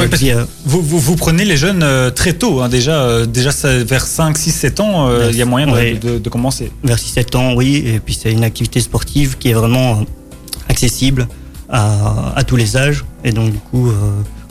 parce 0.08 0.22
via- 0.22 0.46
Vous, 0.64 0.80
vous, 0.82 0.98
vous 0.98 1.16
prenez 1.16 1.44
les 1.44 1.56
jeunes 1.56 1.84
très 2.14 2.32
tôt, 2.32 2.60
hein, 2.60 2.68
déjà, 2.68 3.26
déjà 3.26 3.50
vers 3.84 4.06
5, 4.06 4.38
6, 4.38 4.50
7 4.52 4.80
ans, 4.80 5.08
euh, 5.08 5.28
il 5.30 5.36
y 5.36 5.42
a 5.42 5.46
moyen 5.46 5.66
de, 5.66 5.98
de- 5.98 6.18
de 6.18 6.28
commencer. 6.30 6.70
vers 6.84 6.98
6-7 6.98 7.36
ans, 7.36 7.54
oui. 7.54 7.82
Et 7.86 7.98
puis 8.00 8.14
c'est 8.20 8.32
une 8.32 8.44
activité 8.44 8.80
sportive 8.80 9.36
qui 9.38 9.48
est 9.50 9.54
vraiment 9.54 10.04
accessible 10.68 11.28
à, 11.68 12.32
à 12.36 12.44
tous 12.44 12.56
les 12.56 12.76
âges. 12.76 13.04
Et 13.24 13.32
donc 13.32 13.52
du 13.52 13.58
coup, 13.58 13.88
euh, 13.90 13.92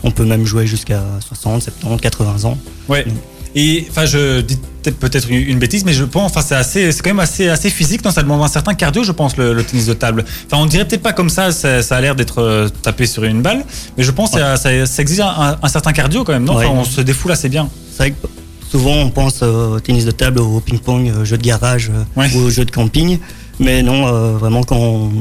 on 0.04 0.12
peut 0.12 0.26
même 0.26 0.46
jouer 0.46 0.68
jusqu'à 0.68 1.02
60, 1.28 1.64
70, 1.64 2.02
80 2.02 2.46
ans. 2.46 2.58
Ouais. 2.90 3.06
Et 3.54 3.86
enfin, 3.90 4.06
je 4.06 4.40
dis 4.42 4.58
peut-être 4.84 5.30
une, 5.30 5.38
une 5.50 5.60
bêtise, 5.60 5.84
mais 5.84 5.92
je 5.94 6.06
pense, 6.06 6.32
enfin, 6.32 6.42
c'est 6.42 6.56
assez, 6.56 6.92
c'est 6.94 7.02
quand 7.02 7.10
même 7.10 7.20
assez, 7.20 7.50
assez 7.50 7.70
physique. 7.70 8.04
Non, 8.06 8.12
ça 8.12 8.24
demande 8.24 8.42
un 8.42 8.48
certain 8.48 8.74
cardio, 8.74 9.04
je 9.04 9.12
pense, 9.12 9.36
le, 9.36 9.54
le 9.54 9.64
tennis 9.64 9.88
de 9.88 9.94
table. 9.94 10.24
Enfin, 10.46 10.62
on 10.64 10.66
dirait 10.66 10.86
peut-être 10.88 11.02
pas 11.02 11.12
comme 11.12 11.30
ça. 11.30 11.52
Ça, 11.52 11.84
ça 11.84 11.98
a 11.98 12.02
l'air 12.02 12.16
d'être 12.16 12.40
euh, 12.42 12.70
tapé 12.70 13.06
sur 13.06 13.24
une 13.26 13.42
balle, 13.42 13.66
mais 13.98 14.04
je 14.04 14.12
pense 14.12 14.32
que 14.32 14.40
ça, 14.56 15.02
exige 15.02 15.20
un, 15.20 15.58
un 15.62 15.68
certain 15.68 15.92
cardio 15.92 16.24
quand 16.24 16.32
même. 16.34 16.46
Non, 16.46 16.56
Ouais. 16.56 16.66
Enfin, 16.66 16.80
on 16.80 16.84
se 16.86 17.02
défoule 17.02 17.32
assez 17.34 17.50
bien. 17.50 17.70
C'est 17.92 17.98
vrai 17.98 18.12
que 18.12 18.28
souvent 18.70 18.94
on 18.96 19.10
pense 19.10 19.40
euh, 19.44 19.76
au 19.76 19.80
tennis 19.82 20.06
de 20.06 20.12
table, 20.12 20.40
au 20.40 20.62
ping-pong, 20.62 21.10
euh, 21.10 21.26
jeu 21.26 21.38
de 21.38 21.44
garage 21.44 21.90
euh, 21.94 22.04
Ouais. 22.20 22.32
ou 22.34 22.40
au 22.46 22.50
jeu 22.50 22.64
de 22.64 22.72
camping. 22.72 23.20
Mais 23.60 23.84
non, 23.84 24.10
vraiment 24.38 24.64
quand 24.64 24.78
on, 24.78 25.12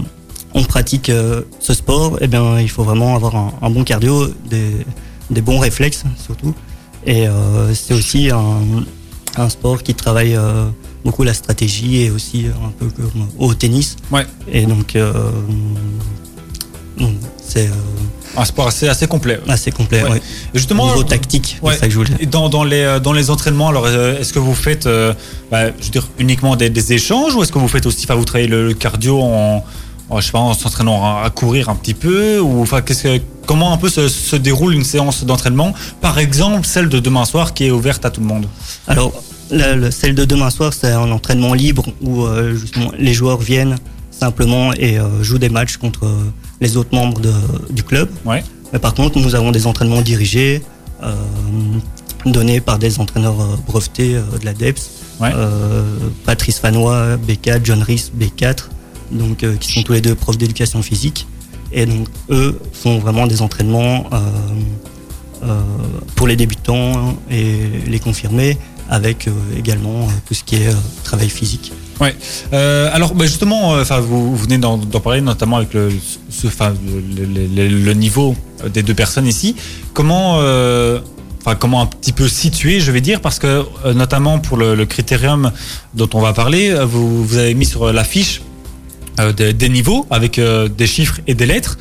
on 0.54 0.64
pratique 0.64 1.08
euh, 1.10 1.42
ce 1.60 1.74
sport, 1.74 2.18
eh 2.20 2.26
bien, 2.26 2.58
il 2.60 2.68
faut 2.70 2.82
vraiment 2.84 3.14
avoir 3.14 3.36
un, 3.36 3.52
un 3.62 3.70
bon 3.70 3.84
cardio, 3.84 4.28
des, 4.48 4.84
des 5.30 5.40
bons 5.42 5.58
réflexes 5.58 6.04
surtout. 6.24 6.54
Et 7.06 7.26
euh, 7.28 7.72
c'est 7.74 7.94
aussi 7.94 8.30
un, 8.30 8.84
un 9.36 9.48
sport 9.48 9.82
qui 9.82 9.94
travaille 9.94 10.34
euh, 10.36 10.66
beaucoup 11.04 11.22
la 11.22 11.32
stratégie 11.34 12.02
et 12.02 12.10
aussi 12.10 12.46
un 12.48 12.70
peu 12.78 12.86
comme 12.90 13.28
au 13.38 13.54
tennis. 13.54 13.96
Ouais. 14.10 14.26
Et 14.52 14.66
donc, 14.66 14.96
euh, 14.96 15.12
c'est 17.42 17.66
euh, 17.68 17.70
Un 18.36 18.44
sport 18.44 18.68
assez, 18.68 18.88
assez 18.88 19.06
complet. 19.06 19.40
assez 19.48 19.70
complet. 19.72 20.02
Ouais. 20.02 20.10
ouais. 20.10 20.22
Et 20.54 20.58
justement, 20.58 20.86
Niveau 20.88 21.02
tactique, 21.04 21.58
Ouais. 21.62 21.72
c'est 21.74 21.80
ça 21.80 21.86
que 21.86 21.92
je 21.92 21.98
voulais. 21.98 22.10
Et 22.20 22.26
dans, 22.26 22.48
dans, 22.48 22.64
les, 22.64 22.98
dans 23.02 23.12
les 23.12 23.30
entraînements, 23.30 23.68
alors 23.68 23.88
est-ce 23.88 24.32
que 24.32 24.38
vous 24.38 24.54
faites, 24.54 24.86
euh, 24.86 25.14
bah, 25.50 25.68
je 25.78 25.84
veux 25.86 25.90
dire, 25.90 26.06
uniquement 26.18 26.56
des, 26.56 26.68
des 26.70 26.92
échanges 26.92 27.34
ou 27.34 27.42
est-ce 27.42 27.52
que 27.52 27.58
vous 27.58 27.68
faites 27.68 27.86
aussi, 27.86 28.04
enfin, 28.04 28.14
vous 28.16 28.24
travaillez 28.24 28.48
le, 28.48 28.74
cardio 28.74 29.20
en, 29.22 29.64
je 30.18 30.26
sais 30.26 30.32
pas, 30.32 30.38
en 30.40 30.54
s'entraînant 30.54 31.22
à, 31.22 31.30
courir 31.30 31.68
un 31.68 31.74
petit 31.76 31.94
peu 31.94 32.40
ou 32.40 32.62
enfin, 32.62 32.80
qu'est-ce 32.82 33.04
que, 33.04 33.20
comment 33.46 33.72
un 33.72 33.76
peu 33.76 33.88
se, 33.88 34.08
se 34.08 34.34
déroule 34.36 34.74
une 34.74 34.84
séance 34.84 35.24
d'entraînement, 35.24 35.72
par 36.00 36.18
exemple 36.18 36.66
celle 36.66 36.88
de 36.88 36.98
demain 36.98 37.24
soir 37.24 37.54
qui 37.54 37.66
est 37.66 37.70
ouverte 37.70 38.04
à 38.04 38.10
tout 38.10 38.20
le 38.20 38.26
monde? 38.26 38.46
Alors, 38.88 39.12
la- 39.50 39.76
la- 39.76 39.90
celle 39.90 40.14
de 40.14 40.24
demain 40.24 40.50
soir, 40.50 40.72
c'est 40.72 40.90
un 40.92 41.10
entraînement 41.12 41.54
libre 41.54 41.86
où 42.00 42.24
euh, 42.24 42.54
justement 42.56 42.90
les 42.98 43.14
joueurs 43.14 43.38
viennent 43.38 43.76
simplement 44.10 44.72
et 44.74 44.98
euh, 44.98 45.22
jouent 45.22 45.38
des 45.38 45.48
matchs 45.48 45.76
contre 45.76 46.04
euh, 46.06 46.24
les 46.60 46.76
autres 46.76 46.94
membres 46.94 47.20
de- 47.20 47.32
du 47.70 47.82
club. 47.82 48.08
Ouais. 48.24 48.42
Mais 48.72 48.78
par 48.78 48.94
contre, 48.94 49.18
nous 49.18 49.34
avons 49.34 49.50
des 49.52 49.66
entraînements 49.66 50.02
dirigés, 50.02 50.62
donnés 52.26 52.60
par 52.60 52.78
des 52.78 53.00
entraîneurs 53.00 53.34
brevetés 53.66 54.14
de 54.14 54.44
la 54.44 54.52
DEPS. 54.52 54.90
Ouais. 55.20 55.32
Patrice 56.24 56.58
Fanois, 56.58 57.16
B4, 57.16 57.60
John 57.64 57.82
Rhys, 57.82 58.10
B4, 58.16 58.56
donc, 59.10 59.42
euh, 59.42 59.56
qui 59.56 59.72
sont 59.72 59.82
tous 59.82 59.92
les 59.92 60.00
deux 60.00 60.14
profs 60.14 60.38
d'éducation 60.38 60.82
physique. 60.82 61.26
Et 61.72 61.86
donc, 61.86 62.08
eux 62.30 62.58
font 62.72 62.98
vraiment 62.98 63.26
des 63.26 63.42
entraînements 63.42 64.06
euh, 64.12 64.18
euh, 65.44 65.60
pour 66.16 66.26
les 66.26 66.36
débutants 66.36 67.16
et 67.30 67.56
les 67.86 67.98
confirmés, 68.00 68.58
avec 68.88 69.28
également 69.56 70.08
tout 70.26 70.34
ce 70.34 70.42
qui 70.42 70.56
est 70.56 70.68
travail 71.04 71.28
physique. 71.28 71.72
Euh, 72.52 72.88
alors 72.92 73.14
bah, 73.14 73.26
justement, 73.26 73.72
enfin 73.72 74.00
vous, 74.00 74.34
venez 74.36 74.58
d'en 74.58 74.78
parler 74.78 75.20
notamment 75.20 75.58
avec 75.58 75.74
le, 75.74 75.90
ce, 76.30 76.46
le, 76.48 77.92
niveau 77.92 78.34
des 78.72 78.82
deux 78.82 78.94
personnes 78.94 79.26
ici. 79.26 79.54
Comment, 79.92 80.38
enfin 81.40 81.54
comment 81.58 81.82
un 81.82 81.86
petit 81.86 82.12
peu 82.12 82.26
situer, 82.26 82.80
je 82.80 82.90
vais 82.90 83.00
dire, 83.02 83.20
parce 83.20 83.38
que 83.38 83.64
notamment 83.92 84.40
pour 84.40 84.56
le, 84.56 84.84
critérium 84.86 85.52
dont 85.94 86.08
on 86.14 86.20
va 86.20 86.32
parler, 86.32 86.74
vous, 86.84 87.24
vous 87.24 87.36
avez 87.36 87.54
mis 87.54 87.66
sur 87.66 87.92
l'affiche 87.92 88.42
des, 89.32 89.52
des 89.52 89.68
niveaux 89.68 90.06
avec 90.10 90.38
euh, 90.38 90.68
des 90.68 90.86
chiffres 90.86 91.20
et 91.26 91.34
des 91.34 91.46
lettres. 91.46 91.78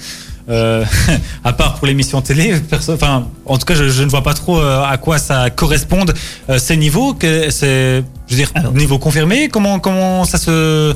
Euh, 0.50 0.84
à 1.44 1.54
part 1.54 1.76
pour 1.76 1.86
l'émission 1.86 2.22
télé, 2.22 2.60
perso- 2.60 2.94
enfin, 2.94 3.28
en 3.46 3.58
tout 3.60 3.66
cas, 3.66 3.76
je, 3.76 3.88
je 3.90 4.02
ne 4.04 4.10
vois 4.10 4.24
pas 4.24 4.34
trop 4.34 4.60
euh, 4.60 4.82
à 4.84 4.98
quoi 4.98 5.20
ça 5.20 5.50
corresponde 5.52 6.14
euh, 6.50 6.58
ces 6.58 6.76
niveaux. 6.76 7.14
Que 7.14 7.52
c'est, 7.52 8.04
je 8.28 8.32
veux 8.32 8.36
dire, 8.38 8.52
Alors. 8.56 8.74
niveau 8.74 8.98
confirmé. 8.98 9.48
Comment, 9.50 9.80
comment 9.80 10.26
ça 10.26 10.38
se, 10.40 10.96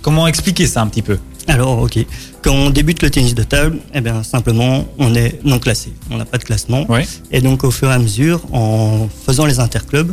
comment 0.00 0.26
expliquer 0.26 0.66
ça 0.66 0.80
un 0.80 0.86
petit 0.86 1.02
peu? 1.02 1.18
Alors, 1.48 1.80
ok. 1.82 1.98
Quand 2.40 2.54
on 2.54 2.70
débute 2.70 3.02
le 3.02 3.10
tennis 3.10 3.34
de 3.34 3.42
table, 3.42 3.76
eh 3.94 4.00
bien, 4.00 4.22
simplement, 4.22 4.86
on 4.98 5.14
est 5.14 5.38
non 5.44 5.58
classé. 5.58 5.92
On 6.10 6.16
n'a 6.16 6.24
pas 6.24 6.38
de 6.38 6.44
classement. 6.44 6.86
Et 7.30 7.42
donc, 7.42 7.62
au 7.64 7.70
fur 7.70 7.90
et 7.90 7.94
à 7.94 7.98
mesure, 7.98 8.40
en 8.54 9.08
faisant 9.26 9.44
les 9.44 9.60
interclubs, 9.60 10.12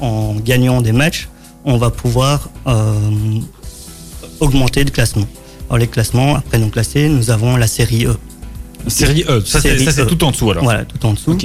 en 0.00 0.34
gagnant 0.36 0.80
des 0.80 0.92
matchs, 0.92 1.28
on 1.66 1.76
va 1.76 1.90
pouvoir 1.90 2.48
augmenter 4.40 4.84
le 4.84 4.90
classement. 4.90 5.26
Alors, 5.68 5.78
les 5.78 5.86
classements, 5.86 6.36
après 6.36 6.58
non 6.58 6.68
classés, 6.68 7.08
nous 7.08 7.30
avons 7.30 7.56
la 7.56 7.66
série 7.66 8.06
E. 8.06 8.16
Série 8.88 9.24
E. 9.28 9.42
Ça, 9.44 9.60
c'est, 9.60 9.70
Série 9.70 9.84
ça, 9.84 9.92
c'est 9.92 10.02
E. 10.02 10.06
tout 10.06 10.22
en 10.24 10.30
dessous 10.30 10.50
alors. 10.50 10.64
Voilà, 10.64 10.84
tout 10.84 11.04
en 11.06 11.12
dessous. 11.14 11.38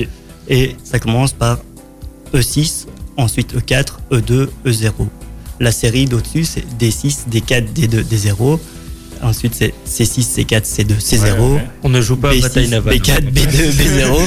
Et 0.49 0.75
ça 0.83 0.99
commence 0.99 1.33
par 1.33 1.59
E6, 2.33 2.87
ensuite 3.17 3.55
E 3.55 3.59
E4, 3.59 3.85
E2, 4.11 4.47
E0. 4.65 4.91
La 5.59 5.71
série 5.71 6.05
d'au-dessus, 6.05 6.45
c'est 6.45 6.65
D6, 6.79 7.29
D4, 7.31 7.73
D2, 7.73 8.03
D0. 8.03 8.59
Ensuite, 9.23 9.55
c'est 9.55 9.73
C6, 9.87 10.45
C4, 10.45 10.63
C2, 10.63 10.99
C0. 10.99 11.39
Ouais, 11.39 11.55
ouais. 11.55 11.67
On 11.83 11.89
ne 11.89 12.01
joue 12.01 12.17
pas 12.17 12.29
à 12.29 12.33
B6, 12.33 12.41
bataille 12.41 12.67
navale. 12.69 12.95
B4, 12.95 13.31
B2, 13.31 13.71
B0. 13.71 14.19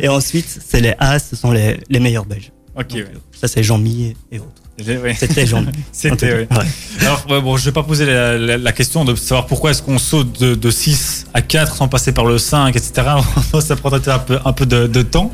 et 0.00 0.08
ensuite, 0.08 0.60
c'est 0.68 0.80
les 0.80 0.94
A, 0.98 1.18
ce 1.18 1.36
sont 1.36 1.50
les, 1.50 1.78
les 1.88 2.00
meilleurs 2.00 2.26
Belges. 2.26 2.52
Ok. 2.76 2.88
Donc, 2.88 2.96
ouais. 2.96 3.06
Ça, 3.40 3.48
c'est 3.48 3.62
Jean-Mi 3.62 4.14
et 4.30 4.38
autres. 4.38 4.61
J'ai- 4.78 4.98
ouais. 4.98 5.14
C'était. 5.18 5.46
C'était, 5.92 6.32
ouais. 6.32 6.48
Ouais. 6.50 6.64
Alors, 7.00 7.24
ouais, 7.30 7.40
bon, 7.40 7.56
je 7.56 7.64
vais 7.66 7.72
pas 7.72 7.82
poser 7.82 8.06
la, 8.06 8.38
la- 8.38 8.58
la 8.58 8.72
question 8.72 9.04
de 9.04 9.14
savoir 9.14 9.46
pourquoi 9.46 9.70
est-ce 9.70 9.82
qu'on 9.82 9.98
saute 9.98 10.40
de, 10.40 10.54
de 10.54 10.70
6 10.70 11.26
à 11.34 11.42
4 11.42 11.76
sans 11.76 11.88
passer 11.88 12.12
par 12.12 12.24
le 12.24 12.38
5, 12.38 12.74
etc. 12.76 12.92
ça 13.60 13.76
prendrait 13.76 14.08
un 14.08 14.18
peu, 14.18 14.38
un 14.44 14.52
peu 14.52 14.66
de, 14.66 14.86
de 14.86 15.02
temps. 15.02 15.32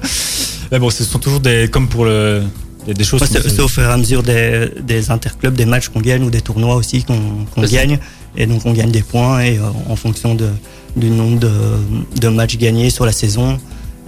Mais 0.72 0.79
bon, 0.79 0.90
ce 0.90 1.05
sont 1.05 1.18
toujours 1.18 1.40
des, 1.40 1.68
comme 1.70 1.88
pour 1.88 2.05
le, 2.05 2.42
des, 2.87 2.94
des 2.94 3.05
choses. 3.05 3.20
Ouais, 3.22 3.29
c'est 3.48 3.61
au 3.62 3.68
fur 3.68 3.83
et 3.85 3.87
à 3.87 3.96
mesure 3.96 4.22
des, 4.22 4.70
des 4.83 5.11
interclubs, 5.11 5.55
des 5.55 5.64
matchs 5.66 5.88
qu'on 5.88 6.01
gagne 6.01 6.22
ou 6.24 6.31
des 6.31 6.40
tournois 6.42 6.74
aussi 6.74 7.05
qu'on 7.05 7.16
gagne. 7.77 7.98
Et 8.37 8.46
donc 8.46 8.66
on 8.66 8.72
gagne 8.72 8.90
des 8.90 9.03
points 9.03 9.40
et 9.40 9.59
euh, 9.59 9.62
en 9.88 9.96
fonction 9.96 10.35
de, 10.35 10.48
du 10.96 11.11
nombre 11.11 11.38
de, 11.40 11.51
de 12.20 12.29
matchs 12.29 12.57
gagnés 12.59 12.90
sur 12.90 13.07
la 13.07 13.12
saison, 13.12 13.59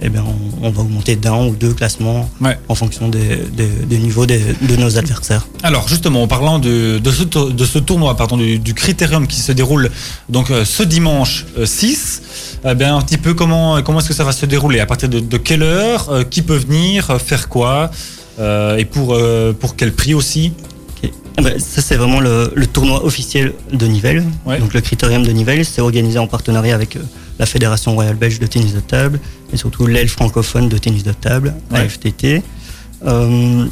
eh 0.01 0.09
bien, 0.09 0.23
on, 0.25 0.67
on 0.67 0.71
va 0.71 0.81
augmenter 0.81 1.15
d'un 1.15 1.45
ou 1.45 1.55
deux 1.55 1.73
classements 1.73 2.29
Ouais. 2.41 2.57
en 2.67 2.75
fonction 2.75 3.07
des, 3.09 3.37
des, 3.53 3.67
des 3.67 3.97
niveaux 3.99 4.25
des- 4.25 4.55
de 4.61 4.75
nos 4.75 4.97
adversaires. 4.97 5.47
Alors 5.63 5.87
justement, 5.87 6.23
en 6.23 6.27
parlant 6.27 6.59
de, 6.59 6.97
de, 6.99 7.11
ce, 7.11 7.23
tour- 7.23 7.51
de 7.51 7.65
ce 7.65 7.77
tournoi, 7.79 8.15
pardon, 8.17 8.37
du, 8.37 8.57
du 8.59 8.73
critérium 8.73 9.27
qui 9.27 9.39
se 9.39 9.51
déroule 9.51 9.89
donc 10.29 10.49
euh, 10.49 10.65
ce 10.65 10.83
dimanche 10.83 11.45
euh, 11.57 11.65
6, 11.65 12.21
eh 12.65 12.75
bien, 12.75 12.95
un 12.97 13.01
petit 13.01 13.17
peu 13.17 13.33
comment, 13.33 13.81
comment 13.83 13.99
est-ce 13.99 14.07
que 14.07 14.13
ça 14.13 14.23
va 14.23 14.31
se 14.31 14.45
dérouler? 14.45 14.79
À 14.79 14.85
partir 14.85 15.09
de, 15.09 15.19
de 15.19 15.37
quelle 15.37 15.63
heure 15.63 16.09
euh, 16.09 16.23
Qui 16.23 16.41
peut 16.41 16.55
venir 16.57 17.09
euh, 17.11 17.17
Faire 17.19 17.47
quoi? 17.49 17.91
Euh, 18.39 18.77
Et 18.77 18.85
pour, 18.85 19.13
euh, 19.13 19.53
pour 19.53 19.75
quel 19.75 19.91
prix 19.93 20.13
aussi? 20.13 20.51
ben, 20.51 20.70
ça, 21.59 21.81
c'est 21.81 21.95
vraiment 21.95 22.19
le, 22.19 22.51
le 22.55 22.67
tournoi 22.67 23.03
officiel 23.05 23.53
de 23.71 23.85
Nivelles. 23.87 24.23
Ouais. 24.45 24.59
Donc, 24.59 24.73
le 24.73 24.81
critérium 24.81 25.23
de 25.25 25.31
Nivelles, 25.31 25.65
c'est 25.65 25.81
organisé 25.81 26.19
en 26.19 26.27
partenariat 26.27 26.75
avec 26.75 26.95
euh, 26.95 27.01
la 27.39 27.45
Fédération 27.45 27.93
royale 27.93 28.15
belge 28.15 28.39
de 28.39 28.47
tennis 28.47 28.73
de 28.73 28.79
table 28.79 29.19
et 29.53 29.57
surtout 29.57 29.87
l'aile 29.87 30.09
francophone 30.09 30.69
de 30.69 30.77
tennis 30.77 31.03
de 31.03 31.13
table, 31.13 31.53
Ouais. 31.71 31.79
AFTT. 31.79 32.43
Euh, 33.05 33.65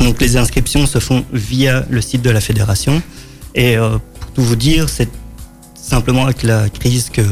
donc 0.00 0.20
les 0.20 0.36
inscriptions 0.36 0.86
se 0.86 0.98
font 0.98 1.24
via 1.32 1.84
le 1.90 2.00
site 2.00 2.22
de 2.22 2.30
la 2.30 2.40
fédération. 2.40 3.00
Et 3.54 3.76
euh, 3.76 3.98
pour 4.20 4.30
tout 4.32 4.42
vous 4.42 4.56
dire, 4.56 4.88
c'est 4.88 5.08
simplement 5.74 6.24
avec 6.24 6.42
la 6.42 6.68
crise 6.68 7.10
que 7.12 7.22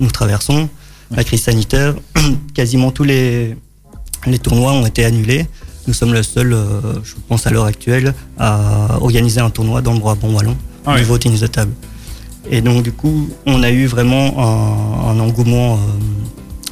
nous 0.00 0.10
traversons, 0.10 0.68
la 1.14 1.22
crise 1.24 1.42
sanitaire, 1.44 1.94
quasiment 2.54 2.90
tous 2.90 3.04
les, 3.04 3.56
les 4.26 4.38
tournois 4.38 4.72
ont 4.72 4.84
été 4.86 5.04
annulés. 5.04 5.46
Nous 5.86 5.94
sommes 5.94 6.12
le 6.12 6.22
seul, 6.22 6.52
euh, 6.52 6.80
je 7.04 7.14
pense 7.28 7.46
à 7.46 7.50
l'heure 7.50 7.64
actuelle, 7.66 8.12
à 8.38 8.98
organiser 9.00 9.40
un 9.40 9.50
tournoi 9.50 9.82
dans 9.82 9.92
le 9.92 10.00
Brabant 10.00 10.30
wallon 10.32 10.56
Ah 10.84 10.92
oui. 10.94 11.00
niveau 11.00 11.16
tennis 11.18 11.40
de 11.40 11.46
table. 11.46 11.72
Et 12.50 12.60
donc 12.60 12.82
du 12.82 12.92
coup, 12.92 13.28
on 13.46 13.62
a 13.62 13.70
eu 13.70 13.86
vraiment 13.86 14.34
un, 14.38 15.10
un 15.10 15.20
engouement 15.20 15.74
euh, 15.74 15.76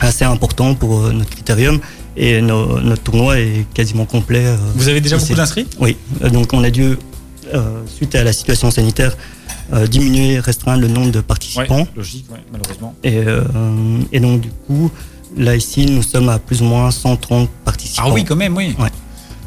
assez 0.01 0.25
important 0.25 0.75
pour 0.75 1.01
euh, 1.03 1.13
notre 1.13 1.31
critérium 1.31 1.79
et 2.17 2.41
no- 2.41 2.81
notre 2.81 3.03
tournoi 3.03 3.39
est 3.41 3.67
quasiment 3.75 4.05
complet. 4.05 4.45
Vous 4.75 4.89
avez 4.89 5.01
déjà 5.01 5.17
beaucoup 5.17 5.35
d'inscrits? 5.35 5.67
Oui, 5.81 5.97
donc 6.33 6.53
on 6.53 6.63
a 6.65 6.71
dû, 6.71 6.97
suite 7.87 8.15
à 8.17 8.25
la 8.25 8.33
situation 8.33 8.71
sanitaire, 8.71 9.17
euh, 9.73 9.87
diminuer, 9.87 10.39
restreindre 10.41 10.81
le 10.83 10.89
nombre 10.89 11.11
de 11.13 11.21
participants. 11.21 11.79
Ouais, 11.83 11.87
logique, 11.97 12.27
ouais, 12.31 12.39
malheureusement. 12.53 12.95
Et, 13.05 13.17
euh, 13.19 13.43
et 14.13 14.19
donc 14.21 14.41
du 14.41 14.51
coup, 14.67 14.91
là 15.37 15.55
ici, 15.57 15.87
nous 15.87 16.03
sommes 16.03 16.29
à 16.29 16.39
plus 16.39 16.63
ou 16.63 16.65
moins 16.67 16.91
130 16.91 17.49
participants. 17.65 18.05
Ah 18.09 18.13
oui, 18.13 18.25
quand 18.25 18.37
même, 18.37 18.57
oui. 18.57 18.75
Ouais. 18.79 18.91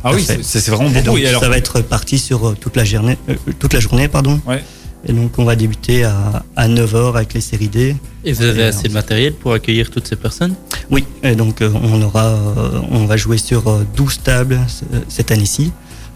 Ah 0.03 0.11
oui, 0.13 0.25
c'est 0.41 0.67
vraiment 0.69 0.89
Et 0.89 0.93
beaucoup. 0.93 1.05
donc, 1.05 1.19
Et 1.19 1.27
alors, 1.27 1.41
ça 1.41 1.49
va 1.49 1.57
être 1.57 1.81
parti 1.81 2.17
sur 2.19 2.49
euh, 2.49 2.57
toute 2.59 2.75
la 2.75 2.85
journée, 2.85 3.17
euh, 3.29 3.35
toute 3.59 3.73
la 3.73 3.79
journée 3.79 4.07
pardon. 4.07 4.39
Ouais. 4.47 4.63
Et 5.07 5.13
donc 5.13 5.37
on 5.37 5.45
va 5.45 5.55
débuter 5.55 6.03
à, 6.03 6.43
à 6.55 6.67
9h 6.67 7.15
avec 7.15 7.33
les 7.33 7.41
séries 7.41 7.69
D. 7.69 7.95
Et 8.25 8.33
vous 8.33 8.43
avez 8.43 8.61
Et, 8.61 8.65
assez 8.65 8.87
de 8.89 8.93
matériel 8.93 9.33
pour 9.33 9.53
accueillir 9.53 9.89
toutes 9.89 10.07
ces 10.07 10.15
personnes? 10.15 10.55
Oui, 10.91 11.05
et 11.23 11.35
donc 11.35 11.61
euh, 11.61 11.71
on 11.81 12.01
aura, 12.01 12.25
euh, 12.25 12.79
on 12.91 13.05
va 13.05 13.15
jouer 13.15 13.37
sur 13.37 13.67
euh, 13.69 13.85
12 13.95 14.21
tables 14.23 14.59
cette 15.07 15.31
année-ci. 15.31 15.71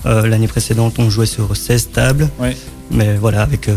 Euh, 0.06 0.26
L'année 0.28 0.48
précédente, 0.48 0.96
on 0.98 1.10
jouait 1.10 1.26
sur 1.26 1.56
16 1.56 1.90
tables. 1.94 2.30
Ouais. 2.40 2.56
Mais 2.94 3.16
voilà, 3.16 3.42
avec 3.44 3.70
euh, 3.70 3.76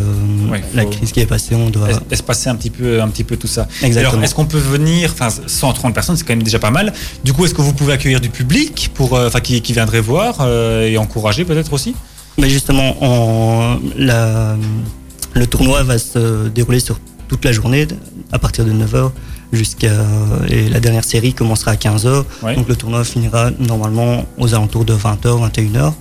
Ouais, 0.50 0.64
la 0.74 0.84
crise 0.86 1.12
qui 1.12 1.20
est 1.20 1.26
passée, 1.26 1.54
on 1.54 1.70
doit. 1.70 1.88
es- 1.90 2.12
espacer 2.14 2.48
un 2.50 2.56
petit 2.56 2.70
peu, 2.70 3.00
un 3.00 3.08
petit 3.08 3.22
peu 3.22 3.36
tout 3.36 3.46
ça. 3.46 3.68
Exactement. 3.82 4.12
Alors, 4.14 4.24
est-ce 4.24 4.34
qu'on 4.34 4.46
peut 4.46 4.58
venir, 4.58 5.10
enfin, 5.12 5.28
130 5.46 5.94
personnes, 5.94 6.16
c'est 6.16 6.24
quand 6.24 6.32
même 6.34 6.42
déjà 6.42 6.58
pas 6.58 6.70
mal. 6.72 6.92
Du 7.22 7.32
coup, 7.32 7.44
est-ce 7.44 7.54
que 7.54 7.62
vous 7.62 7.74
pouvez 7.74 7.92
accueillir 7.92 8.20
du 8.20 8.30
public 8.30 8.90
pour, 8.94 9.14
euh, 9.14 9.28
enfin, 9.28 9.38
qui, 9.40 9.60
qui 9.62 9.72
viendrait 9.72 10.00
voir 10.00 10.44
et 10.48 10.96
encourager 10.98 11.44
peut-être 11.44 11.72
aussi? 11.72 11.94
Mais 12.38 12.50
justement, 12.50 12.96
la, 13.96 14.56
le 15.34 15.46
tournoi 15.46 15.84
va 15.84 15.98
se 15.98 16.48
dérouler 16.48 16.80
sur 16.80 16.98
toute 17.28 17.44
la 17.44 17.52
journée, 17.52 17.86
à 18.32 18.38
partir 18.40 18.64
de 18.64 18.72
9h 18.72 19.10
jusqu'à. 19.52 19.92
Et 20.48 20.68
la 20.68 20.80
dernière 20.80 21.04
série 21.04 21.32
commencera 21.34 21.70
à 21.70 21.76
15h. 21.76 22.24
Ouais. 22.42 22.56
Donc 22.56 22.68
le 22.68 22.74
tournoi 22.74 23.04
finira 23.04 23.50
normalement 23.60 24.24
aux 24.38 24.54
alentours 24.54 24.84
de 24.84 24.94
20h, 24.94 25.48
21h. 25.52 25.92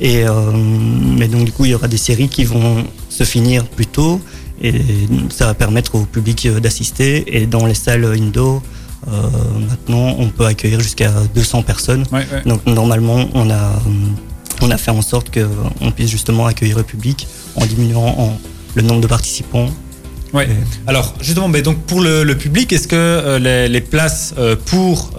Et, 0.00 0.26
euh, 0.26 0.32
mais 0.52 1.28
donc 1.28 1.44
du 1.44 1.52
coup, 1.52 1.64
il 1.64 1.70
y 1.72 1.74
aura 1.74 1.88
des 1.88 1.96
séries 1.98 2.28
qui 2.28 2.44
vont 2.44 2.84
se 3.08 3.24
finir 3.24 3.64
plus 3.64 3.86
tôt. 3.86 4.20
Et 4.62 4.72
ça 5.30 5.46
va 5.46 5.54
permettre 5.54 5.94
au 5.96 6.00
public 6.04 6.46
euh, 6.46 6.60
d'assister. 6.60 7.36
Et 7.36 7.46
dans 7.46 7.66
les 7.66 7.74
salles 7.74 8.04
indoor, 8.04 8.62
euh, 9.08 9.10
maintenant, 9.68 10.16
on 10.18 10.28
peut 10.28 10.46
accueillir 10.46 10.80
jusqu'à 10.80 11.10
200 11.34 11.62
personnes. 11.62 12.04
Ouais, 12.12 12.26
ouais. 12.32 12.42
Donc 12.46 12.64
normalement, 12.66 13.26
on 13.34 13.50
a, 13.50 13.72
on 14.62 14.70
a 14.70 14.76
fait 14.78 14.90
en 14.92 15.02
sorte 15.02 15.28
qu'on 15.34 15.90
puisse 15.90 16.10
justement 16.10 16.46
accueillir 16.46 16.76
le 16.78 16.84
public 16.84 17.26
en 17.56 17.66
diminuant 17.66 18.14
en- 18.18 18.38
le 18.74 18.82
nombre 18.82 19.00
de 19.02 19.06
participants. 19.06 19.68
Ouais. 20.32 20.48
Alors 20.88 21.14
justement, 21.20 21.48
donc 21.48 21.78
pour 21.82 22.00
le, 22.00 22.24
le 22.24 22.36
public, 22.36 22.72
est-ce 22.72 22.88
que 22.88 22.96
euh, 22.96 23.38
les, 23.38 23.68
les 23.68 23.80
places 23.80 24.34
euh, 24.38 24.56
pour 24.64 25.10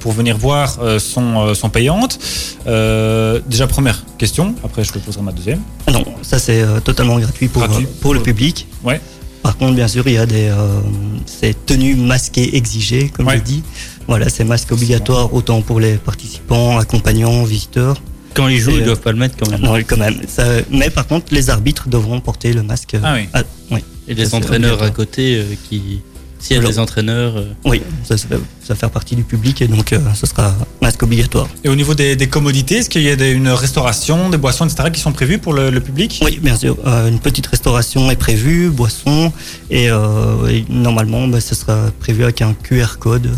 pour 0.00 0.10
venir 0.12 0.36
voir 0.38 0.78
sont 0.98 1.54
sont 1.54 1.68
payantes? 1.70 2.18
Déjà 2.64 3.66
première 3.68 4.04
question. 4.16 4.54
Après, 4.64 4.84
je 4.84 4.92
te 4.92 4.98
poserai 4.98 5.22
ma 5.22 5.32
deuxième. 5.32 5.60
Ah 5.86 5.92
Non, 5.92 6.04
ça 6.22 6.38
c'est 6.38 6.62
euh, 6.62 6.80
totalement 6.80 7.18
gratuit 7.18 7.48
pour, 7.48 7.62
Gratuit. 7.66 7.84
euh, 7.84 8.00
pour 8.00 8.14
le 8.14 8.20
public. 8.22 8.66
Ouais. 8.84 9.00
Par 9.42 9.56
contre, 9.56 9.74
bien 9.74 9.86
sûr, 9.88 10.06
il 10.08 10.14
y 10.14 10.18
a 10.18 10.26
des 10.26 10.48
euh, 10.48 10.80
ces 11.26 11.54
tenues 11.54 11.94
masquées 11.94 12.56
exigées, 12.56 13.08
comme 13.10 13.26
Ouais. 13.28 13.38
je 13.38 13.42
dis. 13.42 13.62
Voilà, 14.08 14.28
c'est 14.28 14.44
masque 14.44 14.72
obligatoire 14.72 15.32
autant 15.34 15.62
pour 15.62 15.80
les 15.80 15.94
participants, 15.96 16.78
accompagnants, 16.78 17.44
visiteurs. 17.44 17.96
Quand 18.34 18.48
ils 18.48 18.58
jouent, 18.58 18.70
ils 18.72 18.82
euh, 18.82 18.86
doivent 18.86 19.00
pas 19.00 19.12
le 19.12 19.18
mettre 19.18 19.36
quand 19.38 19.48
même. 19.50 19.60
Non, 19.60 19.74
quand 19.86 19.96
même. 19.96 20.20
Ça, 20.28 20.44
mais 20.70 20.90
par 20.90 21.06
contre, 21.06 21.32
les 21.32 21.48
arbitres 21.50 21.88
devront 21.88 22.20
porter 22.20 22.52
le 22.52 22.62
masque. 22.62 22.96
Ah 23.02 23.14
oui. 23.14 23.28
oui. 23.70 23.84
Et 24.08 24.14
les 24.14 24.34
entraîneurs 24.34 24.82
à 24.82 24.90
côté 24.90 25.36
euh, 25.38 25.54
qui. 25.68 26.00
S'il 26.46 26.54
y 26.54 26.58
a 26.58 26.60
Alors- 26.60 26.70
des 26.70 26.78
entraîneurs. 26.78 27.36
euh, 27.36 27.52
Oui, 27.64 27.82
ça, 28.04 28.16
ça, 28.16 28.26
ça 28.28 28.36
va 28.68 28.74
faire 28.76 28.90
partie 28.90 29.16
du 29.16 29.24
public 29.24 29.60
et 29.62 29.66
donc 29.68 29.92
euh, 29.92 29.98
ce 30.14 30.26
sera 30.26 30.54
masque 30.80 31.02
obligatoire. 31.02 31.48
Et 31.64 31.68
au 31.68 31.74
niveau 31.74 31.94
des, 31.94 32.14
des 32.14 32.28
commodités, 32.28 32.76
est-ce 32.76 32.88
qu'il 32.90 33.02
y 33.02 33.10
a 33.10 33.16
des- 33.16 33.30
une 33.32 33.48
restauration, 33.48 34.30
des 34.30 34.36
boissons, 34.38 34.66
etc. 34.68 34.90
qui 34.92 35.00
sont 35.00 35.12
prévues 35.12 35.38
pour 35.38 35.52
le, 35.54 35.70
le 35.70 35.80
public? 35.80 36.20
Oui, 36.24 36.38
bien 36.40 36.56
sûr. 36.56 36.76
Euh, 36.86 37.08
une 37.08 37.18
petite 37.18 37.46
restauration 37.48 38.10
est 38.10 38.16
prévue, 38.16 38.70
boisson, 38.70 39.32
et, 39.70 39.90
euh, 39.90 40.46
et 40.48 40.64
normalement, 40.68 41.26
bah, 41.26 41.40
ce 41.40 41.54
sera 41.54 41.90
prévu 41.98 42.22
avec 42.22 42.42
un 42.42 42.54
QR 42.54 42.98
code 43.00 43.28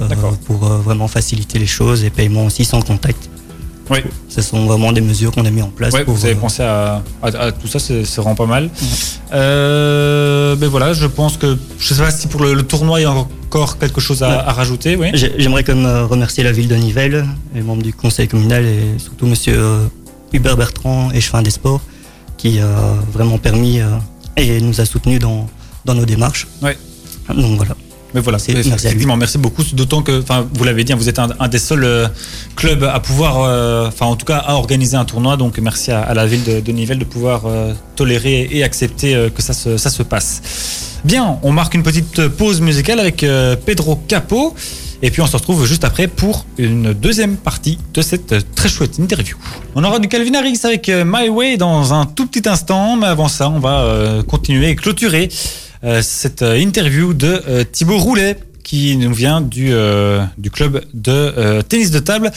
euh, 0.00 0.08
pour 0.46 0.64
euh, 0.70 0.78
vraiment 0.78 1.08
faciliter 1.08 1.58
les 1.58 1.66
choses 1.66 2.04
et 2.04 2.10
paiement 2.10 2.46
aussi 2.46 2.64
sans 2.64 2.80
contact. 2.82 3.28
Oui. 3.90 3.98
Ce 4.28 4.42
sont 4.42 4.66
vraiment 4.66 4.92
des 4.92 5.00
mesures 5.00 5.30
qu'on 5.32 5.44
a 5.44 5.50
mis 5.50 5.62
en 5.62 5.68
place. 5.68 5.94
Ouais, 5.94 6.04
pour, 6.04 6.14
vous 6.14 6.24
avez 6.24 6.34
euh, 6.34 6.38
pensé 6.40 6.62
à, 6.62 7.02
à- 7.22 7.26
à 7.38 7.52
tout 7.52 7.68
ça, 7.68 7.78
c'est 7.78 8.02
vraiment 8.16 8.34
pas 8.34 8.46
mal. 8.46 8.68
Euh, 9.32 10.56
ben 10.56 10.68
voilà, 10.68 10.92
je 10.92 11.06
pense 11.06 11.36
que 11.36 11.56
je 11.78 11.94
sais 11.94 12.02
pas 12.02 12.10
si 12.10 12.26
pour 12.26 12.42
le, 12.42 12.54
le 12.54 12.62
tournoi 12.62 13.00
il 13.00 13.02
y 13.04 13.06
a 13.06 13.10
encore 13.12 13.78
quelque 13.78 14.00
chose 14.00 14.22
à, 14.22 14.28
Ouais. 14.28 14.34
à 14.46 14.52
rajouter. 14.52 14.96
Oui. 14.96 15.08
J'aimerais 15.14 15.62
quand 15.64 15.74
même 15.74 15.86
euh, 15.86 16.04
remercier 16.06 16.42
la 16.44 16.52
ville 16.52 16.68
de 16.68 16.74
Nivelles, 16.76 17.24
les 17.54 17.62
membres 17.62 17.82
du 17.82 17.92
conseil 17.92 18.28
communal 18.28 18.64
et 18.64 18.98
surtout 18.98 19.26
monsieur 19.26 19.58
Hubert 20.32 20.56
Bertrand, 20.56 21.10
échevin 21.12 21.42
des 21.42 21.50
sports, 21.50 21.80
qui 22.36 22.58
a 22.60 22.66
vraiment 23.12 23.38
permis 23.38 23.80
et 24.36 24.60
nous 24.60 24.80
a 24.80 24.84
soutenus 24.84 25.20
dans, 25.20 25.46
dans 25.84 25.94
nos 25.94 26.04
démarches. 26.04 26.46
Ouais. 26.62 26.76
Donc 27.28 27.56
voilà. 27.56 27.74
Mais 28.16 28.22
voilà, 28.22 28.38
Merci- 28.38 28.70
merci 28.70 28.86
effectivement, 28.86 29.14
merci 29.18 29.36
beaucoup. 29.36 29.62
D'autant 29.74 30.00
que, 30.00 30.22
enfin, 30.22 30.48
vous 30.54 30.64
l'avez 30.64 30.84
dit, 30.84 30.92
hein, 30.94 30.96
vous 30.96 31.10
êtes 31.10 31.18
un, 31.18 31.28
un 31.38 31.48
des 31.48 31.58
seuls 31.58 31.84
euh, 31.84 32.08
clubs 32.56 32.82
à 32.84 32.98
pouvoir, 32.98 33.42
euh, 33.42 33.88
enfin, 33.88 34.06
en 34.06 34.16
tout 34.16 34.24
cas, 34.24 34.38
à 34.38 34.54
organiser 34.54 34.96
un 34.96 35.04
tournoi. 35.04 35.36
Donc, 35.36 35.58
merci 35.58 35.92
à, 35.92 36.00
à 36.00 36.14
la 36.14 36.24
ville 36.24 36.42
de, 36.42 36.60
de 36.60 36.72
Nivelles 36.72 36.98
de 36.98 37.04
pouvoir 37.04 37.42
euh, 37.44 37.74
tolérer 37.94 38.48
et 38.50 38.64
accepter 38.64 39.28
que 39.34 39.42
ça 39.42 39.52
se, 39.52 39.76
ça 39.76 39.90
se 39.90 40.02
passe. 40.02 40.40
Bien, 41.04 41.38
on 41.42 41.52
marque 41.52 41.74
une 41.74 41.82
petite 41.82 42.26
pause 42.28 42.62
musicale 42.62 43.00
avec 43.00 43.24
Pedro 43.66 43.96
Capo. 44.08 44.54
Et 45.02 45.10
puis 45.10 45.20
on 45.20 45.26
se 45.26 45.36
retrouve 45.36 45.66
juste 45.66 45.84
après 45.84 46.08
pour 46.08 46.46
une 46.56 46.94
deuxième 46.94 47.36
partie 47.36 47.78
de 47.92 48.00
cette 48.00 48.54
très 48.54 48.70
chouette 48.70 48.98
interview. 48.98 49.36
On 49.74 49.84
aura 49.84 49.98
du 49.98 50.08
Calvin 50.08 50.32
Harris 50.34 50.58
avec 50.64 50.88
My 50.88 51.28
Way 51.28 51.58
dans 51.58 51.92
un 51.92 52.06
tout 52.06 52.26
petit 52.26 52.48
instant, 52.48 52.96
mais 52.96 53.06
avant 53.08 53.28
ça, 53.28 53.50
on 53.50 53.58
va 53.58 54.22
continuer 54.26 54.70
et 54.70 54.74
clôturer 54.74 55.28
cette 56.02 56.42
euh, 56.42 56.58
interview 56.58 57.14
de 57.14 57.42
euh, 57.48 57.64
Thibaut 57.70 57.98
Roulet 57.98 58.36
qui 58.62 58.96
nous 58.96 59.14
vient 59.14 59.40
du, 59.40 59.68
euh, 59.70 60.24
club 60.52 60.84
de 60.92 61.12
euh, 61.12 61.62
tennis 61.62 61.90
de 61.92 62.00
table 62.00 62.32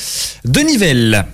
de 0.46 0.60
Nivelles. 0.60 1.26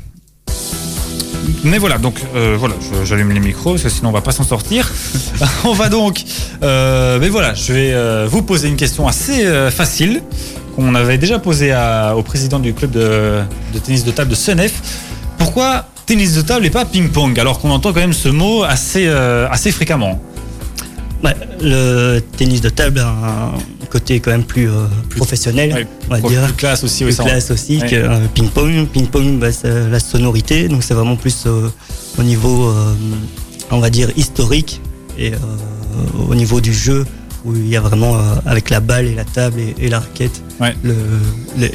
Mais 1.65 1.79
voilà, 1.79 1.97
donc 1.97 2.15
euh, 2.35 2.55
voilà, 2.57 2.75
j'allume 3.03 3.31
les 3.31 3.39
micros 3.39 3.71
parce 3.71 3.83
que 3.83 3.89
sinon 3.89 4.09
on 4.09 4.13
va 4.13 4.21
pas 4.21 4.31
s'en 4.31 4.43
sortir. 4.43 4.89
on 5.65 5.73
va 5.73 5.89
donc, 5.89 6.23
euh, 6.63 7.19
mais 7.19 7.27
voilà, 7.27 7.53
je 7.53 7.73
vais 7.73 7.93
euh, 7.93 8.27
vous 8.29 8.41
poser 8.41 8.67
une 8.67 8.75
question 8.77 9.07
assez 9.07 9.45
euh, 9.45 9.71
facile 9.71 10.21
qu'on 10.75 10.93
avait 10.95 11.17
déjà 11.17 11.39
posée 11.39 11.73
au 12.15 12.21
président 12.21 12.59
du 12.59 12.73
club 12.73 12.91
de, 12.91 13.41
de 13.73 13.79
tennis 13.79 14.05
de 14.05 14.11
table 14.11 14.29
de 14.29 14.35
Senef. 14.35 14.73
Pourquoi 15.37 15.87
tennis 16.05 16.35
de 16.35 16.41
table 16.41 16.65
et 16.65 16.69
pas 16.69 16.85
ping-pong 16.85 17.37
alors 17.39 17.59
qu'on 17.59 17.71
entend 17.71 17.91
quand 17.93 17.99
même 17.99 18.13
ce 18.13 18.29
mot 18.29 18.63
assez, 18.63 19.07
euh, 19.07 19.47
assez 19.49 19.71
fréquemment? 19.71 20.21
Ouais, 21.25 21.33
le 21.59 22.19
tennis 22.37 22.61
de 22.61 22.69
table 22.69 22.99
a 22.99 23.09
un 23.09 23.85
côté 23.89 24.19
quand 24.19 24.29
même 24.29 24.43
plus, 24.43 24.69
euh, 24.69 24.85
professionnel, 25.15 25.73
Ouais, 25.73 25.87
on 26.07 26.13
va 26.13 26.19
Plus 26.19 26.29
dire. 26.29 26.55
classe 26.55 26.83
aussi, 26.83 27.03
Plus 27.03 27.17
classe 27.17 27.49
aussi 27.49 27.79
Ouais. 27.79 27.89
que 27.89 27.95
euh, 27.95 28.19
ping-pong. 28.35 28.87
Ping-pong, 28.89 29.39
bah, 29.39 29.51
c'est 29.51 29.89
la 29.89 29.99
sonorité, 29.99 30.67
donc 30.67 30.83
c'est 30.83 30.93
vraiment 30.93 31.15
plus 31.15 31.45
euh, 31.47 31.67
au 32.19 32.23
niveau, 32.23 32.71
on 33.71 33.79
va 33.79 33.89
dire, 33.89 34.09
historique 34.15 34.81
et 35.17 35.31
au 36.29 36.35
niveau 36.35 36.61
du 36.61 36.73
jeu 36.73 37.05
où 37.45 37.55
il 37.55 37.67
y 37.67 37.75
a 37.77 37.81
vraiment, 37.81 38.15
euh, 38.15 38.35
avec 38.45 38.69
la 38.69 38.79
balle 38.79 39.05
et 39.05 39.15
la 39.15 39.23
table 39.25 39.59
et, 39.59 39.75
et 39.79 39.87
la 39.89 39.99
raquette, 39.99 40.41
Ouais. 40.59 40.73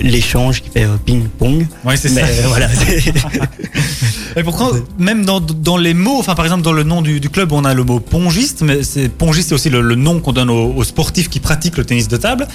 l'échange 0.03 0.63
qui 0.63 0.71
fait 0.71 0.85
euh, 0.85 0.97
ping-pong. 1.05 1.67
Ouais, 1.85 1.97
c'est 1.97 2.09
ça. 2.09 2.23
euh, 2.23 2.43
voilà. 2.49 2.69
Et 4.37 4.45
pourquoi, 4.45 4.71
même 4.99 5.25
dans, 5.25 5.41
dans 5.41 5.77
les 5.77 5.93
mots, 5.93 6.17
enfin 6.19 6.35
par 6.37 6.45
exemple 6.45 6.63
dans 6.63 6.73
le 6.73 6.85
nom 6.85 7.03
du, 7.03 7.19
du 7.19 7.29
club, 7.31 7.51
on 7.53 7.65
a 7.65 7.75
le 7.75 7.83
mot 7.83 7.99
pongiste, 7.99 8.63
mais 8.63 8.85
c'est 8.85 9.09
pongiste, 9.09 9.49
c'est 9.49 9.55
aussi 9.57 9.71
le, 9.71 9.81
le 9.81 9.97
nom 9.97 10.21
qu'on 10.21 10.33
donne 10.33 10.51
aux, 10.51 10.73
aux 10.73 10.85
sportifs 10.85 11.29
qui 11.29 11.41
pratiquent 11.41 11.77
le 11.77 11.85
tennis 11.85 12.07
de 12.07 12.17
table. 12.17 12.47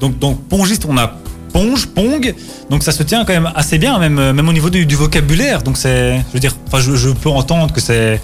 Donc, 0.00 0.18
donc 0.20 0.40
pongiste, 0.44 0.86
on 0.88 0.96
a 0.96 1.16
ponge, 1.52 1.86
pong, 1.86 2.34
donc 2.70 2.82
ça 2.84 2.92
se 2.92 3.02
tient 3.02 3.24
quand 3.24 3.32
même 3.32 3.50
assez 3.56 3.78
bien, 3.78 3.98
même, 3.98 4.14
même 4.32 4.48
au 4.48 4.52
niveau 4.52 4.70
du, 4.70 4.86
du 4.86 4.94
vocabulaire. 4.94 5.62
Donc 5.64 5.76
c'est, 5.76 6.18
je 6.18 6.32
veux 6.34 6.40
dire, 6.40 6.54
enfin 6.68 6.78
je, 6.80 6.94
je 6.94 7.08
peux 7.10 7.28
entendre 7.30 7.72
que 7.74 7.80
c'est 7.80 8.20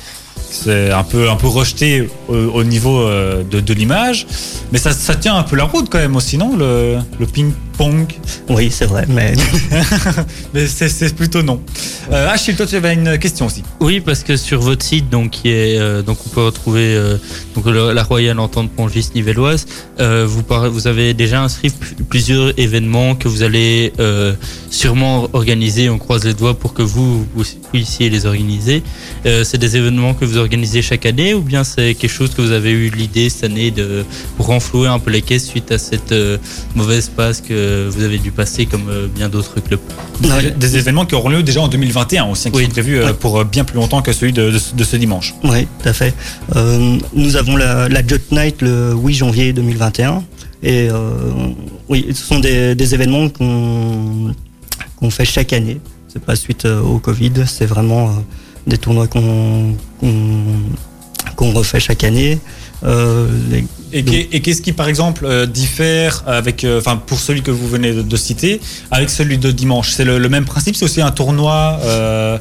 c'est 0.51 0.90
un 0.90 1.05
peu, 1.05 1.30
un 1.30 1.36
peu 1.36 1.46
rejeté 1.46 2.09
au, 2.28 2.34
au 2.34 2.64
niveau 2.64 3.01
euh, 3.01 3.42
de, 3.44 3.74
l'image. 3.74 4.26
Mais 4.72 4.78
ça, 4.78 4.92
tient 5.14 5.36
un 5.36 5.42
peu 5.42 5.57
la 5.57 5.64
route 5.64 5.88
quand 5.88 5.98
même 5.98 6.16
aussi, 6.16 6.36
non? 6.36 6.57
Le, 6.57 6.98
le 7.18 7.26
ping-pong. 7.81 8.07
Oui, 8.49 8.70
c'est 8.70 8.85
vrai, 8.87 9.07
mais 9.09 9.33
Mais 10.55 10.66
c'est 10.66 11.14
plutôt 11.14 11.43
non. 11.43 11.61
Euh, 12.12 12.28
Achille, 12.28 12.55
toi, 12.57 12.66
tu 12.66 12.76
avais 12.76 12.95
une 12.95 13.18
question 13.18 13.47
aussi. 13.47 13.62
Oui, 13.81 14.01
parce 14.01 14.22
que 14.22 14.37
sur 14.37 14.61
votre 14.61 14.85
site, 14.85 15.09
donc, 15.09 15.31
qui 15.31 15.49
est, 15.49 15.78
euh, 15.78 16.03
donc 16.03 16.18
on 16.26 16.28
peut 16.31 16.45
retrouver 16.45 16.95
euh, 16.95 17.16
donc, 17.55 17.66
le- 17.66 17.93
la 17.93 18.03
Royale 18.03 18.39
Entente 18.39 18.70
Pongiste 18.72 19.14
Nivelloise. 19.14 19.66
Euh, 20.01 20.26
vous, 20.28 20.43
vous 20.70 20.87
avez 20.87 21.14
déjà 21.14 21.43
inscrit 21.43 21.72
plusieurs 22.09 22.53
événements 22.59 23.14
que 23.14 23.28
vous 23.28 23.43
allez 23.43 23.93
euh, 24.01 24.35
sûrement 24.70 25.28
organiser. 25.33 25.89
On 25.89 25.99
croise 25.99 26.24
les 26.24 26.35
doigts 26.35 26.59
pour 26.59 26.74
que 26.74 26.83
vous, 26.83 27.24
vous 27.35 27.45
puissiez 27.72 28.11
les 28.11 28.26
organiser. 28.26 28.83
Euh, 29.26 29.45
c'est 29.45 29.59
des 29.59 29.76
événements 29.76 30.14
que 30.14 30.24
vous 30.24 30.37
organisez 30.39 30.83
chaque 30.83 31.07
année 31.07 31.35
ou 31.35 31.41
bien 31.43 31.64
c'est 31.64 31.95
quelque 31.95 32.11
chose 32.11 32.31
que 32.35 32.43
vous 32.43 32.53
avez 32.53 32.70
eu 32.72 32.91
l'idée 32.91 33.28
cette 33.31 33.45
année 33.45 33.70
de 33.70 34.05
pour 34.37 34.47
renflouer 34.47 34.89
un 34.89 34.99
peu 34.99 35.11
les 35.11 35.22
caisses 35.22 35.47
suite 35.47 35.70
à 35.70 35.78
cette 35.78 36.12
euh, 36.12 36.37
mauvaise 36.74 37.09
passe 37.14 37.41
que 37.41 37.69
vous 37.90 38.02
avez 38.02 38.18
dû 38.18 38.30
passer 38.32 38.66
comme 38.66 38.88
euh, 38.88 39.06
bien 39.06 39.28
d'autres 39.28 39.60
clubs. 39.60 39.80
Des, 40.56 40.76
événements 40.76 41.06
qui 41.06 41.14
auront 41.14 41.28
lieu 41.28 41.42
déjà 41.42 41.60
en 41.60 41.68
2021 41.68 42.24
aussi, 42.26 42.48
hein, 42.48 42.50
qui 42.50 42.58
Oui. 42.58 42.64
sont 42.64 42.70
prévus 42.70 42.98
euh, 42.98 43.06
Ouais. 43.06 43.12
pour 43.14 43.38
euh, 43.40 43.44
bien 43.44 43.64
plus 43.64 43.76
longtemps 43.76 44.02
que 44.02 44.12
celui 44.12 44.32
de, 44.32 44.50
de 44.50 44.58
ce- 44.58 44.74
de 44.74 44.84
ce 44.84 44.96
dimanche. 44.96 45.34
Oui, 45.44 45.66
tout 45.82 45.88
à 45.88 45.92
fait. 45.92 46.14
Euh, 46.56 46.96
nous 47.14 47.36
avons 47.36 47.56
la, 47.56 47.88
la 47.88 48.06
Jot 48.06 48.16
Night 48.32 48.62
le 48.62 48.92
8 48.94 49.14
janvier 49.14 49.52
2021. 49.52 50.22
Et 50.62 50.88
euh, 50.90 51.10
oui, 51.88 52.06
ce 52.14 52.24
sont 52.24 52.38
des, 52.38 52.74
des 52.74 52.94
événements 52.94 53.28
qu'on 53.30 55.10
fait 55.10 55.24
chaque 55.24 55.52
année. 55.52 55.80
C'est 56.08 56.22
pas 56.22 56.36
suite 56.36 56.64
euh, 56.66 56.80
au 56.82 56.98
Covid, 56.98 57.32
c'est 57.46 57.66
vraiment 57.66 58.08
euh, 58.08 58.12
des 58.66 58.76
tournois 58.78 59.06
qu'on 59.06 59.74
refait 61.52 61.80
chaque 61.80 62.04
année. 62.04 62.38
Euh, 62.84 63.28
les- 63.50 63.64
Et, 63.93 64.41
qu'est-ce 64.41 64.62
qui, 64.62 64.72
par 64.72 64.88
exemple, 64.88 65.24
euh, 65.24 65.47
diffère 65.47 66.22
avec, 66.26 66.64
euh, 66.64 66.78
enfin, 66.78 66.97
pour 66.97 67.18
celui 67.18 67.43
que 67.43 67.51
vous 67.51 67.68
venez 67.68 67.93
de, 67.93 68.16
citer, 68.16 68.61
avec 68.91 69.11
celui 69.11 69.38
de 69.38 69.51
dimanche? 69.51 69.91
C'est 69.93 70.05
le, 70.05 70.18
le 70.18 70.28
même 70.28 70.45
principe 70.45 70.76
C'est 70.76 70.84
aussi 70.84 71.01
un 71.01 71.11
tournoi 71.11 71.78
euh, 71.82 72.38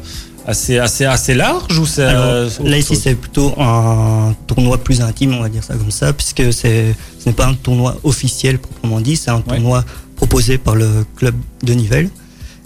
assez, 0.50 0.78
assez, 0.80 1.06
assez 1.06 1.34
large 1.34 1.78
ou 1.78 1.86
c'est 1.86 2.02
euh, 2.04 2.50
là 2.64 2.78
ici 2.78 2.96
c'est 2.96 3.16
plutôt 3.16 3.54
un 3.60 4.34
tournoi 4.48 4.78
plus 4.78 5.02
intime, 5.02 5.36
on 5.36 5.42
va 5.42 5.50
dire 5.50 5.64
ça 5.64 5.76
comme 5.76 5.92
ça, 5.92 6.12
puisque 6.14 6.52
c'est 6.52 6.96
ce 7.20 7.30
n'est 7.30 7.36
pas 7.36 7.48
un 7.48 7.54
tournoi 7.54 7.98
officiel 8.04 8.58
proprement 8.58 9.00
dit, 9.00 9.16
c'est 9.16 9.32
un 9.32 9.42
tournoi 9.42 9.86
proposé 10.16 10.58
par 10.58 10.76
le 10.76 11.06
club 11.16 11.36
de 11.64 11.74
Nivelles. 11.74 12.10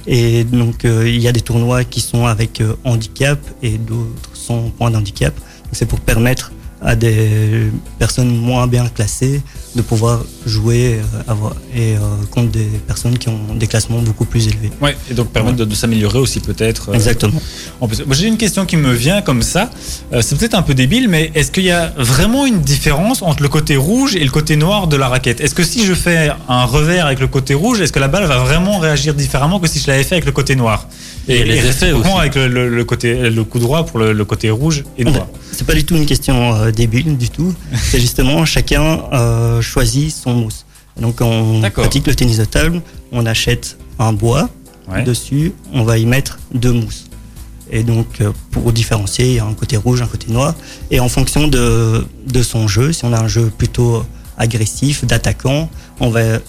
Et 0.08 0.44
donc 0.44 0.86
euh, 0.86 1.08
il 1.08 1.22
y 1.22 1.28
a 1.28 1.32
des 1.32 1.42
tournois 1.42 1.84
qui 1.84 2.02
sont 2.02 2.26
avec 2.26 2.62
handicap 2.84 3.40
et 3.62 3.78
d'autres 3.78 4.30
sans 4.34 4.70
point 4.70 4.92
d'handicap. 4.92 5.34
C'est 5.72 5.86
pour 5.86 6.00
permettre 6.00 6.52
à 6.84 6.96
des 6.96 7.72
personnes 7.98 8.36
moins 8.36 8.68
bien 8.68 8.88
classées 8.88 9.42
de 9.76 9.82
pouvoir 9.82 10.24
jouer 10.46 11.00
euh, 11.00 11.32
avoir, 11.32 11.54
et 11.76 11.96
euh, 11.96 12.00
contre 12.30 12.52
des 12.52 12.66
personnes 12.88 13.18
qui 13.18 13.30
ont 13.30 13.56
des 13.56 13.68
classements 13.68 14.02
beaucoup 14.02 14.26
plus 14.26 14.48
élevés. 14.48 14.70
Ouais, 14.82 14.96
et 15.10 15.14
donc 15.14 15.30
permettre 15.30 15.58
de, 15.58 15.66
de 15.66 15.76
s'améliorer 15.76 16.20
aussi 16.20 16.40
peut-être. 16.40 16.90
euh, 16.90 16.94
Exactement. 16.94 17.42
Moi, 17.82 17.90
J'ai 18.12 18.28
une 18.28 18.38
question 18.38 18.66
qui 18.66 18.78
me 18.78 18.94
vient 18.94 19.22
comme 19.22 19.42
ça. 19.42 19.70
Euh, 20.14 20.22
c'est 20.22 20.38
peut-être 20.38 20.54
un 20.54 20.62
peu 20.62 20.74
débile, 20.76 21.08
mais 21.10 21.32
est-ce 21.36 21.52
qu'il 21.52 21.64
y 21.64 21.72
a 21.72 21.92
vraiment 21.98 22.46
une 22.46 22.62
différence 22.62 23.22
entre 23.22 23.42
le 23.42 23.50
côté 23.50 23.76
rouge 23.76 24.16
et 24.16 24.24
le 24.24 24.30
côté 24.32 24.56
noir 24.56 24.88
de 24.88 24.96
la 24.96 25.08
raquette? 25.08 25.42
Est-ce 25.42 25.56
que 25.56 25.64
si 25.64 25.86
je 25.86 25.94
fais 25.94 26.30
un 26.48 26.66
revers 26.66 27.06
avec 27.06 27.20
le 27.20 27.28
côté 27.28 27.54
rouge, 27.54 27.82
est-ce 27.82 27.92
que 27.92 28.00
la 28.00 28.08
balle 28.08 28.26
va 28.26 28.38
vraiment 28.40 28.78
réagir 28.80 29.14
différemment 29.16 29.60
que 29.60 29.68
si 29.68 29.80
je 29.80 29.88
l'avais 29.88 30.04
fait 30.04 30.16
avec 30.16 30.26
le 30.26 30.32
côté 30.32 30.56
noir? 30.56 30.88
Et 31.28 31.44
les 31.46 31.56
effets 31.58 31.68
réciproquement 31.86 32.12
aussi. 32.16 32.20
avec 32.20 32.36
le, 32.36 32.48
le- 32.50 32.70
le 32.70 32.84
côté, 32.86 33.30
le 33.30 33.44
coup 33.46 33.58
droit 33.60 33.86
pour 33.86 33.98
le, 33.98 34.12
le 34.12 34.26
côté 34.26 34.50
rouge 34.52 34.84
et 34.98 35.06
noir. 35.06 35.26
C'est 35.54 35.66
pas 35.66 35.74
du 35.74 35.86
tout 35.86 35.96
une 35.96 36.06
question 36.06 36.54
euh, 36.56 36.72
débile 36.72 37.18
du 37.18 37.30
tout. 37.30 37.54
C'est 37.82 38.00
justement 38.02 38.44
chacun 38.46 39.00
euh, 39.14 39.62
choisit 39.64 40.14
son 40.14 40.34
mousse. 40.34 40.66
Donc 40.99 41.22
on 41.22 41.61
pratique 41.74 42.05
le 42.07 42.14
tennis 42.16 42.38
de 42.38 42.45
table, 42.45 42.82
on 43.11 43.26
achète 43.26 43.78
un 43.99 44.14
bois, 44.14 44.49
Ouais. 44.91 45.03
dessus 45.03 45.53
on 45.74 45.84
va 45.84 45.97
y 45.97 46.05
mettre 46.05 46.39
deux 46.53 46.74
mousses. 46.74 47.05
Et 47.72 47.84
donc 47.84 48.20
euh, 48.22 48.32
pour 48.51 48.72
différencier, 48.74 49.28
il 49.30 49.34
y 49.36 49.39
a 49.39 49.45
un 49.45 49.53
côté 49.53 49.78
rouge, 49.78 50.01
un 50.01 50.07
côté 50.07 50.32
noir. 50.32 50.53
Et 50.91 50.99
en 50.99 51.07
fonction 51.09 51.47
de, 51.47 52.05
de 52.28 52.43
son 52.43 52.68
jeu, 52.68 52.91
si 52.93 53.05
on 53.05 53.14
a 53.14 53.20
un 53.20 53.28
jeu 53.30 53.49
plutôt 53.57 54.03
agressif, 54.38 55.05
d'attaquant, 55.05 55.70
on 55.99 56.09
va, 56.09 56.39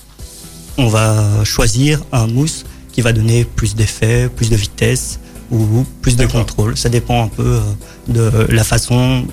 on 0.79 0.89
va 0.89 1.45
choisir 1.45 2.03
un 2.13 2.27
mousse 2.27 2.65
qui 2.93 3.01
va 3.03 3.13
donner 3.13 3.45
plus 3.45 3.75
d'effet, 3.77 4.29
plus 4.35 4.51
de 4.51 4.57
vitesse 4.57 5.21
ou 5.53 5.85
plus 6.03 6.17
de 6.17 6.27
contrôle. 6.27 6.77
Ça 6.77 6.89
dépend 6.89 7.23
un 7.25 7.29
peu 7.29 7.45
euh, 7.47 7.61
de 8.09 8.53
la 8.53 8.65
façon 8.65 9.25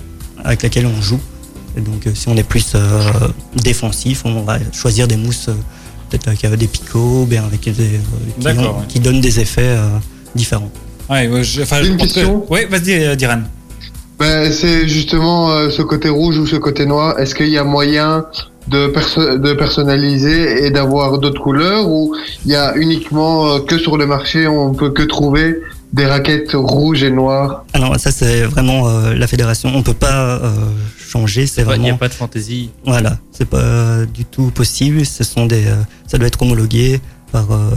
avec 0.44 0.62
laquelle 0.64 0.86
on 0.86 1.02
joue. 1.02 1.20
Et 1.78 1.82
donc 1.82 2.06
euh, 2.08 2.12
si 2.14 2.28
on 2.30 2.36
est 2.36 2.44
plus 2.44 2.74
euh, 2.76 3.00
défensif, 3.64 4.24
on 4.26 4.42
va 4.44 4.58
choisir 4.74 5.08
des 5.08 5.16
mousses 5.18 5.48
euh, 5.50 5.54
peut-être 6.10 6.28
avec 6.28 6.44
euh, 6.46 6.56
des 6.56 6.68
picots, 6.68 7.26
bien 7.26 7.44
avec 7.46 7.62
des, 7.64 7.70
euh, 7.72 7.98
qui, 8.38 8.44
D'accord, 8.44 8.76
ont- 8.76 8.80
ouais. 8.82 8.86
qui 8.88 9.00
donnent 9.00 9.22
des 9.22 9.40
effets 9.40 9.62
euh, 9.78 9.88
différents. 10.36 10.72
Ouais, 11.10 11.28
ouais, 11.28 11.44
je- 11.44 11.62
enfin, 11.62 11.78
J'ai 11.82 11.90
une 11.90 11.98
question. 11.98 12.46
Ouais, 12.50 12.66
vas-y, 12.66 13.04
euh, 13.04 13.16
Diran. 13.16 13.42
Ben, 14.20 14.52
c'est 14.52 14.88
justement 14.88 15.50
euh, 15.52 15.70
ce 15.70 15.82
côté 15.82 16.10
rouge 16.10 16.38
ou 16.38 16.46
ce 16.46 16.56
côté 16.58 16.86
noir. 16.86 17.18
Est-ce 17.20 17.34
qu'il 17.34 17.50
y 17.50 17.58
a 17.58 17.64
moyen 17.64 18.26
de, 18.68 18.88
perso- 18.88 19.38
de 19.38 19.54
personnaliser 19.54 20.66
et 20.66 20.70
d'avoir 20.72 21.18
d'autres 21.18 21.42
couleurs 21.42 21.90
ou 21.90 22.16
il 22.46 22.52
y 22.52 22.56
a 22.56 22.76
uniquement 22.78 23.48
euh, 23.56 23.60
que 23.60 23.80
sur 23.80 23.98
le 23.98 24.06
marché 24.06 24.48
on 24.48 24.74
peut 24.76 24.92
que 24.92 25.02
trouver 25.02 25.56
des 25.92 26.06
raquettes 26.06 26.52
rouges 26.54 27.02
et 27.04 27.10
noires? 27.10 27.66
Alors 27.74 28.00
ça 28.00 28.12
c'est 28.12 28.44
vraiment 28.44 28.88
euh, 28.88 29.16
la 29.16 29.26
fédération. 29.26 29.72
On 29.74 29.82
peut 29.82 29.96
pas 29.96 30.38
euh, 30.38 30.52
changer. 31.12 31.46
C'est 31.48 31.66
Il 31.76 31.82
n'y 31.82 31.90
a 31.90 31.96
pas 31.96 32.08
de 32.08 32.14
fantaisie. 32.14 32.70
voilà. 32.86 33.18
C'est 33.32 33.50
pas 33.50 34.06
du 34.06 34.26
tout 34.26 34.52
possible. 34.52 35.06
Ce 35.06 35.24
sont 35.24 35.46
des. 35.46 35.66
euh, 35.68 35.76
ça 36.08 36.18
doit 36.18 36.28
être 36.28 36.42
homologué 36.42 37.00
par 37.32 37.52
euh, 37.52 37.72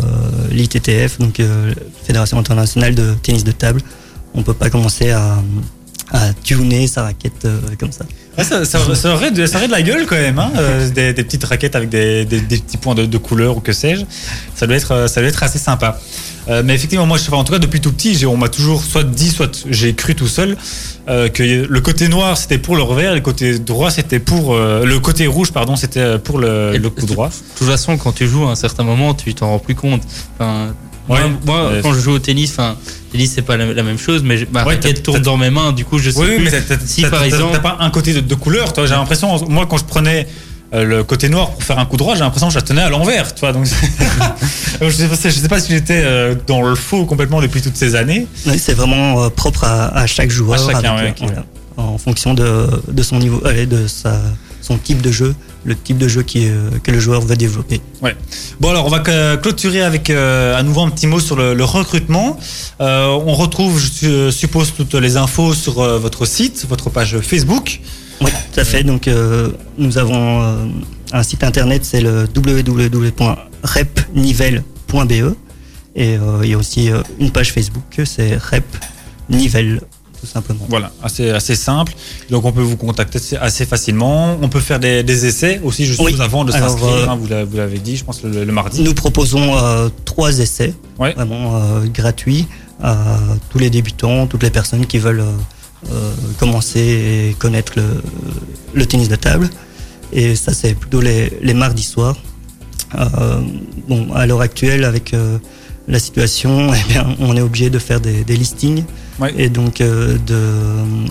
l'ITTF, 0.51 1.19
donc 1.19 1.39
euh, 1.41 1.73
Fédération 2.05 2.39
internationale 2.39 2.95
de 2.95 3.15
tennis 3.23 3.45
de 3.45 3.53
table. 3.53 3.81
On 4.35 4.43
peut 4.43 4.55
pas 4.55 4.71
commencer 4.71 5.11
à 5.11 5.43
à 6.11 6.33
tuner 6.35 6.87
sa 6.87 7.03
raquette 7.05 7.47
comme 7.81 7.91
ça. 7.91 8.05
Ouais, 8.37 8.45
ça, 8.45 8.65
ça- 8.65 8.95
ça 8.95 9.15
aurait 9.15 9.31
de, 9.31 9.47
ça 9.47 9.59
aurait 9.59 9.67
de 9.69 9.73
la 9.73 9.83
gueule 9.83 10.07
quand 10.07 10.17
même, 10.17 10.39
hein, 10.39 10.51
euh, 10.57 10.89
des, 10.91 11.13
des 11.13 11.23
petites 11.25 11.45
raquettes 11.45 11.77
avec 11.77 11.89
des, 11.89 12.25
des- 12.25 12.41
des 12.41 12.59
petits 12.59 12.77
points 12.79 12.95
de, 12.97 13.07
de 13.07 13.19
couleur 13.19 13.57
ou 13.57 13.61
que 13.61 13.73
sais-je. 13.73 14.03
Ça 14.57 14.67
doit 14.67 14.77
être, 14.77 14.91
euh, 14.93 15.07
ça 15.07 15.21
doit 15.21 15.29
être 15.29 15.43
assez 15.43 15.59
sympa. 15.59 16.01
Euh, 16.49 16.63
mais 16.65 16.75
effectivement, 16.75 17.07
moi, 17.07 17.17
je, 17.17 17.23
enfin, 17.29 17.37
en 17.39 17.45
tout 17.45 17.53
cas, 17.53 17.59
depuis 17.59 17.81
tout 17.81 17.93
petit, 17.93 18.27
on 18.27 18.37
m'a 18.37 18.49
toujours 18.49 18.83
soit 18.83 19.05
dit, 19.05 19.31
soit 19.31 19.65
j'ai 19.71 19.95
cru 19.95 20.15
tout 20.15 20.27
seul 20.27 20.57
euh, 21.09 21.29
que 21.29 21.43
le 21.43 21.81
côté 21.81 22.09
noir 22.09 22.37
c'était 22.37 22.59
pour 22.59 22.77
le 22.77 22.83
revers, 22.83 23.15
le 23.15 23.21
côté 23.21 23.59
droit 23.59 23.91
c'était 23.91 24.19
pour 24.19 24.55
le 24.57 24.99
côté 24.99 25.27
rouge, 25.27 25.53
pardon, 25.53 25.77
c'était 25.77 26.19
pour 26.19 26.39
le, 26.39 26.77
le 26.77 26.91
coup 26.91 27.07
droit. 27.07 27.29
De 27.29 27.35
toute 27.59 27.69
façon, 27.69 27.97
quand 27.97 28.13
tu 28.13 28.27
joues 28.29 28.47
à 28.47 28.51
un 28.51 28.55
certain 28.57 28.83
moment, 28.85 29.15
tu 29.15 29.33
t'en 29.35 29.49
rends 29.51 29.59
plus 29.59 29.75
compte. 29.75 30.03
Enfin, 30.39 30.75
Ouais. 31.09 31.21
moi, 31.45 31.71
quand 31.83 31.93
je 31.93 32.01
joue 32.01 32.13
au 32.13 32.19
tennis, 32.19 32.51
enfin, 32.53 32.77
tennis 33.13 33.33
c'est 33.35 33.43
pas 33.43 33.57
la, 33.57 33.73
la 33.73 33.83
même 33.83 33.99
chose, 33.99 34.23
mais 34.25 34.39
je- 34.39 34.47
ma 34.51 34.65
Ouais, 34.65 34.75
raquette 34.75 35.03
tourne 35.03 35.21
dans 35.21 35.37
mes 35.37 35.51
mains, 35.51 35.73
du 35.73 35.85
coup 35.85 35.99
je 35.99 36.11
sais 36.11 36.19
Oui, 36.19 36.37
plus 36.37 36.45
mais 36.51 36.51
si 36.87 37.03
par 37.03 37.23
exemple. 37.23 37.53
t'as 37.53 37.59
pas 37.59 37.77
un 37.81 37.91
côté 37.91 38.15
de, 38.15 38.21
de 38.21 38.35
couleur, 38.35 38.73
toi. 38.73 38.87
J'ai 38.87 38.95
l'impression, 38.95 39.39
moi, 39.49 39.67
quand 39.69 39.77
je 39.77 39.85
prenais 39.85 40.27
euh, 40.73 40.85
le 40.85 41.05
côté 41.05 41.29
noir 41.29 41.51
pour 41.51 41.63
faire 41.63 41.79
un 41.79 41.85
coup 41.87 41.97
droit, 41.99 42.15
j'ai 42.15 42.21
l'impression 42.23 42.47
que 42.49 42.55
je 42.55 42.59
la 42.59 42.63
tenais 42.65 42.81
à 42.83 42.89
l'envers, 42.89 43.35
tu 43.35 43.41
vois. 43.41 43.53
Donc, 43.53 43.67
je 44.81 44.91
sais 44.91 45.09
pas, 45.09 45.17
je 45.25 45.31
sais 45.31 45.49
pas 45.49 45.61
si 45.61 45.73
j'étais 45.73 46.03
euh, 46.05 46.35
dans 46.47 46.63
le 46.63 46.75
faux 46.75 47.05
complètement 47.05 47.41
depuis 47.41 47.61
toutes 47.63 47.77
ces 47.77 47.95
années. 47.95 48.27
Oui, 48.47 48.59
c'est 48.59 48.75
vraiment 48.75 49.23
euh, 49.25 49.29
propre 49.29 49.65
à, 49.65 49.89
à 49.97 50.07
chaque 50.07 50.31
joueur, 50.31 50.69
À 50.69 50.73
chacun, 50.73 50.97
avec, 50.97 51.21
ouais, 51.21 51.27
euh, 51.29 51.33
voilà, 51.77 51.91
en 51.91 51.99
fonction 51.99 52.35
de, 52.35 52.67
de 52.91 53.03
son 53.03 53.19
niveau, 53.19 53.41
de 53.41 53.87
sa, 53.87 54.21
son 54.63 54.79
type 54.79 55.01
de 55.03 55.13
jeu, 55.13 55.35
le 55.65 55.75
type 55.77 55.99
de 55.99 56.09
jeu 56.09 56.23
qui, 56.23 56.47
euh, 56.49 56.71
que 56.83 56.91
le 56.91 57.01
joueur 57.01 57.21
veut 57.23 57.37
développer. 57.37 57.81
Bon, 58.61 58.71
alors, 58.71 58.87
on 58.87 58.91
va 58.91 59.01
clôturer 59.37 59.83
avec 59.83 60.11
euh, 60.11 60.57
à 60.57 60.63
nouveau 60.63 60.83
un 60.83 60.91
petit 60.91 61.07
mot 61.07 61.21
sur 61.21 61.37
le, 61.37 61.55
le 61.55 61.65
recrutement. 61.65 62.39
Euh, 62.81 63.07
on 63.27 63.35
retrouve, 63.35 63.79
je 63.79 63.87
su- 63.91 64.33
suppose, 64.33 64.73
toutes 64.77 64.95
les 64.95 65.17
infos 65.17 65.55
sur 65.55 65.81
euh, 65.81 65.99
votre 65.99 66.27
site, 66.27 66.67
votre 66.69 66.91
page 66.91 67.19
Facebook. 67.21 67.81
Oui, 68.21 68.31
tout 68.53 68.61
à 68.61 68.65
fait. 68.65 68.85
Donc, 68.85 69.09
euh, 69.09 69.51
nous 69.79 69.99
avons 69.99 70.43
euh, 70.43 70.57
un 71.13 71.23
site 71.23 71.43
internet, 71.45 71.85
c'est 71.85 72.01
le 72.01 72.27
www.repnivelle.be. 72.37 75.35
Et 75.97 76.17
euh, 76.17 76.41
il 76.43 76.51
y 76.51 76.55
a 76.55 76.59
aussi 76.59 76.91
euh, 76.91 77.03
une 77.21 77.31
page 77.31 77.53
Facebook, 77.53 78.01
c'est 78.05 78.37
Rep 78.37 78.65
Nivelle, 79.31 79.81
tout 80.25 80.31
simplement. 80.31 80.65
Voilà, 80.69 80.91
assez, 81.03 81.31
assez 81.31 81.55
simple. 81.55 81.93
Donc, 82.31 82.45
on 82.45 82.53
peut 82.53 82.63
vous 82.63 82.77
contacter 82.77 83.19
assez- 83.41 83.67
facilement. 83.67 84.39
On 84.41 84.49
peut 84.49 84.61
faire 84.61 84.81
des, 84.81 85.03
des 85.03 85.27
essais 85.27 85.61
aussi, 85.63 85.95
Oui. 85.99 86.17
avant 86.21 86.45
de 86.45 86.53
s'inscrire. 86.53 86.87
euh, 86.89 87.07
hein, 87.09 87.17
vous 87.21 87.27
l'a- 87.29 87.45
vous 87.45 87.57
l'avez 87.57 87.79
dit, 87.79 87.97
je 87.97 88.05
pense, 88.05 88.23
le, 88.23 88.45
le 88.45 88.53
mardi. 88.53 88.83
Nous 88.83 88.95
proposons 88.95 89.57
euh, 89.59 89.89
trois 90.05 90.39
essais, 90.39 90.73
Ouais. 90.99 91.13
vraiment 91.15 91.57
euh, 91.57 91.85
gratuits, 91.93 92.47
à 92.83 93.19
tous 93.51 93.59
les 93.59 93.71
débutants, 93.71 94.27
toutes 94.27 94.43
les 94.43 94.51
personnes 94.51 94.87
qui 94.87 94.99
veulent 94.99 95.25
commencer 96.39 96.81
et 97.31 97.37
connaître 97.39 97.75
le, 97.77 97.85
le 98.73 98.87
tennis 98.87 99.09
de 99.11 99.17
table. 99.17 99.51
Et 100.13 100.35
ça, 100.37 100.53
c'est 100.55 100.75
plutôt 100.75 101.01
les, 101.03 101.31
les 101.43 101.55
mardis 101.55 101.83
soirs. 101.83 102.17
Bon, 103.89 104.13
à 104.15 104.27
l'heure 104.27 104.41
actuelle, 104.41 104.85
avec 104.85 105.15
la 105.89 105.99
situation, 105.99 106.73
eh 106.75 106.89
bien, 106.93 107.07
on 107.21 107.37
est 107.37 107.41
obligé 107.43 107.69
de 107.71 107.79
faire 107.79 108.01
des, 108.01 108.25
des 108.25 108.37
listings. 108.37 108.85
Et 109.37 109.49
donc 109.49 109.81
euh, 109.81 110.17
de 110.27 110.41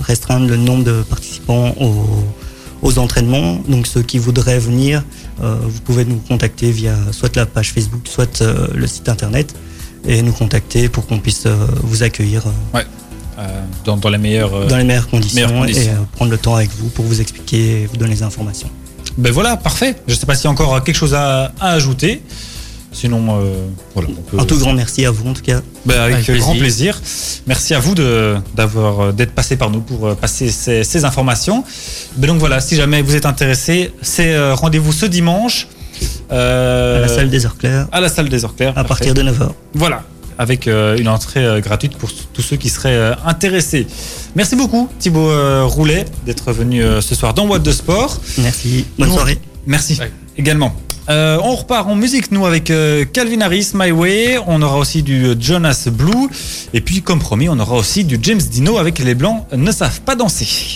restreindre 0.03 0.47
le 0.47 0.57
nombre 0.57 0.83
de 0.83 1.03
participants 1.03 1.73
aux, 1.79 2.05
aux 2.81 2.99
entraînements. 2.99 3.61
Donc 3.67 3.87
ceux 3.87 4.01
qui 4.01 4.17
voudraient 4.19 4.59
venir, 4.59 5.03
euh, 5.41 5.55
vous 5.61 5.79
pouvez 5.81 6.05
nous 6.05 6.17
contacter 6.17 6.71
via 6.71 6.95
soit 7.11 7.35
la 7.35 7.45
page 7.45 7.71
Facebook, 7.71 8.01
soit 8.07 8.41
euh, 8.41 8.67
le 8.75 8.87
site 8.87 9.07
internet 9.09 9.53
et 10.07 10.21
nous 10.21 10.33
contacter 10.33 10.89
pour 10.89 11.07
qu'on 11.07 11.19
puisse 11.19 11.47
vous 11.81 12.03
accueillir 12.03 12.43
Ouais. 12.73 12.85
Dans, 13.83 13.97
dans 13.97 14.09
les 14.09 14.17
meilleures. 14.19 14.67
dans 14.67 14.77
les 14.77 14.83
meilleures 14.83 15.09
conditions, 15.09 15.47
meilleures 15.47 15.59
conditions. 15.61 15.91
et 15.93 16.15
prendre 16.15 16.29
le 16.31 16.37
temps 16.37 16.55
avec 16.55 16.69
vous 16.77 16.89
pour 16.89 17.03
vous 17.05 17.19
expliquer 17.19 17.81
et 17.81 17.85
vous 17.87 17.97
donner 17.97 18.13
les 18.13 18.23
informations. 18.23 18.69
Ben 19.17 19.31
voilà, 19.31 19.57
parfait. 19.57 19.95
Je 20.07 20.13
sais 20.15 20.25
pas 20.25 20.35
s'il 20.35 20.45
y 20.45 20.47
a 20.47 20.51
encore 20.51 20.83
quelque 20.83 20.95
chose 20.95 21.13
à, 21.15 21.51
à 21.59 21.69
ajouter. 21.71 22.21
Sinon, 22.93 23.39
euh, 23.41 23.53
voilà. 23.95 24.09
on 24.09 24.21
peut- 24.21 24.39
Un 24.39 24.45
tout 24.45 24.57
grand 24.59 24.73
merci 24.73 25.05
à 25.05 25.11
vous 25.11 25.27
en 25.27 25.33
tout 25.33 25.41
cas. 25.41 25.61
Ben, 25.85 25.99
avec 25.99 26.29
Avec 26.29 26.41
grand 26.41 26.55
plaisir. 26.55 27.01
Merci 27.47 27.73
à 27.73 27.79
vous 27.79 27.95
d'avoir 28.55 28.99
euh, 28.99 29.11
d'être 29.11 29.33
passé 29.33 29.55
par 29.57 29.69
nous 29.69 29.81
pour 29.81 30.07
euh, 30.07 30.15
passer 30.15 30.49
ces, 30.49 30.83
ces 30.83 31.03
informations. 31.05 31.63
Ben 32.17 32.27
donc 32.27 32.39
voilà, 32.39 32.59
si 32.61 32.75
jamais 32.75 33.01
vous 33.01 33.15
êtes 33.15 33.25
intéressé, 33.25 33.91
c'est 34.01 34.33
euh, 34.33 34.53
rendez-vous 34.53 34.93
ce 34.93 35.05
dimanche 35.05 35.67
euh, 36.31 36.97
À 36.97 37.01
la 37.01 37.07
salle 37.07 37.29
des 37.29 37.45
heures 37.45 37.57
claires, 37.57 37.87
à 37.91 37.99
la 37.99 38.09
salle 38.09 38.29
des 38.29 38.45
heures 38.45 38.55
claires. 38.55 38.77
à 38.77 38.83
partir 38.83 39.13
de 39.13 39.21
9h. 39.23 39.49
Voilà, 39.73 40.03
avec 40.37 40.67
euh, 40.67 40.97
une 40.97 41.07
entrée 41.07 41.43
euh, 41.45 41.59
gratuite 41.61 41.95
pour 41.97 42.09
tous 42.33 42.41
ceux 42.41 42.57
qui 42.57 42.69
seraient 42.69 42.95
euh, 42.95 43.13
intéressés. 43.25 43.87
Merci 44.35 44.55
beaucoup 44.55 44.89
Thibaut 44.99 45.29
euh, 45.29 45.63
Roulet 45.65 46.05
d'être 46.25 46.51
venu 46.51 46.83
euh, 46.83 47.01
ce 47.01 47.15
soir 47.15 47.33
dans 47.33 47.45
Boîte 47.47 47.63
de 47.63 47.71
Sport. 47.71 48.19
Merci, 48.39 48.85
bonne 48.97 49.11
soirée. 49.11 49.39
Merci 49.65 49.97
Ouais. 49.99 50.11
également. 50.37 50.75
Euh, 51.09 51.37
on 51.43 51.55
repart 51.55 51.87
en 51.87 51.95
musique, 51.95 52.31
nous, 52.31 52.45
avec 52.45 52.69
euh, 52.69 53.05
Calvin 53.05 53.41
Harris, 53.41 53.71
My 53.73 53.91
Way. 53.91 54.39
On 54.47 54.61
aura 54.61 54.77
aussi 54.77 55.03
du 55.03 55.25
euh, 55.25 55.35
Jonas 55.37 55.87
Blue. 55.91 56.29
Et 56.73 56.81
puis, 56.81 57.01
comme 57.01 57.19
promis, 57.19 57.49
on 57.49 57.59
aura 57.59 57.75
aussi 57.75 58.03
du 58.03 58.17
James 58.21 58.41
Dino 58.41 58.77
avec 58.77 58.99
Les 58.99 59.15
Blancs 59.15 59.45
ne 59.51 59.71
savent 59.71 60.01
pas 60.01 60.15
danser. 60.15 60.75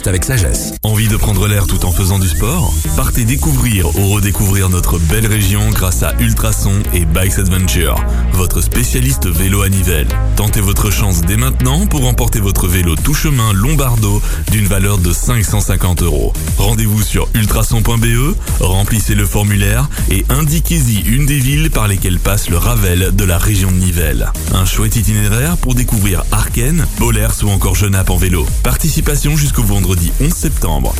avec 0.07 0.23
sagesse. 0.23 0.73
Envie 0.83 1.07
de 1.07 1.15
prendre 1.15 1.47
l'air 1.47 1.67
tout 1.67 1.85
en 1.85 1.91
faisant 1.91 2.17
du 2.17 2.27
sport? 2.27 2.73
Partez 2.95 3.25
découvrir 3.25 3.95
ou 3.97 4.09
redécouvrir 4.09 4.69
notre 4.69 4.97
belle 4.97 5.27
région 5.27 5.69
grâce 5.69 6.01
à 6.01 6.13
Ultrason 6.19 6.81
et 6.93 7.05
Bikes 7.05 7.37
Adventure, 7.39 7.95
votre 8.33 8.61
spécialiste 8.61 9.27
vélo 9.27 9.61
à 9.61 9.69
Nivelles. 9.69 10.07
Tentez 10.35 10.61
votre 10.61 10.91
chance 10.91 11.21
dès 11.21 11.37
maintenant 11.37 11.85
pour 11.85 12.03
remporter 12.03 12.39
votre 12.39 12.67
vélo 12.67 12.95
tout 12.95 13.13
chemin 13.13 13.53
Lombardo 13.53 14.21
d'une 14.51 14.65
valeur 14.65 14.97
de 14.97 15.13
550 15.13 16.01
euros. 16.03 16.33
Rendez-vous 16.57 17.03
sur 17.03 17.27
ultrason.be, 17.33 18.35
remplissez 18.59 19.15
le 19.15 19.25
formulaire 19.25 19.89
et 20.09 20.25
indiquez-y 20.29 21.01
une 21.01 21.25
des 21.25 21.39
villes 21.39 21.69
par 21.69 21.87
lesquelles 21.87 22.19
passe 22.19 22.49
le 22.49 22.57
Ravel 22.57 23.11
de 23.13 23.23
la 23.23 23.37
région 23.37 23.71
de 23.71 23.77
Nivelles. 23.77 24.31
Un 24.53 24.65
chouette 24.65 24.95
itinéraire 24.95 25.57
pour 25.57 25.75
découvrir 25.75 26.23
Arken, 26.31 26.85
Bollers 26.97 27.43
ou 27.43 27.49
encore 27.49 27.75
Genappe 27.75 28.09
en 28.09 28.17
vélo. 28.17 28.45
Participation 28.63 29.35
jusqu'au 29.35 29.63
vendredi 29.63 29.80
11 29.83 30.31
septembre. 30.31 30.93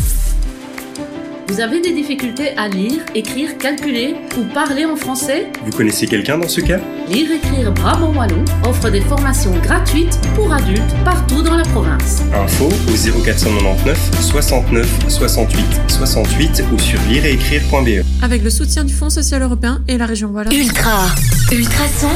Vous 1.47 1.59
avez 1.59 1.82
des 1.82 1.93
difficultés 1.93 2.57
à 2.57 2.67
lire, 2.67 3.01
écrire, 3.13 3.57
calculer 3.57 4.15
ou 4.38 4.43
parler 4.53 4.86
en 4.86 4.95
français? 4.95 5.51
Vous 5.65 5.71
connaissez 5.71 6.07
quelqu'un 6.07 6.38
dans 6.38 6.47
ce 6.47 6.61
cas? 6.61 6.79
Lire 7.09 7.32
Écrire 7.32 7.71
Brabant 7.73 8.13
Wallon 8.13 8.43
offre 8.65 8.89
des 8.89 9.01
formations 9.01 9.53
gratuites 9.59 10.17
pour 10.34 10.51
adultes 10.51 10.95
partout 11.03 11.41
dans 11.43 11.57
la 11.57 11.63
province. 11.63 12.21
Info 12.34 12.65
au 12.65 13.21
0499 13.23 13.99
69 14.21 14.89
68 15.09 15.65
68 15.88 16.63
ou 16.73 16.79
sur 16.79 16.99
lireetécrire.be. 17.09 18.03
Avec 18.23 18.43
le 18.43 18.49
soutien 18.49 18.84
du 18.84 18.93
Fonds 18.93 19.09
social 19.09 19.41
européen 19.43 19.84
et 19.88 19.97
la 19.97 20.05
région 20.05 20.29
Wallonne. 20.29 20.53
Ultra. 20.53 21.07
Ultrason. 21.51 22.09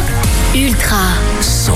Ultra. 0.55 1.03
Son. 1.41 1.73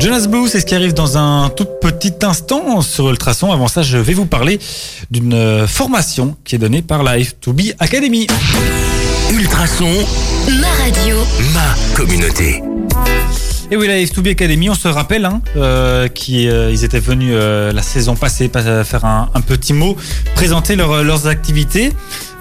Jonas 0.00 0.26
Blue, 0.28 0.48
c'est 0.48 0.60
ce 0.60 0.66
qui 0.66 0.74
arrive 0.74 0.94
dans 0.94 1.18
un 1.18 1.50
tout 1.50 1.66
petit 1.66 2.14
instant 2.22 2.80
sur 2.80 3.10
Ultrason. 3.10 3.52
Avant 3.52 3.68
ça, 3.68 3.82
je 3.82 3.98
vais 3.98 4.14
vous 4.14 4.24
parler 4.24 4.58
d'une 5.10 5.34
euh, 5.34 5.66
formation 5.66 6.36
qui 6.44 6.54
est 6.54 6.58
donnée 6.58 6.80
par 6.80 7.02
la 7.02 7.18
F2B 7.18 7.74
Academy. 7.78 8.26
Ultrason, 9.30 9.92
Ma 10.60 10.68
radio. 10.82 11.16
ma 11.52 11.94
communauté. 11.94 12.62
Et 13.72 13.76
oui, 13.76 13.86
la 13.86 13.98
F2B 13.98 14.32
Academy, 14.32 14.68
on 14.68 14.74
se 14.74 14.88
rappelle 14.88 15.24
hein, 15.24 15.42
euh, 15.56 16.08
qu'ils 16.08 16.82
étaient 16.82 16.98
venus 16.98 17.30
euh, 17.32 17.72
la 17.72 17.82
saison 17.82 18.16
passée 18.16 18.48
pas- 18.48 18.82
faire 18.82 19.04
un, 19.04 19.28
un 19.32 19.40
petit 19.40 19.72
mot, 19.72 19.96
présenter 20.34 20.74
leur- 20.74 21.04
leurs 21.04 21.28
activités. 21.28 21.92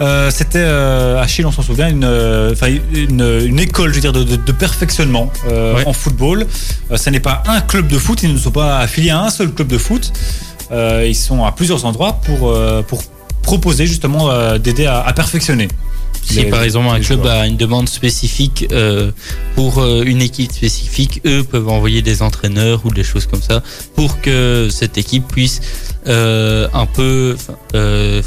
Euh, 0.01 0.31
C'était 0.31 0.57
euh, 0.63 1.21
Achille, 1.21 1.45
on 1.45 1.51
s'en 1.51 1.61
souvient, 1.61 1.87
une, 1.87 2.03
euh, 2.03 2.51
enfin, 2.53 2.67
une, 2.95 3.21
une 3.45 3.59
école, 3.59 3.89
je 3.91 3.95
veux 3.95 4.01
dire, 4.01 4.11
de, 4.13 4.23
de- 4.23 4.37
de 4.37 4.51
perfectionnement 4.51 5.31
euh, 5.51 5.75
Ouais. 5.75 5.83
en 5.85 5.93
football. 5.93 6.47
Euh, 6.89 6.97
ce 6.97 7.11
n'est 7.11 7.19
pas 7.19 7.43
un 7.45 7.61
club 7.61 7.87
de 7.87 7.99
foot, 7.99 8.23
ils 8.23 8.33
ne 8.33 8.37
sont 8.39 8.49
pas 8.51 8.79
affiliés 8.79 9.11
à 9.11 9.21
un 9.21 9.29
seul 9.29 9.51
club 9.51 9.67
de 9.67 9.77
foot. 9.77 10.11
Euh, 10.71 11.05
ils 11.07 11.15
sont 11.15 11.45
à 11.45 11.51
plusieurs 11.51 11.85
endroits 11.85 12.13
pour, 12.25 12.49
euh, 12.49 12.81
pour 12.81 13.03
proposer 13.43 13.85
justement 13.85 14.31
euh, 14.31 14.57
d'aider 14.57 14.87
à, 14.87 15.01
à 15.01 15.13
perfectionner. 15.13 15.67
Si 16.23 16.45
par 16.45 16.63
exemple 16.63 16.89
un 16.89 16.99
club 16.99 17.25
a 17.25 17.47
une 17.47 17.57
demande 17.57 17.89
spécifique 17.89 18.67
euh, 18.71 19.11
pour 19.55 19.79
euh, 19.79 20.03
une 20.03 20.21
équipe 20.21 20.51
spécifique, 20.51 21.21
eux 21.25 21.43
peuvent 21.43 21.67
envoyer 21.69 22.01
des 22.01 22.21
entraîneurs 22.21 22.85
ou 22.85 22.91
des 22.91 23.03
choses 23.03 23.25
comme 23.25 23.41
ça 23.41 23.63
pour 23.95 24.21
que 24.21 24.69
cette 24.71 24.97
équipe 24.97 25.27
puisse 25.27 25.61
euh, 26.07 26.67
un 26.73 26.85
peu 26.85 27.35
euh, 27.75 28.21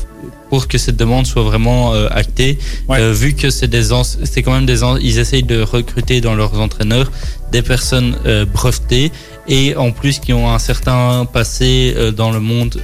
pour 0.52 0.68
que 0.68 0.76
cette 0.76 0.96
demande 0.98 1.26
soit 1.26 1.44
vraiment 1.52 1.94
euh, 1.94 2.08
actée. 2.10 2.58
Ouais. 2.86 3.00
Euh, 3.00 3.10
vu 3.14 3.32
que 3.32 3.48
c'est 3.48 3.68
des 3.78 3.90
ans- 3.90 4.04
c'est 4.04 4.42
quand 4.42 4.52
même 4.52 4.66
des 4.66 4.82
ans- 4.84 4.98
ils 4.98 5.18
essayent 5.18 5.48
de 5.54 5.62
recruter 5.62 6.20
dans 6.20 6.34
leurs 6.34 6.60
entraîneurs 6.60 7.10
des 7.50 7.62
personnes 7.62 8.16
euh, 8.26 8.44
brevetées 8.44 9.10
et 9.48 9.74
en 9.76 9.92
plus 9.92 10.18
qui 10.18 10.34
ont 10.34 10.50
un 10.52 10.58
certain 10.58 11.24
passé 11.24 11.94
dans 12.20 12.30
le 12.36 12.38
monde 12.38 12.74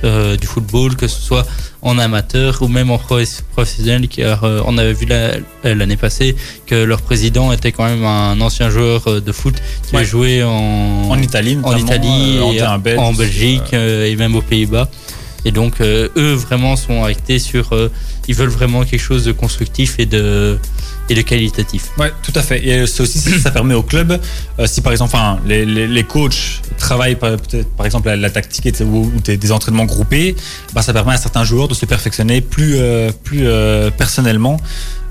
du 0.41 0.47
football, 0.47 0.97
que 0.97 1.07
ce 1.14 1.21
soit 1.29 1.47
en 1.83 1.99
amateur 1.99 2.51
ou 2.62 2.69
même 2.69 2.91
en 2.91 2.97
profes- 2.97 3.43
professionnel. 3.55 4.09
Car 4.09 4.39
on 4.66 4.77
avait 4.79 4.95
vu 5.01 5.05
la- 5.07 5.37
l'année 5.81 5.99
passée 5.99 6.35
que 6.66 6.75
leur 6.91 7.01
président 7.03 7.53
était 7.53 7.71
quand 7.71 7.85
même 7.93 8.05
un 8.05 8.41
ancien 8.41 8.71
joueur 8.71 9.01
de 9.29 9.33
foot 9.41 9.57
qui 9.87 9.95
Ouais. 9.95 10.01
a 10.03 10.05
joué 10.05 10.43
en, 10.43 11.11
En 11.14 11.19
Italie, 11.29 11.59
en 11.62 11.77
Italie, 11.77 12.41
en 12.43 13.12
et 13.12 13.16
Belgique 13.16 13.73
et 13.75 14.16
même 14.16 14.35
aux 14.35 14.43
Pays-Bas. 14.53 14.89
Et 15.49 15.51
donc 15.51 15.81
euh, 15.81 16.09
eux 16.19 16.35
vraiment 16.35 16.77
sont 16.77 17.05
actés 17.05 17.39
sur, 17.39 17.73
euh, 17.73 17.91
ils 18.29 18.35
veulent 18.35 18.51
vraiment 18.51 18.85
quelque 18.85 19.01
chose 19.01 19.25
de 19.25 19.33
constructif 19.33 19.95
et 19.99 20.05
de 20.05 20.59
et 21.09 21.15
de 21.15 21.23
qualitatif. 21.23 21.89
Ouais, 21.97 22.13
tout 22.23 22.33
à 22.35 22.43
fait. 22.43 22.63
Et 22.67 22.87
c'est 22.87 23.03
aussi 23.03 23.19
ça 23.19 23.51
permet 23.51 23.75
au 23.75 23.83
club, 23.83 24.21
euh, 24.59 24.67
si 24.67 24.83
par 24.83 24.93
exemple, 24.93 25.15
enfin, 25.15 25.39
les, 25.47 25.65
les, 25.65 26.05
coachs 26.05 26.61
travaillent 26.77 27.17
par, 27.17 27.31
peut-être, 27.39 27.69
par 27.77 27.87
exemple 27.87 28.09
la, 28.09 28.17
la 28.17 28.29
tactique 28.29 28.75
ou, 28.83 29.11
des, 29.25 29.39
des 29.39 29.53
entraînements 29.53 29.87
groupés, 29.87 30.37
bah, 30.75 30.83
ça 30.83 30.93
permet 30.93 31.15
à 31.15 31.17
certains 31.17 31.45
joueurs 31.45 31.69
de 31.69 31.75
se 31.75 31.87
perfectionner 31.87 32.43
plus 32.43 32.75
euh, 32.77 33.11
plus 33.25 33.47
euh, 33.47 33.91
personnellement. 33.91 34.59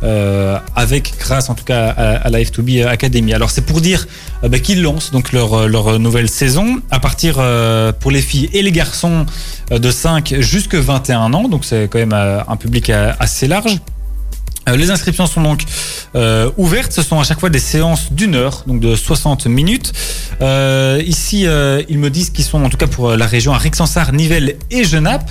Euh, 0.04 0.58
avec 0.76 1.14
grâce 1.20 1.50
en 1.50 1.56
tout 1.56 1.64
cas 1.64 1.90
à, 1.90 2.16
à 2.18 2.30
la 2.30 2.40
F2B 2.40 2.86
Academy. 2.86 3.34
Alors 3.34 3.50
c'est 3.50 3.66
pour 3.66 3.82
dire 3.82 4.08
euh, 4.44 4.50
bah, 4.50 4.60
qu'ils 4.60 4.82
lancent 4.82 5.12
donc 5.12 5.32
leur, 5.32 5.68
leur 5.68 6.00
nouvelle 6.00 6.30
saison 6.30 6.80
à 6.92 7.00
partir 7.00 7.36
euh, 7.40 7.92
pour 7.92 8.12
les 8.12 8.22
filles 8.22 8.50
et 8.54 8.62
les 8.62 8.72
garçons 8.72 9.26
euh, 9.72 9.80
de 9.80 9.92
5 9.92 10.36
jusqu'à 10.40 10.80
21 10.80 11.34
ans, 11.34 11.48
donc 11.48 11.66
c'est 11.66 11.88
quand 11.90 12.00
même 12.00 12.14
euh, 12.14 12.40
un 12.48 12.56
public 12.56 12.90
euh, 12.90 13.12
assez 13.20 13.48
large. 13.48 13.80
Euh, 14.68 14.76
Les 14.76 14.92
inscriptions 14.92 15.26
sont 15.26 15.42
donc 15.42 15.64
euh, 16.16 16.50
ouvertes. 16.58 16.92
Ce 16.92 17.02
sont 17.02 17.20
à 17.20 17.24
chaque 17.24 17.40
fois 17.40 17.50
des 17.50 17.60
séances 17.60 18.12
d'une 18.12 18.36
heure, 18.36 18.64
donc 18.68 18.80
de 18.80 18.96
60 18.96 19.48
minutes. 19.48 19.94
Euh, 20.42 21.02
ici, 21.06 21.48
ils 21.90 22.00
me 22.00 22.10
disent 22.10 22.30
qu'ils 22.30 22.46
sont 22.46 22.64
en 22.64 22.70
tout 22.70 22.78
cas 22.78 22.88
pour 22.88 23.12
la 23.12 23.26
région 23.26 23.54
à 23.54 23.58
Rixensart, 23.58 24.14
Nivelles 24.14 24.58
et 24.72 24.84
Genappe. 24.84 25.30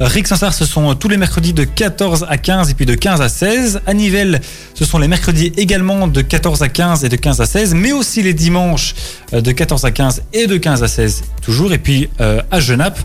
Rixensart, 0.00 0.54
ce 0.54 0.64
sont 0.64 0.94
tous 0.94 1.08
les 1.08 1.16
mercredis 1.16 1.52
de 1.52 1.64
14 1.64 2.26
à 2.28 2.36
15 2.36 2.70
et 2.70 2.74
puis 2.74 2.86
de 2.86 2.94
15 2.94 3.20
à 3.20 3.28
16. 3.28 3.80
À 3.86 3.94
Nivelles, 3.94 4.40
ce 4.74 4.84
sont 4.84 4.98
les 4.98 5.08
mercredis 5.08 5.52
également 5.56 6.06
de 6.06 6.20
14 6.22 6.62
à 6.62 6.68
15 6.68 7.04
et 7.04 7.08
de 7.08 7.16
15 7.16 7.40
à 7.40 7.46
16, 7.46 7.74
mais 7.74 7.92
aussi 7.92 8.22
les 8.22 8.34
dimanches 8.34 8.94
de 9.32 9.52
14 9.52 9.84
à 9.84 9.90
15 9.90 10.22
et 10.32 10.46
de 10.46 10.56
15 10.56 10.82
à 10.82 10.88
16 10.88 11.22
toujours. 11.42 11.72
Et 11.72 11.78
puis 11.78 12.08
à 12.18 12.60
Genappe, 12.60 12.98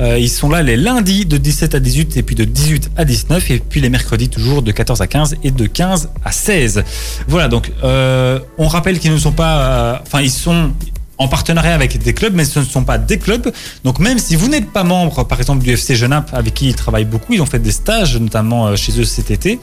euh, 0.00 0.18
ils 0.18 0.28
sont 0.28 0.48
là 0.48 0.62
les 0.62 0.76
lundis 0.76 1.26
de 1.26 1.36
17 1.36 1.74
à 1.74 1.80
18 1.80 2.16
et 2.16 2.22
puis 2.22 2.34
de 2.34 2.44
18 2.44 2.90
à 2.96 3.04
19 3.04 3.50
et 3.50 3.58
puis 3.58 3.80
les 3.80 3.90
mercredis 3.90 4.28
toujours 4.28 4.62
de 4.62 4.72
14 4.72 5.00
à 5.00 5.06
15 5.06 5.36
et 5.42 5.50
de 5.50 5.66
15 5.66 6.10
à 6.24 6.32
16. 6.32 6.84
Voilà 7.28 7.48
donc 7.48 7.72
euh, 7.84 8.38
on 8.58 8.68
rappelle 8.68 8.98
qu'ils 8.98 9.12
ne 9.12 9.18
sont 9.18 9.32
pas, 9.32 9.58
euh, 9.58 9.96
enfin 10.02 10.20
ils 10.20 10.30
sont 10.30 10.70
en 11.18 11.28
partenariat 11.28 11.74
avec 11.74 12.02
des 12.02 12.14
clubs, 12.14 12.34
mais 12.34 12.44
ce 12.44 12.58
ne 12.58 12.64
sont 12.64 12.82
pas 12.82 12.98
des 12.98 13.18
clubs. 13.18 13.52
Donc 13.84 14.00
même 14.00 14.18
si 14.18 14.34
vous 14.34 14.48
n'êtes 14.48 14.72
pas 14.72 14.82
membre, 14.82 15.24
par 15.24 15.38
exemple, 15.38 15.62
du 15.62 15.70
FC 15.70 15.94
Genappe, 15.94 16.30
avec 16.32 16.54
qui 16.54 16.66
ils 16.66 16.74
travaillent 16.74 17.04
beaucoup, 17.04 17.34
ils 17.34 17.40
ont 17.40 17.46
fait 17.46 17.60
des 17.60 17.70
stages, 17.70 18.16
notamment 18.16 18.74
chez 18.74 18.98
eux 18.98 19.04
cet 19.04 19.30
été. 19.30 19.60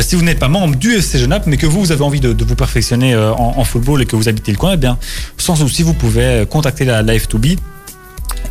Si 0.00 0.16
vous 0.16 0.22
n'êtes 0.22 0.38
pas 0.38 0.48
membre 0.48 0.76
du 0.76 0.94
FC 0.94 1.18
Genappe, 1.18 1.46
mais 1.46 1.58
que 1.58 1.66
vous, 1.66 1.92
avez 1.92 2.02
envie 2.02 2.20
de, 2.20 2.34
vous 2.42 2.54
perfectionner 2.54 3.14
en, 3.14 3.64
football 3.64 4.00
et 4.00 4.06
que 4.06 4.16
vous 4.16 4.30
habitez 4.30 4.52
le 4.52 4.56
coin, 4.56 4.74
eh 4.74 4.76
bien, 4.78 4.96
sans 5.36 5.56
souci, 5.56 5.82
vous 5.82 5.92
pouvez 5.92 6.46
contacter 6.48 6.86
la, 6.86 7.02
la 7.02 7.14
F2B 7.14 7.58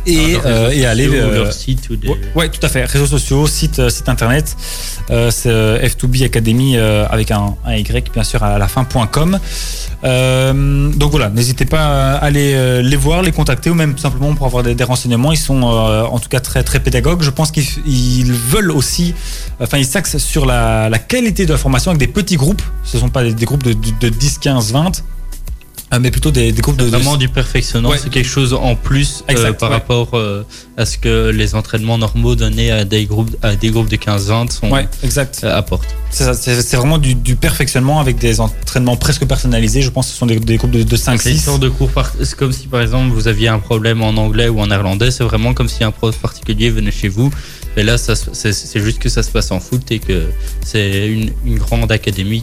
et, 0.06 0.32
leurs 0.32 0.42
euh, 0.46 0.70
et 0.70 0.84
aller 0.86 1.08
euh, 1.08 1.34
leur 1.44 1.52
site 1.52 1.88
ou 1.90 1.96
des- 1.96 2.08
ouais, 2.08 2.18
ouais, 2.34 2.48
tout 2.50 2.60
à 2.62 2.68
fait. 2.68 2.84
Réseaux 2.84 3.06
sociaux 3.06 3.46
site 3.46 3.78
euh, 3.78 3.88
site 3.88 4.08
internet 4.08 4.56
euh, 5.10 5.30
c'est 5.30 5.48
euh, 5.50 5.78
F2B 5.86 6.24
Academy 6.24 6.76
euh, 6.76 7.06
avec 7.08 7.30
un, 7.30 7.54
un 7.64 7.74
Y 7.76 8.12
bien 8.12 8.24
sûr 8.24 8.42
à 8.42 8.58
la 8.58 8.68
fin.com 8.68 9.38
donc 10.02 11.10
voilà 11.10 11.30
n'hésitez 11.30 11.64
pas 11.64 12.12
à 12.14 12.16
aller 12.16 12.82
les 12.82 12.96
voir 12.96 13.22
les 13.22 13.32
contacter 13.32 13.70
ou 13.70 13.74
même 13.74 13.96
simplement 13.96 14.34
pour 14.34 14.46
avoir 14.46 14.62
des, 14.62 14.74
des 14.74 14.84
renseignements. 14.84 15.32
Ils 15.32 15.38
sont 15.38 15.62
en 15.62 16.18
tout 16.18 16.28
cas 16.28 16.40
très 16.40 16.62
très 16.62 16.80
pédagogues. 16.80 17.22
Je 17.22 17.30
pense 17.30 17.50
qu'ils 17.50 17.64
ils 17.86 18.32
veulent 18.32 18.70
aussi 18.70 19.14
enfin 19.60 19.78
ils 19.78 19.86
s'axent 19.86 20.18
sur 20.18 20.44
la, 20.46 20.88
la 20.90 20.98
qualité 20.98 21.46
de 21.46 21.52
la 21.52 21.58
formation 21.58 21.90
avec 21.90 22.00
des 22.00 22.06
petits 22.12 22.36
groupes. 22.36 22.62
Ce 22.84 22.98
sont 22.98 23.08
pas 23.08 23.22
des, 23.22 23.32
des 23.32 23.44
groupes 23.46 23.62
de, 23.62 23.72
de, 23.72 23.90
de 24.00 24.08
10 24.10 24.38
15 24.38 24.72
20 24.72 24.86
euh, 24.86 24.90
mais 25.98 26.10
plutôt 26.10 26.30
des, 26.30 26.52
des 26.52 26.62
groupes 26.62 26.76
de, 26.76 26.84
Vraiment 26.84 27.16
du 27.16 27.28
perfectionnant, 27.28 27.90
Ouais. 27.90 27.98
c'est 28.02 28.10
quelque 28.10 28.28
chose 28.28 28.52
en 28.54 28.74
plus 28.76 29.24
euh, 29.30 29.52
par 29.52 29.68
ouais. 29.70 29.74
rapport 29.76 30.10
euh, 30.14 30.42
à 30.76 30.84
ce 30.86 30.98
que 30.98 31.30
les 31.30 31.54
entraînements 31.54 31.98
normaux 31.98 32.34
donnés 32.34 32.70
à 32.70 32.84
des 32.84 33.06
groupes, 33.06 33.34
à 33.42 33.54
des 33.56 33.70
groupes 33.70 33.88
de 33.88 33.96
15-20 33.96 34.50
sont 34.50 34.70
Ouais, 34.70 34.88
exact. 35.02 35.40
euh, 35.44 35.56
apportent. 35.56 35.94
C'est 36.10 36.76
vraiment 36.76 36.98
du, 36.98 37.14
du 37.16 37.34
perfectionnement 37.34 37.98
avec 38.00 38.18
des 38.18 38.40
entraînements 38.40 38.96
presque 38.96 39.24
personnalisés. 39.26 39.82
Je 39.82 39.90
pense 39.90 40.06
que 40.06 40.12
ce 40.12 40.18
sont 40.18 40.26
des, 40.26 40.38
des 40.38 40.56
groupes 40.58 40.70
de, 40.70 40.82
de 40.84 40.96
5 40.96 41.20
C'est 41.20 41.30
une 41.32 41.36
6 41.38 41.42
sorte 41.44 41.60
de 41.62 41.68
cours 41.68 41.90
par- 41.90 42.12
C'est 42.22 42.36
comme 42.36 42.52
si 42.52 42.68
par 42.68 42.80
exemple 42.82 43.08
vous 43.12 43.26
aviez 43.26 43.48
un 43.48 43.58
problème 43.58 44.00
en 44.02 44.10
anglais 44.10 44.48
ou 44.48 44.60
en 44.60 44.68
néerlandais, 44.68 45.10
c'est 45.10 45.24
vraiment 45.24 45.54
comme 45.54 45.68
si 45.68 45.82
un 45.82 45.90
prof 45.90 46.16
particulier 46.18 46.70
venait 46.70 46.92
chez 46.92 47.08
vous. 47.08 47.30
Et 47.76 47.82
là, 47.82 47.96
c'est 47.98 48.80
juste 48.80 48.98
que 48.98 49.08
ça 49.08 49.22
se 49.22 49.30
passe 49.30 49.50
en 49.50 49.60
foot 49.60 49.90
et 49.90 49.98
que 49.98 50.28
c'est 50.64 51.08
une, 51.08 51.58
grande 51.58 51.90
académie 51.90 52.42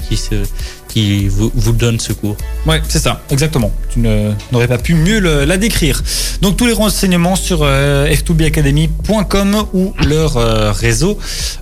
qui, 0.89 1.27
vous, 1.27 1.71
donne 1.71 1.99
ce 1.99 2.13
cours. 2.13 2.35
Ouais, 2.65 2.81
c'est 2.89 2.99
ça, 2.99 3.21
exactement. 3.29 3.71
Tu 3.89 3.99
n'aurais 3.99 4.67
pas 4.67 4.77
pu 4.77 4.93
mieux 4.93 5.19
la 5.19 5.57
décrire. 5.57 6.03
Donc 6.41 6.57
tous 6.57 6.65
les 6.65 6.73
renseignements 6.73 7.35
sur 7.35 7.59
euh, 7.61 8.07
f2bacademy.com 8.07 9.65
ou 9.73 9.93
leurs 10.07 10.37
euh, 10.37 10.71
réseaux 10.71 11.17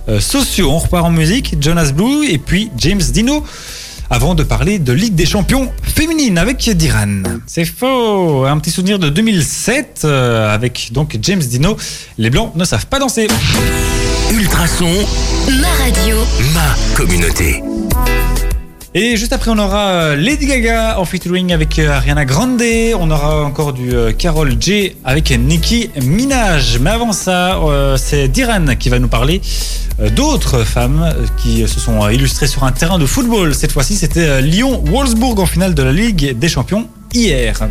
euh, 0.08 0.20
sociaux. 0.20 0.70
On 0.70 0.78
repart 0.78 1.04
en 1.04 1.10
musique, 1.10 1.56
Jonas 1.60 1.92
Blue 1.92 2.26
et 2.28 2.38
puis 2.38 2.70
James 2.78 3.00
Dino. 3.00 3.44
Avant 4.12 4.34
de 4.34 4.42
parler 4.42 4.80
de 4.80 4.92
Ligue 4.92 5.14
des 5.14 5.24
champions 5.24 5.70
féminine 5.84 6.36
avec 6.36 6.68
Diran. 6.76 7.22
C'est 7.46 7.64
faux. 7.64 8.44
Un 8.44 8.58
petit 8.58 8.72
souvenir 8.72 8.98
de 8.98 9.08
2007 9.08 10.02
euh, 10.04 10.52
avec 10.52 10.90
donc 10.92 11.16
James 11.22 11.38
Dino. 11.40 11.76
Les 12.18 12.28
blancs 12.28 12.52
ne 12.56 12.64
savent 12.64 12.86
pas 12.86 12.98
danser. 12.98 13.28
Ultrason, 14.32 14.90
Ma 15.60 15.68
radio. 15.84 16.16
ma 16.54 16.96
communauté. 16.96 17.62
Et 18.92 19.16
juste 19.16 19.32
après, 19.32 19.52
on 19.52 19.58
aura 19.58 19.90
euh, 19.90 20.16
Lady 20.16 20.46
Gaga 20.46 20.98
en 20.98 21.04
featuring 21.04 21.52
avec 21.52 21.78
euh, 21.78 21.92
Ariana 21.92 22.24
Grande. 22.24 22.60
On 22.98 23.08
aura 23.12 23.44
encore 23.44 23.72
du 23.72 23.94
euh, 23.94 24.10
Carol 24.10 24.56
J 24.58 24.96
avec 25.04 25.30
Nicki 25.30 25.90
Minaj. 26.02 26.80
Mais 26.80 26.90
avant 26.90 27.12
ça, 27.12 27.60
c'est 27.96 28.26
Diran 28.26 28.74
qui 28.76 28.88
va 28.88 28.98
nous 28.98 29.08
parler 29.08 29.40
d'autres 30.16 30.64
femmes 30.64 31.14
qui 31.36 31.68
se 31.68 31.78
sont 31.78 32.08
illustrées 32.08 32.48
sur 32.48 32.64
un 32.64 32.72
terrain 32.72 32.98
de 32.98 33.06
football. 33.06 33.54
Cette 33.54 33.70
fois-ci, 33.70 33.94
c'était 33.94 34.42
Lyon-Wolfsburg 34.42 35.38
en 35.38 35.46
finale 35.46 35.74
de 35.74 35.84
la 35.84 35.92
Ligue 35.92 36.36
des 36.36 36.48
Champions 36.48 36.88
hier. 37.14 37.68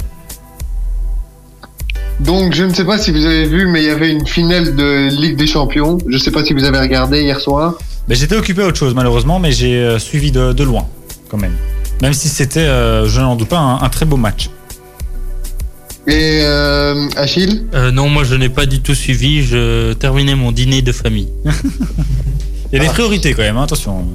Donc, 2.22 2.53
je 2.53 2.63
ne 2.63 2.74
sais 2.74 2.86
pas 2.86 2.97
si 2.97 3.11
vous 3.11 3.26
avez 3.26 3.45
vu, 3.45 3.67
mais 3.67 3.82
il 3.82 3.88
y 3.88 3.91
avait 3.91 4.11
une 4.11 4.26
finale 4.26 4.76
de 4.76 5.09
Ligue 5.09 5.36
des 5.36 5.47
Champions. 5.47 5.97
Je 6.07 6.13
ne 6.13 6.20
sais 6.20 6.32
pas 6.32 6.45
si 6.45 6.53
vous 6.53 6.63
avez 6.63 6.80
regardé 6.80 7.24
hier 7.24 7.41
soir. 7.41 7.74
J'étais 8.07 8.36
occupé 8.36 8.61
à 8.61 8.67
autre 8.67 8.78
chose 8.78 8.95
malheureusement, 8.95 9.39
mais 9.39 9.51
j'ai 9.51 9.99
suivi 9.99 10.32
de, 10.32 10.53
de 10.53 10.63
loin 10.63 10.88
quand 11.30 11.38
même. 11.38 11.55
Même 12.01 12.13
si 12.13 12.30
c'était, 12.30 12.59
euh, 12.59 13.07
je 13.07 13.19
n'en 13.19 13.36
doute 13.36 13.49
pas, 13.49 13.59
un, 13.59 13.82
un 13.82 13.89
très 13.89 14.05
beau 14.05 14.17
match. 14.17 14.49
Et 16.07 16.39
euh, 16.41 17.07
Achille? 17.17 17.67
Euh, 17.73 17.91
non, 17.91 18.09
moi 18.09 18.23
je 18.23 18.36
n'ai 18.36 18.49
pas 18.49 18.65
du 18.65 18.82
tout 18.82 18.95
suivi, 18.95 19.43
je 19.43 19.93
terminais 19.93 20.36
mon 20.36 20.51
dîner 20.51 20.82
de 20.82 20.91
famille. 20.91 21.30
Il 22.71 22.77
y 22.77 22.82
a 22.82 22.84
des 22.84 22.89
priorités 22.89 23.34
quand 23.34 23.41
même, 23.41 23.57
hein, 23.57 23.63
attention. 23.63 24.05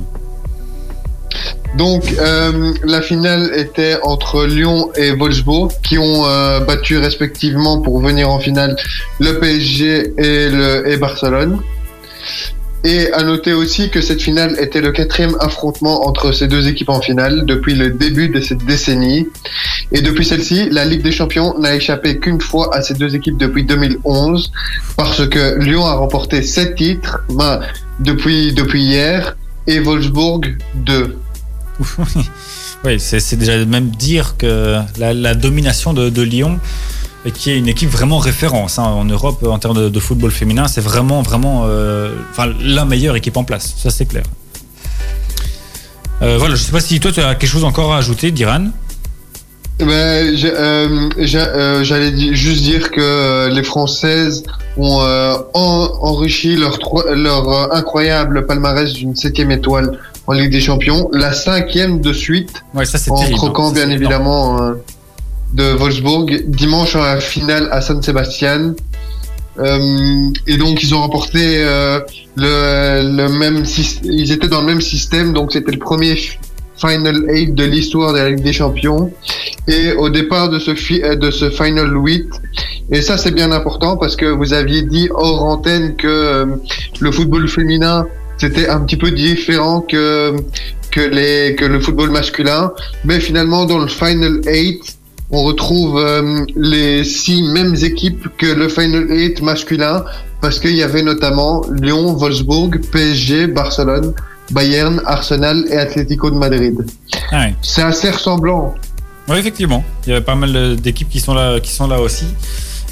Donc, 1.77 2.05
euh, 2.21 2.73
la 2.85 3.03
finale 3.03 3.51
était 3.57 3.97
entre 4.03 4.47
Lyon 4.47 4.91
et 4.97 5.11
Wolfsburg, 5.11 5.73
qui 5.83 5.99
ont 5.99 6.25
euh, 6.25 6.61
battu 6.61 6.99
respectivement 6.99 7.81
pour 7.81 8.01
venir 8.01 8.31
en 8.31 8.39
finale 8.39 8.77
le 9.19 9.41
PSG 9.41 10.13
et, 10.17 10.51
le, 10.51 10.89
et 10.89 10.97
Barcelone. 10.97 11.61
Et 12.85 13.11
à 13.13 13.23
noter 13.23 13.55
aussi 13.55 13.89
que 13.89 14.03
cette 14.03 14.21
finale 14.21 14.57
était 14.61 14.83
le 14.83 14.93
quatrième 14.93 15.35
affrontement 15.41 16.07
entre 16.07 16.33
ces 16.33 16.47
deux 16.47 16.69
équipes 16.69 16.91
en 16.91 17.01
finale 17.01 17.47
depuis 17.47 17.75
le 17.75 17.91
début 17.91 18.29
de 18.29 18.41
cette 18.41 18.63
décennie. 18.67 19.27
Et 19.91 20.03
depuis 20.03 20.27
celle-ci, 20.27 20.69
la 20.71 20.85
Ligue 20.85 21.03
des 21.03 21.11
Champions 21.11 21.59
n'a 21.59 21.75
échappé 21.75 22.19
qu'une 22.19 22.43
fois 22.43 22.77
à 22.77 22.83
ces 22.83 22.93
deux 22.93 23.15
équipes 23.17 23.39
depuis 23.39 23.65
2011, 23.65 24.53
parce 24.99 25.27
que 25.27 25.59
Lyon 25.59 25.87
a 25.87 25.95
remporté 25.95 26.43
sept 26.43 26.75
titres 26.75 27.21
ben, 27.31 27.61
depuis, 28.01 28.53
depuis 28.53 28.83
hier 28.83 29.35
et 29.67 29.81
Wolfsburg 29.81 30.57
deux. 30.75 31.17
Oui, 32.87 33.01
c'est 33.01 33.37
déjà 33.37 33.65
même 33.65 33.89
dire 33.89 34.37
que 34.37 34.77
la, 34.99 35.35
domination 35.35 35.95
de 35.95 36.21
Lyon, 36.21 36.61
et 37.25 37.31
qui 37.33 37.51
est 37.51 37.59
une 37.59 37.69
équipe 37.69 37.89
vraiment 37.91 38.19
référence 38.19 38.79
hein, 38.79 38.83
en 38.85 39.05
Europe 39.05 39.45
en 39.49 39.59
termes 39.59 39.77
de, 39.77 39.89
de 39.89 40.01
football 40.01 40.31
féminin, 40.31 40.69
c'est 40.69 40.81
vraiment, 40.83 41.23
vraiment 41.23 41.63
euh, 41.67 42.13
enfin, 42.31 42.53
la 42.61 42.85
meilleure 42.85 43.17
équipe 43.17 43.37
en 43.37 43.45
place, 43.45 43.75
ça 43.77 43.91
c'est 43.91 44.07
clair. 44.07 44.25
Euh, 46.23 46.37
voilà, 46.39 46.55
je 46.55 46.63
sais 46.63 46.73
pas 46.73 46.81
si 46.81 47.01
toi 47.01 47.11
tu 47.13 47.21
as 47.21 47.35
quelque 47.35 47.51
chose 47.51 47.65
encore 47.65 47.93
à 47.93 47.99
ajouter, 47.99 48.31
Diran. 48.31 48.67
Ben, 49.81 50.37
j'ai- 50.37 50.53
euh, 50.55 51.83
J'allais 51.83 52.35
juste 52.35 52.63
dire 52.63 52.91
que 52.93 53.49
les 53.53 53.65
Françaises 53.65 54.45
ont 54.77 55.01
en- 55.55 55.89
enrichi 56.03 56.57
leur, 56.57 56.79
incroyable 57.75 58.47
palmarès 58.47 58.93
d'une 58.93 59.17
septième 59.17 59.51
étoile 59.51 59.99
en 60.27 60.33
Ligue 60.33 60.53
des 60.53 60.61
Champions, 60.61 61.09
la 61.13 61.33
cinquième 61.33 62.01
de 62.01 62.13
suite, 62.13 62.63
Ouais, 62.73 62.85
ça 62.87 62.99
en 63.11 63.19
terrible. 63.19 63.39
Ça, 63.41 63.75
bien 63.75 63.91
évidemment 63.91 64.63
euh, 64.63 64.73
de 65.55 65.73
Wolfsburg 65.73 66.45
dimanche 66.47 66.97
en 66.97 67.03
la 67.03 67.21
finale 67.21 67.69
à 67.71 67.81
San 67.81 68.03
Sebastian. 68.03 68.75
Euh, 69.59 70.31
et 70.49 70.57
donc 70.57 70.83
ils 70.83 70.95
ont 70.95 71.01
remporté 71.01 71.39
euh, 71.59 72.01
le, 72.35 73.17
le 73.17 73.29
même 73.29 73.63
ils 74.03 74.33
étaient 74.33 74.49
dans 74.49 74.61
le 74.63 74.67
même 74.67 74.81
système 74.81 75.33
donc 75.33 75.53
c'était 75.53 75.71
le 75.71 75.79
premier 75.79 76.17
Final 76.77 77.25
8 77.29 77.55
de 77.55 77.65
l'histoire 77.65 78.13
de 78.13 78.19
la 78.19 78.31
Ligue 78.31 78.43
des 78.43 78.53
Champions 78.53 79.13
et 79.69 79.93
au 79.93 80.09
départ 80.09 80.49
de 80.49 80.59
ce 80.59 80.73
euh, 80.73 81.15
de 81.15 81.31
ce 81.31 81.51
Final 81.51 81.97
8 81.97 82.29
et 82.91 83.01
ça 83.01 83.17
c'est 83.17 83.31
bien 83.31 83.53
important 83.53 83.97
parce 83.97 84.17
que 84.17 84.27
vous 84.27 84.53
aviez 84.53 84.83
dit 84.83 85.09
hors 85.15 85.45
antenne 85.45 85.95
que 85.95 86.09
euh, 86.09 86.47
le 86.99 87.13
football 87.13 87.49
féminin 87.49 88.07
c'était 88.39 88.69
un 88.69 88.81
petit 88.81 88.97
peu 88.97 89.13
différent 89.13 89.83
que 89.83 90.35
que 90.91 91.01
les 91.01 91.55
que 91.55 91.65
le 91.65 91.79
football 91.79 92.11
masculin 92.11 92.73
mais 93.05 93.21
finalement 93.21 93.67
dans 93.67 93.79
le 93.79 93.89
Final 93.89 94.41
8 94.45 94.99
on 95.31 95.43
retrouve 95.43 95.99
euh, 95.99 96.45
les 96.57 97.05
six 97.05 97.43
mêmes 97.43 97.75
équipes 97.83 98.29
que 98.37 98.47
le 98.47 98.69
Final 98.69 99.07
8 99.09 99.43
masculin 99.43 100.05
parce 100.41 100.61
qu'il 100.61 100.77
y 100.77 100.83
avait 100.83 101.03
notamment 101.03 101.63
Lyon, 101.81 102.13
Wolfsburg, 102.15 102.81
PSG, 102.93 103.47
Barcelone, 103.47 104.13
Bayern, 104.51 105.01
Arsenal 105.07 105.65
et 105.71 105.77
Atlético 105.79 106.31
de 106.31 106.37
Madrid. 106.37 106.75
Ah. 107.33 107.47
C'est 107.63 107.83
assez 107.83 108.11
ressemblant. 108.11 108.75
Oui, 109.29 109.39
effectivement. 109.39 109.83
Il 110.07 110.13
y 110.13 110.17
a 110.17 110.21
pas 110.21 110.35
mal 110.35 110.77
d'équipes 110.77 111.09
qui 111.09 111.21
sont 111.21 111.33
là, 111.33 111.59
qui 111.61 111.73
sont 111.73 111.89
là 111.89 111.99
aussi. 112.01 112.27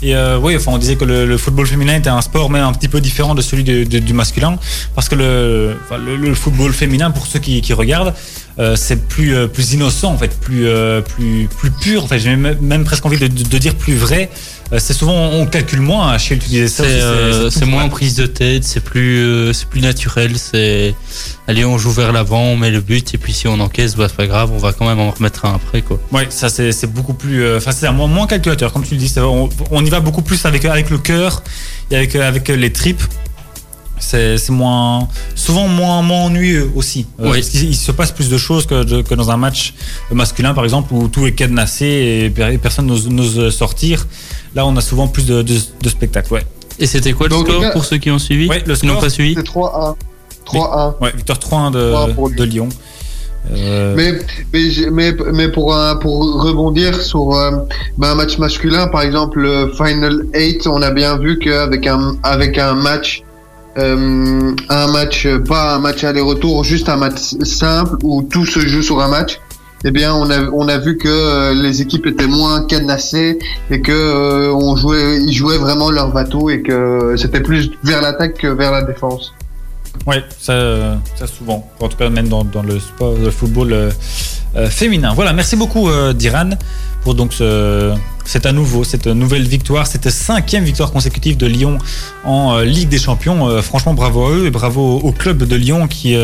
Et 0.04 0.16
euh, 0.16 0.38
oui, 0.42 0.56
enfin, 0.56 0.72
on 0.72 0.78
disait 0.78 0.96
que 0.96 1.04
le, 1.04 1.26
le 1.26 1.36
football 1.36 1.66
féminin 1.66 1.94
était 1.96 2.08
un 2.10 2.22
sport 2.22 2.50
même 2.50 2.64
un 2.64 2.72
petit 2.72 2.88
peu 2.88 3.00
différent 3.00 3.36
de 3.36 3.42
celui 3.42 3.62
de- 3.62 3.84
de- 3.84 4.00
du 4.00 4.12
masculin, 4.14 4.56
parce 4.96 5.08
que 5.08 5.14
le, 5.14 5.76
enfin, 5.84 5.96
le, 5.96 6.16
le 6.16 6.34
football 6.34 6.72
féminin, 6.72 7.12
pour 7.12 7.24
ceux 7.26 7.38
qui, 7.38 7.60
qui 7.60 7.72
regardent, 7.72 8.12
euh, 8.59 8.76
c'est 8.76 9.09
plus 9.09 9.34
euh, 9.34 9.46
plus 9.46 9.72
innocent 9.72 10.12
en 10.12 10.18
fait, 10.18 10.38
plus 10.38 10.66
euh, 10.66 11.00
plus 11.00 11.48
plus 11.48 11.70
pur. 11.70 12.05
En 12.05 12.07
fait, 12.07 12.18
j'ai 12.18 12.36
même, 12.36 12.59
même 12.61 12.84
presque 12.84 13.07
envie 13.07 13.18
de, 13.18 13.26
dire 13.26 13.74
plus 13.74 13.94
vrai. 13.94 14.30
C'est 14.78 14.92
souvent 14.94 15.30
on 15.30 15.46
calcule 15.46 15.80
moins. 15.80 16.16
Tu 16.18 16.68
ça. 16.68 16.84
C'est 17.50 17.66
moins 17.66 17.84
en 17.84 17.88
prise 17.88 18.14
de 18.16 18.26
tête, 18.26 18.64
c'est 18.64 18.80
plus, 18.80 19.53
c'est 19.53 19.68
plus 19.68 19.80
naturel. 19.80 20.36
C'est 20.36 20.94
allez, 21.46 21.64
on 21.64 21.78
joue 21.78 21.90
vers 21.90 22.12
l'avant, 22.12 22.42
on 22.42 22.57
met 22.57 22.70
le 22.70 22.80
but 22.80 23.14
et 23.14 23.18
puis 23.18 23.32
si 23.32 23.48
on 23.48 23.61
encaisse, 23.61 23.96
bah, 23.96 24.07
c'est 24.09 24.16
pas 24.16 24.26
grave, 24.26 24.50
on 24.53 24.59
va 24.59 24.72
quand 24.72 24.86
même 24.86 24.98
en 24.98 25.11
remettre 25.11 25.44
un 25.44 25.55
après 25.55 25.82
quoi. 25.82 25.98
Ouais, 26.11 26.26
ça 26.30 26.48
c'est 26.48 26.86
beaucoup 26.86 27.14
plus. 27.14 27.57
Enfin, 27.57 27.72
c'est 27.72 27.90
moins, 27.90 28.07
moins 28.07 28.26
calculateur, 28.26 28.72
comme 28.72 28.84
tu 28.84 28.94
le 28.94 29.00
dis. 29.00 29.12
On, 29.18 29.48
on 29.70 29.84
y 29.84 29.90
va 29.90 30.00
beaucoup 30.00 30.22
plus 30.22 30.44
avec 30.46 30.64
avec 30.64 30.90
le 30.90 30.98
cœur 30.98 31.42
et 31.90 31.96
avec 31.96 32.16
avec 32.16 32.48
les 32.48 32.72
tripes. 32.72 33.03
C'est 34.05 34.36
c'est 34.36 34.53
moins 34.53 35.09
souvent 35.36 35.68
moins 35.68 36.03
moins 36.03 36.24
ennuyeux 36.24 36.70
aussi. 36.74 37.07
Euh, 37.20 37.30
Oui. 37.30 37.38
Parce 37.38 37.48
qu'il 37.50 37.68
il 37.70 37.76
se 37.76 37.92
passe 37.92 38.11
plus 38.11 38.28
de 38.28 38.36
choses 38.36 38.66
que, 38.66 38.82
de- 38.82 39.03
que 39.03 39.14
dans 39.14 39.30
un 39.30 39.36
match 39.36 39.74
masculin, 40.11 40.55
par 40.55 40.64
exemple, 40.64 40.92
où 40.92 41.07
tout 41.09 41.24
est 41.26 41.32
cadenassé 41.32 41.86
et 42.24 42.30
per- 42.30 42.59
personne 42.59 42.86
n'ose 42.86 43.50
sortir. 43.57 44.07
Là, 44.57 44.66
on 44.66 44.76
a 44.76 44.80
souvent 44.80 45.07
plus 45.07 45.24
de, 45.24 45.42
de, 45.42 45.55
de 45.82 45.88
spectacles. 45.88 46.32
Ouais. 46.34 46.42
Et 46.80 46.86
c'était 46.86 47.12
quoi 47.12 47.28
le 47.28 47.34
Donc, 47.36 47.46
score 47.48 47.70
pour 47.72 47.84
ceux 47.84 47.98
qui 47.98 48.11
ont 48.11 48.18
suivi 48.18 48.48
Ouais, 48.48 48.62
le 48.66 48.74
score, 48.74 48.98
pas 48.98 49.09
suivi 49.09 49.34
C'est 49.34 49.46
3-1. 49.46 49.94
3-1. 50.46 50.94
Ouais, 51.00 51.12
victoire 51.14 51.38
3-1 51.38 51.70
de, 51.72 51.92
3-1 51.92 52.14
pour 52.14 52.30
de 52.30 52.42
Lyon. 52.44 52.68
Euh, 53.53 53.94
Mais, 53.96 54.18
mais, 54.53 54.68
mais, 54.90 55.12
mais 55.32 55.48
pour, 55.48 55.76
pour 56.00 56.42
rebondir 56.42 57.00
sur 57.00 57.32
euh, 57.34 57.50
ben, 57.98 58.11
un 58.11 58.14
match 58.14 58.38
masculin, 58.38 58.86
par 58.88 59.03
exemple, 59.03 59.40
le 59.40 59.72
Final 59.76 60.26
8, 60.34 60.66
on 60.66 60.80
a 60.82 60.90
bien 60.90 61.18
vu 61.18 61.38
qu'avec 61.38 61.86
un, 61.86 62.16
avec 62.22 62.59
un 62.59 62.74
match, 62.74 63.22
euh, 63.78 64.54
un 64.68 64.92
match, 64.92 65.26
euh, 65.26 65.38
pas 65.38 65.74
un 65.74 65.78
match 65.78 66.04
aller-retour, 66.04 66.64
juste 66.64 66.88
un 66.88 66.96
match 66.96 67.34
simple 67.42 67.96
où 68.02 68.22
tout 68.22 68.44
se 68.44 68.60
joue 68.60 68.82
sur 68.82 69.00
un 69.00 69.08
match, 69.08 69.40
eh 69.84 69.90
bien, 69.90 70.14
on 70.14 70.30
a, 70.30 70.42
on 70.50 70.68
a 70.68 70.78
vu 70.78 70.98
que 70.98 71.08
euh, 71.08 71.54
les 71.54 71.80
équipes 71.82 72.06
étaient 72.06 72.26
moins 72.26 72.66
cadenassées 72.66 73.38
et 73.70 73.80
que 73.80 74.50
on 74.52 74.76
jouait, 74.76 75.22
ils 75.22 75.32
jouaient 75.32 75.58
vraiment 75.58 75.90
leur 75.90 76.12
bateau 76.12 76.50
et 76.50 76.62
que 76.62 77.14
c'était 77.16 77.40
plus 77.40 77.70
vers 77.82 78.02
l'attaque 78.02 78.34
que 78.38 78.46
vers 78.46 78.72
la 78.72 78.82
défense. 78.82 79.32
Ouais, 80.07 80.24
ça, 80.38 80.99
ça 81.16 81.26
souvent. 81.26 81.70
En 81.80 81.88
tout 81.88 81.97
cas, 81.97 82.09
même 82.09 82.28
dans, 82.28 82.45
le 82.62 82.80
sport, 82.80 83.14
le 83.16 83.30
football 83.30 83.72
euh, 83.72 83.90
euh, 84.57 84.68
féminin. 84.68 85.12
Voilà, 85.14 85.32
merci 85.32 85.57
beaucoup 85.57 85.88
euh, 85.88 86.12
Diran 86.12 86.51
pour 87.03 87.14
donc 87.14 87.32
ce, 87.32 87.93
c'est 88.24 88.47
à 88.47 88.53
nouveau 88.53 88.84
cette 88.84 89.09
nouvelle 89.09 89.47
victoire, 89.47 89.88
cette 89.88 90.09
cinquième 90.09 90.62
victoire 90.62 90.93
consécutive 90.93 91.36
de 91.36 91.47
Lyon 91.47 91.78
en 92.24 92.61
Ligue 92.61 92.88
des 92.88 92.99
Champions. 92.99 93.61
Franchement, 93.61 93.93
bravo 93.93 94.24
à 94.24 94.30
eux 94.30 94.47
et 94.47 94.51
bravo 94.51 95.01
au, 95.01 95.11
club 95.11 95.43
de 95.43 95.57
Lyon 95.57 95.88
qui, 95.88 96.16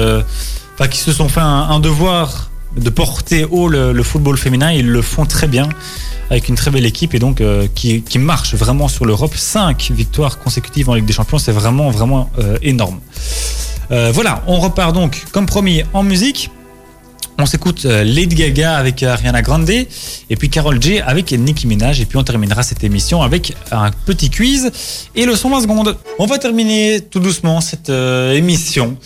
qui 0.89 0.99
se 0.99 1.12
sont 1.12 1.29
fait 1.29 1.41
un 1.41 1.81
devoir 1.81 2.49
de 2.79 2.91
porter 2.91 3.45
haut 3.45 3.68
le, 3.68 4.03
football 4.03 4.37
féminin. 4.37 4.72
Ils 4.72 4.89
le 4.89 5.03
font 5.03 5.26
très 5.26 5.47
bien 5.47 5.68
avec 6.31 6.49
une 6.49 6.55
très 6.55 6.70
belle 6.70 6.87
équipe 6.87 7.14
et 7.14 7.18
donc 7.18 7.41
euh, 7.41 7.66
qui, 7.74 8.03
qui 8.03 8.18
marche 8.18 8.55
vraiment 8.55 8.89
sur 8.89 9.05
l'Europe. 9.07 9.35
Cinq 9.35 9.91
victoires 9.91 10.39
consécutives 10.39 10.89
en 10.91 10.95
Ligue 10.95 11.07
des 11.07 11.12
Champions, 11.12 11.39
c'est 11.39 11.53
vraiment 11.53 11.91
vraiment 11.91 12.31
euh, 12.39 12.59
énorme. 12.62 13.01
Euh, 13.91 14.11
voilà, 14.12 14.43
on 14.47 14.61
repart 14.61 14.93
donc 14.93 15.24
comme 15.33 15.47
promis 15.47 15.83
en 15.93 16.03
musique. 16.03 16.51
On 17.41 17.47
s'écoute 17.47 17.85
euh, 17.85 18.03
Lady 18.03 18.35
Gaga 18.35 18.75
avec 18.77 19.03
Ariana 19.03 19.43
Grande 19.43 19.71
et 19.71 19.87
puis 20.37 20.51
Carol 20.51 20.83
J 20.83 20.99
avec 21.01 21.31
Nicki 21.31 21.69
Minaj 21.69 22.01
et 22.01 22.05
puis 22.05 22.19
on 22.19 22.25
terminera 22.25 22.64
cette 22.64 22.83
émission 22.83 23.23
avec 23.23 23.55
un 23.71 23.93
petit 24.07 24.29
quiz 24.29 24.73
et 25.14 25.25
le 25.25 25.37
son 25.37 25.51
20 25.51 25.62
secondes. 25.62 25.97
On 26.19 26.27
va 26.27 26.39
terminer 26.39 27.01
tout 27.01 27.21
doucement 27.21 27.61
cette 27.61 27.91
euh, 27.91 28.33
émission. 28.33 28.97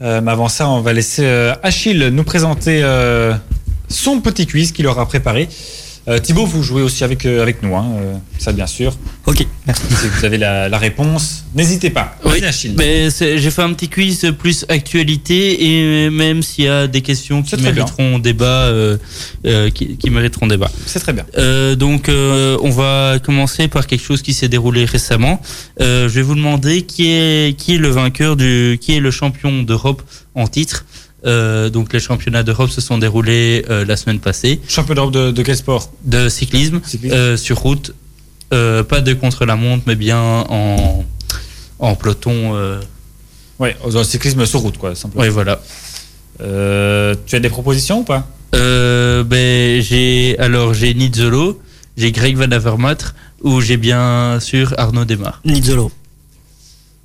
Euh, 0.00 0.20
mais 0.20 0.30
avant 0.30 0.48
ça, 0.48 0.68
on 0.68 0.80
va 0.80 0.92
laisser 0.92 1.24
euh, 1.24 1.54
Achille 1.62 2.10
nous 2.12 2.24
présenter 2.24 2.80
euh, 2.82 3.34
son 3.88 4.20
petit 4.20 4.46
quiz 4.46 4.72
qu'il 4.72 4.86
aura 4.86 5.06
préparé. 5.06 5.48
Euh, 6.08 6.18
Thibaut, 6.18 6.46
vous 6.46 6.62
jouez 6.62 6.80
aussi 6.80 7.04
avec, 7.04 7.26
euh, 7.26 7.42
avec 7.42 7.62
nous, 7.62 7.76
hein, 7.76 7.86
euh, 8.00 8.14
ça 8.38 8.52
bien 8.52 8.66
sûr. 8.66 8.96
Ok, 9.26 9.46
merci. 9.66 9.82
Si 9.90 10.08
vous 10.08 10.24
avez 10.24 10.38
la, 10.38 10.68
la 10.70 10.78
réponse, 10.78 11.44
n'hésitez 11.54 11.90
pas. 11.90 12.16
Oui, 12.24 12.40
j'ai 12.40 13.50
fait 13.50 13.62
un 13.62 13.74
petit 13.74 13.88
quiz 13.88 14.32
plus 14.38 14.64
actualité 14.70 15.66
et 15.66 16.08
même 16.08 16.42
s'il 16.42 16.64
y 16.64 16.68
a 16.68 16.86
des 16.86 17.02
questions 17.02 17.42
qui 17.42 17.56
bien. 17.56 17.72
mériteront 17.72 18.18
débat, 18.18 18.72
qui, 19.74 19.98
qui 19.98 20.10
mériteront 20.10 20.46
débat. 20.46 20.70
C'est 20.86 21.00
très 21.00 21.12
bien. 21.12 21.26
Euh, 21.36 21.74
donc, 21.74 22.08
on 22.08 22.70
va 22.70 23.18
commencer 23.22 23.68
par 23.68 23.86
quelque 23.86 24.04
chose 24.04 24.22
qui 24.22 24.32
s'est 24.32 24.48
déroulé 24.48 24.86
récemment. 24.86 25.42
Je 25.78 26.06
vais 26.06 26.22
vous 26.22 26.36
demander 26.36 26.82
qui 26.82 27.10
est 27.10 27.54
qui 27.58 27.74
est 27.74 27.78
le 27.78 27.88
vainqueur 27.88 28.36
du, 28.36 28.78
qui 28.80 28.96
est 28.96 29.00
le 29.00 29.10
champion 29.10 29.62
d'Europe 29.62 30.02
en 30.34 30.46
titre. 30.46 30.86
Euh, 31.26 31.68
donc, 31.68 31.92
les 31.92 32.00
championnats 32.00 32.42
d'Europe 32.42 32.70
se 32.70 32.80
sont 32.80 32.98
déroulés 32.98 33.64
euh, 33.70 33.84
la 33.84 33.96
semaine 33.96 34.20
passée. 34.20 34.60
Champion 34.68 34.94
d'Europe 34.94 35.12
de, 35.12 35.30
de 35.32 35.42
quel 35.42 35.56
sport? 35.56 35.90
De 36.04 36.28
cyclisme, 36.28 36.80
Cyclisme. 36.84 37.14
euh, 37.14 37.36
sur 37.36 37.58
route, 37.58 37.92
euh, 38.52 38.84
pas 38.84 39.00
de 39.00 39.12
contre 39.14 39.44
la 39.44 39.56
montre, 39.56 39.84
mais 39.86 39.96
bien 39.96 40.20
en 40.20 41.04
en 41.80 41.94
peloton. 41.94 42.54
Euh, 42.56 42.80
Ouais, 43.58 43.76
dans 43.90 43.98
le 43.98 44.04
cyclisme 44.04 44.46
sur 44.46 44.60
route, 44.60 44.78
quoi, 44.78 44.94
simplement. 44.94 45.22
ouais, 45.22 45.28
voilà. 45.30 45.60
Euh, 46.40 47.16
tu 47.26 47.34
as 47.34 47.40
des 47.40 47.48
propositions 47.48 48.00
ou 48.00 48.04
pas? 48.04 48.28
Euh, 48.54 49.24
ben, 49.24 49.82
j'ai 49.82 50.36
alors 50.38 50.72
j'ai 50.74 50.94
Nizzolo, 50.94 51.60
j'ai 51.96 52.12
Greg 52.12 52.36
Van 52.36 52.50
Avermaet 52.52 52.98
ou 53.42 53.60
j'ai 53.60 53.76
bien 53.76 54.38
sûr 54.40 54.72
Arnaud 54.78 55.04
Desmar. 55.04 55.40
Nizzolo. 55.44 55.90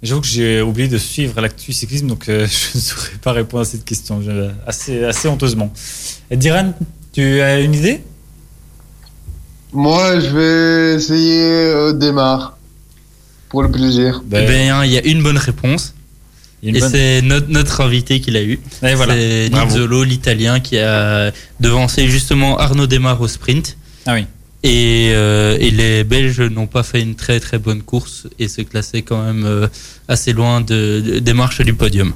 J'avoue 0.04 0.22
que 0.22 0.28
j'ai 0.28 0.62
oublié 0.62 0.88
de 0.90 0.98
suivre 0.98 1.40
l'actu 1.42 1.72
cyclisme, 1.74 2.08
donc 2.08 2.28
euh, 2.30 2.46
je 2.74 2.78
ne 2.78 2.82
saurais 2.82 3.18
pas 3.22 3.32
répondre 3.32 3.62
à 3.62 3.66
cette 3.66 3.86
question, 3.86 4.22
je- 4.22 4.50
assez, 4.68 5.04
assez 5.04 5.28
honteusement. 5.30 5.72
Et 6.30 6.36
Diran, 6.38 6.74
tu 7.14 7.42
as 7.42 7.60
une 7.62 7.74
idée? 7.74 8.02
Moi, 9.72 10.20
je 10.20 10.28
vais 10.28 10.96
essayer 10.96 11.40
euh, 11.42 11.94
Démarre. 11.94 12.58
Pour 13.50 13.62
le 13.64 13.70
plaisir. 13.72 14.22
Ben, 14.26 14.46
Eh 14.50 14.86
il 14.88 14.92
y 14.92 14.98
a 14.98 15.06
une 15.06 15.22
bonne 15.22 15.38
réponse. 15.38 15.94
une 16.64 16.76
Et 16.76 16.80
bonne- 16.80 16.90
c'est 16.92 17.22
notre, 17.22 17.50
notre 17.50 17.82
invité 17.82 18.20
qui 18.20 18.32
l'a 18.32 18.42
eu. 18.42 18.60
Et 18.82 18.96
voilà. 18.96 19.14
C'est. 19.14 19.50
Nizzolo, 19.52 20.04
l'italien, 20.04 20.60
qui 20.60 20.80
a 20.80 21.32
devancé 21.60 22.08
justement 22.08 22.58
Arnaud 22.58 22.88
Desmar 22.88 23.22
au 23.22 23.28
sprint. 23.28 23.78
Ah 24.08 24.14
oui. 24.16 24.26
Et, 24.66 25.10
euh, 25.14 25.58
et 25.60 25.72
les 25.72 26.04
Belges 26.06 26.40
n'ont 26.40 26.68
pas 26.68 26.84
fait 26.84 27.02
une 27.02 27.16
très 27.16 27.40
très 27.42 27.58
bonne 27.60 27.82
course 27.82 28.28
et 28.40 28.48
se 28.48 28.62
classaient 28.62 29.02
quand 29.02 29.22
même 29.24 29.44
euh, 29.46 29.68
assez 30.08 30.32
loin 30.32 30.62
de, 30.62 31.02
de- 31.06 31.20
des 31.20 31.34
marches 31.34 31.62
du 31.62 31.74
podium. 31.74 32.14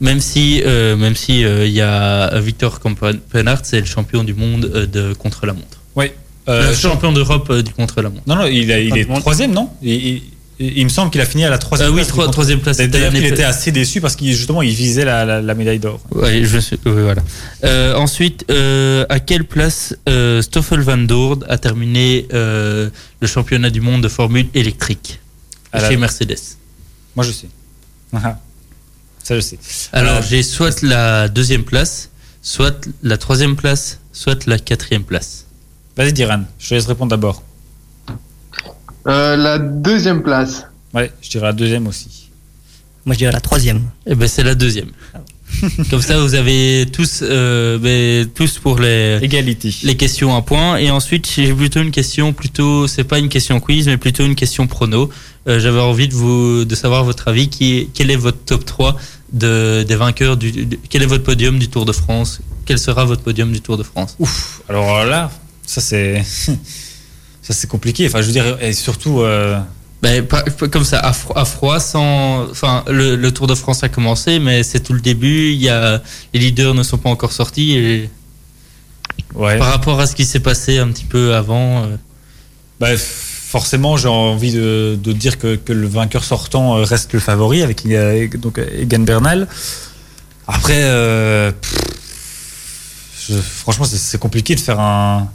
Même 0.00 0.20
si, 0.20 0.60
euh, 0.64 0.96
même 0.96 1.14
si 1.14 1.40
il 1.42 1.68
y 1.72 1.80
a 1.80 2.38
Victor 2.40 2.80
Campenart, 2.80 3.60
c'est 3.62 3.80
le 3.80 3.86
champion 3.86 4.24
du 4.24 4.34
monde 4.34 4.66
de 4.92 5.14
contre 5.14 5.46
la 5.46 5.52
montre. 5.54 5.78
Oui. 5.94 6.06
Le 6.48 6.74
champion 6.74 7.12
d'Europe 7.12 7.52
du 7.60 7.72
contre 7.72 8.02
la 8.02 8.10
montre. 8.10 8.22
Non, 8.26 8.36
non, 8.36 8.46
il, 8.46 8.70
a- 8.70 8.80
il 8.80 8.96
est 8.96 9.04
troisième, 9.20 9.52
non? 9.52 9.70
Il, 9.82 9.92
il- 9.92 10.22
il 10.58 10.84
me 10.84 10.88
semble 10.88 11.10
qu'il 11.10 11.20
a 11.20 11.26
fini 11.26 11.44
à 11.44 11.50
la 11.50 11.58
troisième 11.58 11.88
Euh, 11.88 11.92
oui, 11.92 11.96
place. 11.98 12.08
trois- 12.08 12.30
troisième 12.30 12.60
place. 12.60 12.76
D'ailleurs, 12.78 13.14
il 13.14 13.24
était 13.26 13.44
assez 13.44 13.72
déçu 13.72 14.00
parce 14.00 14.16
qu'il 14.16 14.34
justement 14.34 14.62
il 14.62 14.74
visait 14.74 15.04
la, 15.04 15.24
la- 15.24 15.42
la 15.42 15.54
médaille 15.54 15.78
d'or. 15.78 16.00
Ouais, 16.12 16.44
je 16.44 16.58
suis, 16.58 16.78
oui, 16.86 16.92
voilà. 17.02 17.22
Euh, 17.64 17.94
ensuite, 17.94 18.44
euh, 18.50 19.04
à 19.08 19.20
quelle 19.20 19.44
place 19.44 19.94
euh, 20.08 20.40
Stoffel 20.42 20.80
Van 20.80 20.96
Doorn 20.96 21.44
a 21.48 21.58
terminé 21.58 22.26
le 22.32 22.90
championnat 23.26 23.70
du 23.70 23.80
monde 23.80 24.02
de 24.02 24.08
formule 24.08 24.46
électrique 24.54 25.20
À 25.72 25.80
la- 25.80 25.88
chez 25.90 25.96
Mercedes? 25.96 26.38
Moi, 27.14 27.24
je 27.24 27.32
sais. 27.32 27.48
Ah, 28.14 28.38
Ça, 29.22 29.34
je 29.34 29.40
sais. 29.40 29.58
Alors, 29.92 30.22
j'ai 30.22 30.42
soit 30.42 30.82
la 30.82 31.28
deuxième 31.28 31.64
place, 31.64 32.10
soit 32.42 32.88
la 33.02 33.18
troisième 33.18 33.56
place, 33.56 33.98
soit 34.12 34.46
la 34.46 34.58
quatrième 34.58 35.02
place. 35.02 35.44
Vas-y, 35.96 36.12
Diran, 36.12 36.44
je 36.58 36.68
te 36.68 36.74
laisse 36.74 36.86
répondre 36.86 37.10
d'abord. 37.10 37.42
Euh, 39.06 39.36
la 39.36 39.58
deuxième 39.58 40.22
place. 40.22 40.64
Ouais, 40.94 41.10
je 41.22 41.30
dirais 41.30 41.46
la 41.46 41.52
deuxième 41.52 41.86
aussi. 41.86 42.28
Moi, 43.04 43.14
je 43.14 43.18
dirais 43.18 43.32
la 43.32 43.40
troisième. 43.40 43.82
Eh 44.06 44.14
ben, 44.14 44.26
c'est 44.28 44.42
la 44.42 44.54
deuxième. 44.54 44.88
Comme 45.90 46.02
ça, 46.02 46.18
vous 46.18 46.34
avez 46.34 46.86
tous, 46.92 47.20
euh, 47.22 47.78
ben, 47.78 48.28
tous 48.34 48.58
pour 48.58 48.80
les, 48.80 49.18
Égalité. 49.22 49.72
les 49.84 49.96
questions 49.96 50.34
un 50.34 50.42
point. 50.42 50.76
Et 50.78 50.90
ensuite, 50.90 51.28
j'ai 51.32 51.52
plutôt 51.54 51.80
une 51.80 51.92
question, 51.92 52.32
plutôt, 52.32 52.88
c'est 52.88 53.04
pas 53.04 53.18
une 53.20 53.28
question 53.28 53.60
quiz, 53.60 53.86
mais 53.86 53.96
plutôt 53.96 54.24
une 54.26 54.34
question 54.34 54.66
prono. 54.66 55.08
Euh, 55.46 55.60
J'avais 55.60 55.78
envie 55.80 56.08
de 56.08 56.14
vous, 56.14 56.64
de 56.64 56.74
savoir 56.74 57.04
votre 57.04 57.28
avis. 57.28 57.48
Qui 57.48 57.76
est, 57.78 57.88
quel 57.94 58.10
est 58.10 58.16
votre 58.16 58.38
top 58.44 58.64
3 58.64 58.96
de, 59.32 59.84
des 59.86 59.94
vainqueurs 59.96 60.36
du, 60.36 60.50
de- 60.50 60.78
quel 60.90 61.02
est 61.02 61.06
votre 61.06 61.22
podium 61.24 61.60
du 61.60 61.68
Tour 61.68 61.84
de 61.84 61.92
France? 61.92 62.40
Quel 62.64 62.78
sera 62.80 63.04
votre 63.04 63.22
podium 63.22 63.52
du 63.52 63.60
Tour 63.60 63.76
de 63.78 63.84
France? 63.84 64.16
Ouf. 64.18 64.62
Alors 64.68 65.04
là, 65.04 65.30
ça 65.64 65.80
c'est. 65.80 66.24
Ça 67.46 67.54
c'est 67.54 67.66
compliqué. 67.68 68.06
Enfin, 68.06 68.20
je 68.22 68.26
veux 68.26 68.32
dire, 68.32 68.58
et 68.60 68.72
surtout. 68.72 69.20
euh, 69.20 69.58
Ben, 70.02 70.26
comme 70.70 70.84
ça, 70.84 70.98
à 71.00 71.12
froid, 71.12 71.36
à 71.38 71.44
froid, 71.44 71.80
sans. 71.80 72.48
Enfin, 72.50 72.84
le, 72.88 73.16
le 73.16 73.30
Tour 73.32 73.46
de 73.46 73.54
France 73.54 73.82
a 73.82 73.88
commencé, 73.88 74.38
mais 74.38 74.62
c'est 74.62 74.80
tout 74.80 74.92
le 74.92 75.00
début. 75.00 75.52
Il 75.52 75.62
y 75.62 75.68
a, 75.68 76.02
les 76.34 76.40
leaders 76.40 76.74
ne 76.74 76.82
sont 76.82 76.98
pas 76.98 77.10
encore 77.10 77.32
sortis. 77.32 77.76
Et 77.76 78.10
Ouais. 79.34 79.58
par 79.58 79.68
rapport 79.70 79.98
à 80.00 80.06
ce 80.06 80.14
qui 80.14 80.24
s'est 80.24 80.40
passé 80.40 80.78
un 80.78 80.88
petit 80.88 81.04
peu 81.04 81.34
avant, 81.34 81.84
euh, 81.84 81.96
f- 82.96 82.98
forcément, 82.98 83.96
j'ai 83.96 84.08
envie 84.08 84.52
de, 84.52 84.98
de 85.02 85.12
dire 85.12 85.38
que, 85.38 85.56
que 85.56 85.72
le 85.72 85.86
vainqueur 85.86 86.24
sortant 86.24 86.76
euh, 86.76 86.84
reste 86.84 87.12
le 87.14 87.20
favori 87.20 87.62
avec 87.62 87.86
donc 88.40 88.58
Egan 88.58 89.00
Bernal. 89.00 89.48
Après, 90.46 90.80
euh, 90.82 91.50
pff, 91.52 91.74
je- 93.28 93.34
franchement, 93.40 93.84
c'est 93.86 94.18
compliqué 94.18 94.54
de 94.54 94.60
faire 94.60 94.80
un, 94.80 95.28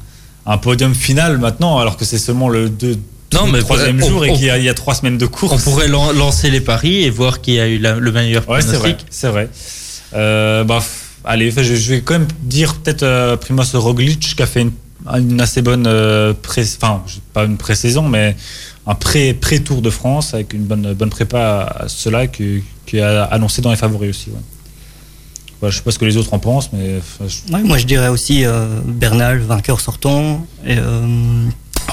un 0.46 0.58
podium 0.58 0.94
final 0.96 1.38
maintenant, 1.38 1.78
alors 1.78 1.98
que 1.98 2.06
c'est 2.06 2.18
seulement 2.18 2.50
le 2.50 2.70
deux, 2.70 2.98
Non, 3.34 3.46
le 3.46 3.52
mais 3.54 3.60
troisième 3.60 4.02
on- 4.02 4.08
jour 4.08 4.26
et 4.26 4.34
qu'il 4.34 4.46
y, 4.46 4.50
a- 4.50 4.58
il 4.58 4.64
y 4.64 4.70
a 4.70 4.74
trois 4.74 4.96
semaines 4.96 5.18
de 5.18 5.26
course. 5.26 5.54
On 5.54 5.58
pourrait 5.72 5.88
lan- 5.88 6.12
lancer 6.14 6.50
les 6.50 6.62
paris 6.62 7.04
et 7.04 7.10
voir 7.10 7.42
qui 7.42 7.60
a 7.60 7.68
eu 7.68 7.78
la- 7.78 7.96
le 7.96 8.12
meilleur 8.12 8.48
Ouais, 8.50 8.62
c'est 8.62 8.68
vrai. 8.78 8.78
pronostic. 8.94 9.08
C'est 9.10 9.28
vrai. 9.30 9.50
Euh, 10.14 10.64
bah, 10.64 10.84
allez, 11.24 11.52
je, 11.52 11.62
je 11.64 11.94
vais 11.94 12.02
quand 12.02 12.14
même 12.16 12.28
dire 12.42 12.76
peut-être 12.76 13.04
euh, 13.04 13.38
Primoz 13.38 13.76
Roglic 13.76 14.20
qui 14.36 14.42
a 14.42 14.46
fait 14.46 14.62
une, 14.62 14.72
une 15.16 15.40
assez 15.40 15.62
bonne 15.62 15.86
euh, 15.88 16.34
pré, 16.34 16.64
enfin 16.82 17.04
pas 17.34 17.46
une 17.46 17.58
pré-saison, 17.58 18.08
mais 18.10 18.36
un 18.88 18.96
pré 18.96 19.34
pré 19.34 19.60
Tour 19.60 19.82
de 19.82 19.90
France 19.90 20.34
avec 20.34 20.54
une 20.54 20.64
bonne 20.64 20.94
bonne 20.94 21.10
prépa 21.12 21.76
à 21.82 21.88
cela 21.88 22.28
qui, 22.28 22.64
qui 22.86 23.00
a 23.00 23.24
annoncé 23.26 23.62
dans 23.62 23.70
les 23.72 23.78
favoris 23.78 24.10
aussi. 24.10 24.30
Ouais. 24.32 24.40
Voilà, 25.62 25.72
je 25.72 25.78
sais 25.78 25.84
pas 25.84 25.92
ce 25.92 26.00
que 26.00 26.06
les 26.06 26.18
autres 26.18 26.34
en 26.34 26.40
pensent, 26.40 26.72
mais 26.74 26.98
enfin, 26.98 27.26
je- 27.30 27.54
Ouais, 27.54 27.62
moi, 27.64 27.78
je 27.78 27.86
dirais 27.86 28.08
aussi 28.10 28.46
euh, 28.46 28.80
Bernal, 28.84 29.40
vainqueur 29.40 29.80
sortant, 29.80 30.46
et 30.66 30.76
euh, 30.78 31.46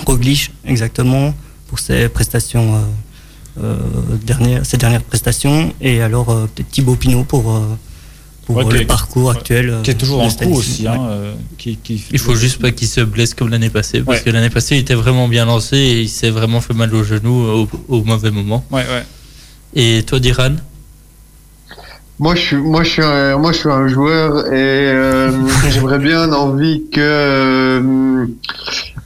Roglic, 0.07 0.51
exactement, 0.65 1.35
pour 1.69 1.79
ses 1.79 2.09
prestations, 2.09 2.77
euh, 2.77 3.63
euh, 3.63 3.77
dernières, 4.25 4.65
ses 4.65 4.79
dernières 4.79 5.03
prestations, 5.03 5.75
et 5.83 6.01
alors 6.01 6.31
euh, 6.31 6.47
peut-être 6.55 6.71
Thibaut 6.71 6.95
Pinot 6.97 7.25
pour, 7.25 7.55
euh, 7.55 7.61
pour 8.47 8.57
Ouais, 8.57 8.65
qui 8.67 8.79
le 8.79 8.87
parcours 8.87 9.31
actuel. 9.33 9.75
qui 9.83 9.91
est 9.91 9.95
toujours 9.95 10.23
en 10.23 10.31
coup 10.31 10.55
aussi. 10.55 10.87
Hein, 10.89 10.97
Ouais. 10.99 11.33
qui, 11.59 11.77
qui- 11.77 12.03
Il 12.11 12.19
faut 12.19 12.35
juste 12.35 12.63
pas 12.63 12.71
qu'il 12.71 12.89
se 12.89 13.03
blesse 13.03 13.35
comme 13.35 13.51
l'année 13.51 13.69
passée, 13.69 14.01
parce 14.01 14.19
Ouais. 14.21 14.25
que 14.25 14.31
l'année 14.31 14.49
passée, 14.49 14.77
il 14.77 14.79
était 14.79 14.95
vraiment 14.95 15.29
bien 15.29 15.45
lancé 15.45 15.77
et 15.77 16.01
il 16.01 16.09
s'est 16.09 16.31
vraiment 16.31 16.63
fait 16.63 16.73
mal 16.73 16.95
au 16.95 17.05
genou 17.05 17.35
au, 17.45 17.69
au 17.89 18.03
mauvais 18.05 18.31
moment. 18.31 18.65
Ouais, 18.71 18.87
ouais. 18.89 19.05
Et 19.75 20.03
toi, 20.05 20.19
Diran? 20.21 20.53
Moi, 22.21 22.35
je 22.35 22.41
suis, 22.41 22.57
moi, 22.57 22.83
je 22.83 22.91
suis 22.91 23.03
un, 23.03 23.39
moi, 23.39 23.53
je 23.53 23.59
suis 23.59 23.69
un 23.69 23.87
joueur 23.87 24.47
et 24.53 24.91
euh, 24.91 25.31
j'aimerais 25.71 25.99
bien 26.01 26.33
envie 26.33 26.83
que 26.93 27.01
euh, 27.01 28.27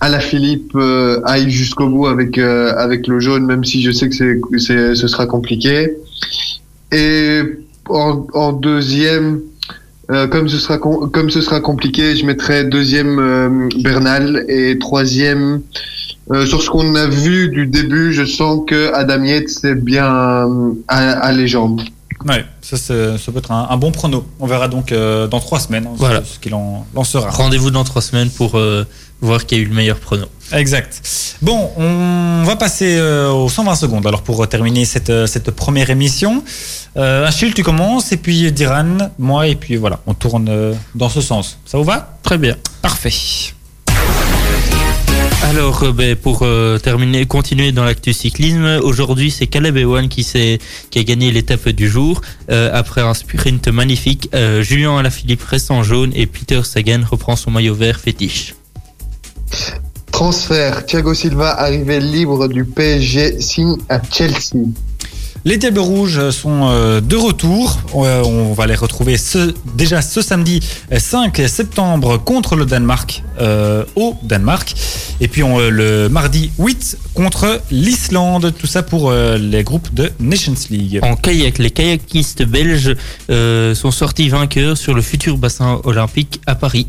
Alaphilippe 0.01 0.73
euh, 0.77 1.21
aille 1.25 1.51
jusqu'au 1.51 1.89
bout 1.89 2.07
avec 2.07 2.39
euh, 2.39 2.73
avec 2.77 3.07
le 3.07 3.21
jaune, 3.21 3.45
même 3.45 3.65
si 3.65 3.83
je 3.83 3.91
sais 3.91 4.09
que 4.09 4.15
c'est, 4.15 4.41
c'est, 4.59 4.95
ce 4.95 5.09
sera 5.09 5.27
compliqué. 5.27 5.93
Et 6.91 7.41
en, 7.91 8.27
en 8.33 8.53
deuxième, 8.55 9.41
euh, 10.11 10.27
comme 10.27 10.49
ce 10.49 10.57
sera 10.59 10.79
com- 10.79 11.11
comme 11.13 11.29
ce 11.29 11.43
sera 11.43 11.61
compliqué, 11.61 12.17
je 12.17 12.25
mettrai 12.25 12.65
deuxième 12.65 13.19
euh, 13.19 13.69
Bernal 13.83 14.45
et 14.49 14.79
troisième. 14.79 15.61
euh, 16.33 16.47
sur 16.47 16.63
ce 16.63 16.71
qu'on 16.71 16.95
a 16.95 17.07
vu 17.09 17.49
du 17.51 17.67
début, 17.67 18.13
je 18.15 18.25
sens 18.25 18.61
que 18.67 18.93
Adam 18.95 19.23
Yates 19.23 19.49
c'est 19.51 19.75
bien 19.75 20.07
à, 20.07 20.47
à 20.89 21.33
les 21.33 21.47
jambes. 21.47 21.83
Ouais, 22.27 22.45
ça, 22.61 22.77
ça 22.77 23.33
peut 23.33 23.39
être 23.39 23.51
un, 23.53 23.69
un 23.71 23.77
bon 23.77 23.91
prono. 23.93 24.27
On 24.41 24.47
verra 24.47 24.69
donc 24.69 24.93
euh, 24.93 25.27
dans 25.27 25.41
trois 25.41 25.61
semaines 25.61 25.87
hein, 25.87 25.95
Voilà. 25.97 26.23
ce, 26.25 26.35
ce 26.35 26.39
qu'il 26.39 26.55
en 26.55 26.87
lancera. 26.95 27.31
Rendez-vous 27.31 27.71
dans 27.71 27.85
trois 27.85 28.03
semaines 28.03 28.31
pour 28.31 28.57
euh, 28.59 28.87
voir 29.21 29.47
qui 29.47 29.55
a 29.55 29.59
eu 29.59 29.65
le 29.65 29.75
meilleur 29.75 29.99
prono. 29.99 30.27
Exact. 30.53 31.01
Bon, 31.41 31.71
on 31.77 32.43
va 32.45 32.57
passer 32.57 32.97
euh, 32.99 33.31
aux 33.31 33.49
120 33.49 33.75
secondes 33.77 34.07
alors 34.07 34.23
pour 34.23 34.47
terminer 34.49 34.85
cette, 34.85 35.11
euh, 35.11 35.27
cette 35.27 35.51
première 35.51 35.91
émission. 35.91 36.45
Euh, 36.97 37.27
Achille, 37.27 37.55
tu 37.55 37.63
commences 37.63 38.13
et 38.13 38.17
puis 38.19 38.53
Diran, 38.53 38.99
moi 39.19 39.47
et 39.49 39.55
puis 39.57 39.77
voilà, 39.77 40.01
on 40.07 40.15
tourne 40.15 40.49
euh, 40.51 40.75
dans 40.95 41.09
ce 41.09 41.21
sens. 41.21 41.59
Ça 41.65 41.79
vous 41.79 41.85
va? 41.85 42.19
Très 42.23 42.37
bien. 42.39 42.57
Parfait. 42.83 43.13
Alors, 45.43 45.83
euh, 45.83 45.93
ben, 45.93 46.15
pour 46.15 46.43
euh, 46.43 46.79
terminer, 46.79 47.27
continuer 47.27 47.73
dans 47.73 47.85
l'actu 47.85 48.13
cyclisme, 48.13 48.81
aujourd'hui 48.83 49.31
c'est 49.31 49.49
Caleb 49.49 49.77
Ewan 49.77 50.09
qui, 50.09 50.25
qui 50.25 50.99
a 50.99 51.03
gagné 51.03 51.33
l'étape 51.33 51.69
du 51.71 51.89
jour 51.89 52.21
euh, 52.51 52.71
après 52.73 53.01
un 53.01 53.13
sprint 53.13 53.69
magnifique. 53.69 54.31
Julien 54.61 54.97
Alaphilippe 54.97 55.43
reste 55.43 55.71
en 55.71 55.83
jaune 55.83 56.13
et 56.15 56.27
Peter 56.27 56.63
Sagan 56.63 57.01
reprend 57.11 57.37
son 57.37 57.51
maillot 57.51 57.75
vert 57.75 57.99
fétiche. 57.99 58.55
Transfert. 60.13 60.87
Thiago 60.87 61.13
Silva, 61.13 61.51
arrivé 61.51 61.99
libre 61.99 62.47
du 62.47 62.65
PSG, 62.65 63.41
signe 63.41 63.77
à 63.89 64.01
Chelsea. 64.11 64.69
Les 65.45 65.57
Diables 65.57 65.81
Rouges 65.81 66.31
sont 66.31 66.69
euh, 66.71 67.01
de 67.01 67.17
retour. 67.17 67.77
Euh, 67.97 68.23
on 68.23 68.53
va 68.53 68.69
les 68.69 68.77
retrouver 68.77 69.17
ce, 69.17 69.53
déjà 69.75 70.01
ce 70.01 70.23
samedi 70.23 70.61
euh, 70.93 71.01
5 71.01 71.37
septembre 71.49 72.17
contre 72.17 72.55
le 72.55 72.65
Danemark 72.65 73.25
euh, 73.41 73.85
au 73.97 74.15
Danemark. 74.23 74.73
Et 75.21 75.27
puis 75.27 75.43
on, 75.43 75.59
euh, 75.59 75.69
le 75.69 76.09
mardi 76.09 76.53
8 76.61 76.97
contre 77.15 77.61
l'Islande. 77.73 78.55
Tout 78.57 78.69
ça 78.69 78.85
pour 78.85 79.11
euh, 79.11 79.37
les 79.37 79.65
groupes 79.65 79.93
de 79.93 80.13
Nations 80.21 80.55
League. 80.71 81.01
En 81.03 81.17
kayak, 81.17 81.59
les 81.59 81.73
kayakistes 81.73 82.45
belges 82.45 82.95
euh, 83.29 83.75
sont 83.75 83.91
sortis 83.91 84.29
vainqueurs 84.29 84.77
sur 84.77 84.95
le 84.95 85.03
futur 85.03 85.39
bassin 85.39 85.81
olympique 85.83 86.41
à 86.47 86.55
Paris. 86.55 86.87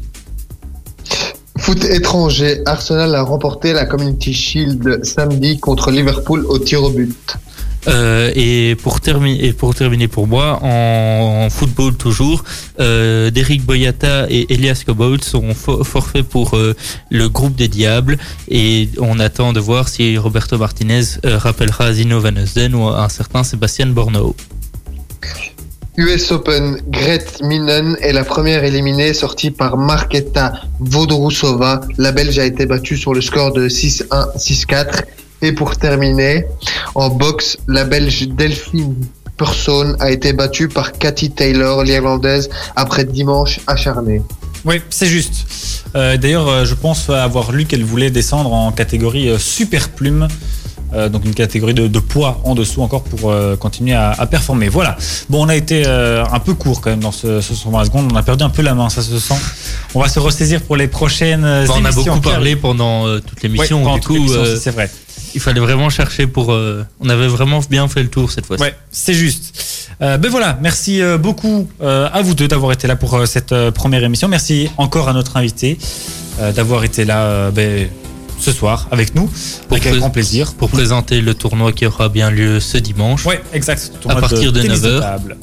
Foot 1.57 1.83
étranger. 1.85 2.61
Arsenal 2.67 3.15
a 3.15 3.23
remporté 3.23 3.73
la 3.73 3.85
Community 3.85 4.31
Shield 4.31 5.03
samedi 5.03 5.59
contre 5.59 5.89
Liverpool 5.89 6.45
au 6.47 6.59
tir 6.59 6.83
au 6.83 6.91
but. 6.91 7.35
Euh, 7.88 8.31
et 8.36 8.75
pour 8.75 9.01
terminer, 9.01 10.07
pour 10.07 10.27
moi, 10.27 10.59
en, 10.61 11.49
football 11.49 11.95
toujours, 11.95 12.43
euh, 12.79 13.29
Derek 13.29 13.61
Boyata 13.63 14.27
et 14.29 14.51
Elias 14.53 14.84
Cobold 14.86 15.23
sont 15.23 15.49
fo- 15.51 15.84
forfaits 15.84 16.23
pour 16.23 16.55
euh, 16.55 16.75
le 17.09 17.27
groupe 17.29 17.55
des 17.55 17.67
Diables 17.67 18.17
et 18.49 18.89
on 18.99 19.19
attend 19.19 19.51
de 19.53 19.59
voir 19.59 19.89
si 19.89 20.17
Roberto 20.17 20.57
Martinez 20.57 21.03
euh, 21.25 21.38
rappellera 21.38 21.91
Zino 21.93 22.19
Van 22.21 22.36
Heusden 22.38 22.73
ou 22.75 22.88
un 22.88 23.09
certain 23.09 23.43
Sébastien 23.43 23.88
Borneau. 23.88 24.36
US 25.97 26.31
Open, 26.31 26.81
Gret 26.89 27.25
Minen 27.43 27.97
est 28.01 28.13
la 28.13 28.23
première 28.23 28.63
éliminée 28.63 29.13
sortie 29.13 29.51
par 29.51 29.77
Marketa 29.77 30.53
Vodrousova. 30.79 31.81
La 31.97 32.11
Belge 32.11 32.39
a 32.39 32.45
été 32.45 32.65
battue 32.65 32.97
sur 32.97 33.13
le 33.13 33.21
score 33.21 33.51
de 33.53 33.69
6-1, 33.69 34.36
6-4. 34.38 35.03
Et 35.43 35.51
pour 35.51 35.75
terminer, 35.75 36.45
en 36.95 37.09
boxe, 37.09 37.57
la 37.67 37.83
Belge 37.85 38.27
Delphine 38.29 38.95
Person 39.37 39.95
a 39.99 40.11
été 40.11 40.31
battue 40.33 40.67
par 40.67 40.91
Cathy 40.93 41.31
Taylor, 41.31 41.83
l'Irlandaise, 41.83 42.49
après 42.75 43.03
dimanche 43.03 43.59
acharné. 43.67 44.21
Oui, 44.65 44.79
c'est 44.89 45.07
juste. 45.07 45.45
Euh, 45.95 46.17
D'ailleurs, 46.17 46.47
euh, 46.47 46.65
je 46.65 46.73
pense 46.75 47.09
avoir 47.09 47.51
lu 47.51 47.65
qu'elle 47.65 47.83
voulait 47.83 48.11
descendre 48.11 48.53
en 48.53 48.71
catégorie 48.71 49.29
euh, 49.29 49.37
super 49.37 49.89
plume. 49.89 50.27
Euh, 50.93 51.09
donc 51.09 51.25
une 51.25 51.33
catégorie 51.33 51.73
de, 51.73 51.87
de 51.87 51.99
poids 51.99 52.39
en 52.43 52.53
dessous 52.53 52.83
encore 52.83 53.03
pour 53.03 53.31
euh, 53.31 53.55
continuer 53.55 53.93
à, 53.95 54.11
à 54.11 54.27
performer. 54.27 54.69
Voilà. 54.69 54.95
Bon, 55.27 55.43
on 55.43 55.49
a 55.49 55.55
été 55.55 55.83
euh, 55.87 56.23
un 56.31 56.37
peu 56.39 56.53
court 56.53 56.81
quand 56.81 56.91
même 56.91 56.99
dans 56.99 57.11
ce, 57.11 57.41
ce 57.41 57.55
120 57.55 57.85
secondes. 57.85 58.11
On 58.13 58.15
a 58.15 58.21
perdu 58.21 58.43
un 58.43 58.49
peu 58.49 58.61
la 58.61 58.75
main, 58.75 58.89
ça 58.89 59.01
se 59.01 59.17
sent. 59.17 59.33
On 59.95 59.99
va 60.01 60.07
se 60.07 60.19
ressaisir 60.19 60.61
pour 60.61 60.75
les 60.75 60.87
prochaines 60.87 61.65
Bon, 61.65 61.73
on 61.81 61.85
a 61.85 61.91
beaucoup 61.91 62.19
parlé 62.21 62.55
pendant 62.55 63.07
euh, 63.07 63.19
toute 63.19 63.41
l'émission. 63.41 63.83
Ouais, 63.83 63.99
du 63.99 64.05
coup, 64.05 64.31
euh, 64.33 64.55
c'est 64.61 64.69
vrai. 64.69 64.91
Il 65.36 65.41
fallait 65.41 65.59
vraiment 65.59 65.89
chercher 65.89 66.27
pour. 66.27 66.51
euh, 66.51 66.86
on 66.99 67.09
avait 67.09 67.27
vraiment 67.27 67.59
bien 67.69 67.88
fait 67.88 68.03
le 68.03 68.09
tour 68.09 68.31
cette 68.31 68.45
fois-ci. 68.45 68.63
Ouais, 68.63 68.75
c'est 68.91 69.13
juste. 69.13 69.88
Euh, 70.01 70.17
ben 70.17 70.29
voilà, 70.29 70.57
merci 70.61 71.01
euh, 71.01 71.17
beaucoup 71.17 71.67
à 71.81 72.21
vous 72.21 72.34
deux 72.36 72.47
d'avoir 72.47 72.71
été 72.71 72.88
là 72.88 72.95
pour 72.95 73.19
cette 73.27 73.53
première 73.71 74.03
émission. 74.03 74.27
Merci 74.27 74.69
encore 74.77 75.09
à 75.09 75.13
notre 75.13 75.38
invité 75.38 75.77
d'avoir 76.55 76.84
été 76.84 77.05
là 77.05 77.51
ben, 77.51 77.88
ce 78.39 78.51
soir 78.51 78.88
avec 78.91 79.13
nous. 79.15 79.29
avec 79.71 79.86
un 79.86 79.89
pré- 79.91 79.99
grand 79.99 80.09
plaisir. 80.09 80.53
Pour 80.55 80.69
présenter 80.69 81.21
le 81.21 81.34
tournoi 81.34 81.71
qui 81.73 81.86
aura 81.86 82.09
bien 82.09 82.29
lieu 82.31 82.59
ce 82.59 82.77
dimanche. 82.77 83.25
Ouais, 83.25 83.41
exact. 83.53 83.91
À 83.95 83.99
Tournoi 83.99 84.21
partir 84.21 84.51
de 84.51 84.61
tennis 84.61 84.81
9h. 84.81 84.99
table. 84.99 85.38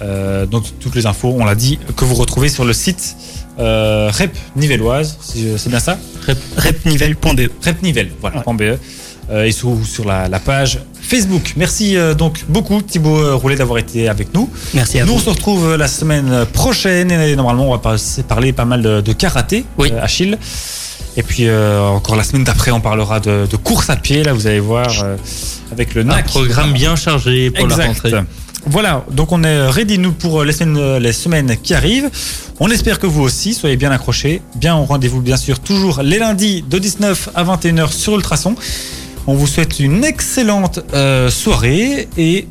Euh, 0.00 0.46
donc 0.46 0.64
toutes 0.80 0.94
les 0.94 1.06
infos, 1.06 1.34
on 1.38 1.44
l'a 1.44 1.54
dit, 1.56 1.78
que 1.96 2.04
vous 2.04 2.14
retrouvez 2.14 2.48
sur 2.48 2.64
le 2.64 2.72
site 2.72 3.16
euh, 3.58 4.10
Rep 4.12 4.36
Nivelloise, 4.56 5.18
je- 5.36 5.56
c'est 5.56 5.68
bien 5.70 5.80
ça 5.80 5.98
Rep. 6.26 6.38
Repnivel.be. 6.56 7.48
Repnivel, 7.64 8.10
voilà, 8.20 8.42
.be. 8.46 8.78
Euh, 9.30 9.44
et 9.44 9.52
sur, 9.52 9.76
sur 9.84 10.06
la, 10.06 10.26
la 10.28 10.38
page 10.38 10.78
Facebook. 11.02 11.52
Merci 11.56 11.96
euh, 11.98 12.14
donc 12.14 12.44
beaucoup 12.48 12.80
Thibaut 12.80 13.18
euh, 13.18 13.34
Roulet 13.34 13.56
d'avoir 13.56 13.78
été 13.78 14.08
avec 14.08 14.32
nous. 14.32 14.48
Merci 14.72 15.00
à 15.00 15.04
nous, 15.04 15.12
vous. 15.12 15.18
on 15.18 15.22
se 15.22 15.28
retrouve 15.30 15.68
euh, 15.72 15.76
la 15.76 15.86
semaine 15.88 16.46
prochaine 16.54 17.10
et 17.10 17.36
normalement 17.36 17.68
on 17.70 17.76
va 17.76 17.96
parler 18.26 18.52
pas 18.54 18.64
mal 18.64 18.80
de, 18.80 19.00
de 19.02 19.12
karaté, 19.12 19.64
Oui. 19.76 19.90
euh, 19.92 20.02
Achille. 20.02 20.38
Et 21.18 21.22
puis 21.22 21.46
euh, 21.48 21.82
encore 21.82 22.16
la 22.16 22.22
semaine 22.22 22.44
d'après, 22.44 22.70
on 22.70 22.80
parlera 22.80 23.20
de, 23.20 23.46
de 23.50 23.56
course 23.56 23.90
à 23.90 23.96
pied. 23.96 24.22
Là, 24.22 24.32
vous 24.32 24.46
allez 24.46 24.60
voir 24.60 24.88
euh, 25.04 25.16
avec 25.72 25.94
le 25.94 26.02
Un 26.02 26.04
NAC. 26.04 26.26
programme 26.26 26.72
bien 26.72 26.96
chargé 26.96 27.50
pour 27.50 27.66
la 27.66 27.76
rentrée. 27.76 28.12
Voilà, 28.70 29.04
donc 29.10 29.32
on 29.32 29.42
est 29.44 29.66
ready 29.68 29.98
nous 29.98 30.12
pour 30.12 30.44
les 30.44 30.52
semaines, 30.52 30.98
les 30.98 31.12
semaines 31.14 31.56
qui 31.62 31.72
arrivent. 31.74 32.10
On 32.60 32.68
espère 32.70 32.98
que 32.98 33.06
vous 33.06 33.22
aussi 33.22 33.54
soyez 33.54 33.76
bien 33.76 33.90
accrochés. 33.90 34.42
Bien 34.56 34.76
au 34.76 34.84
rendez-vous 34.84 35.22
bien 35.22 35.38
sûr 35.38 35.58
toujours 35.58 36.02
les 36.02 36.18
lundis 36.18 36.62
de 36.68 36.78
19 36.78 37.30
à 37.34 37.44
21h 37.44 37.90
sur 37.92 38.16
Ultrason. 38.16 38.54
On 39.26 39.34
vous 39.34 39.46
souhaite 39.46 39.80
une 39.80 40.04
excellente 40.04 40.80
euh, 40.92 41.30
soirée 41.30 42.08
et 42.18 42.46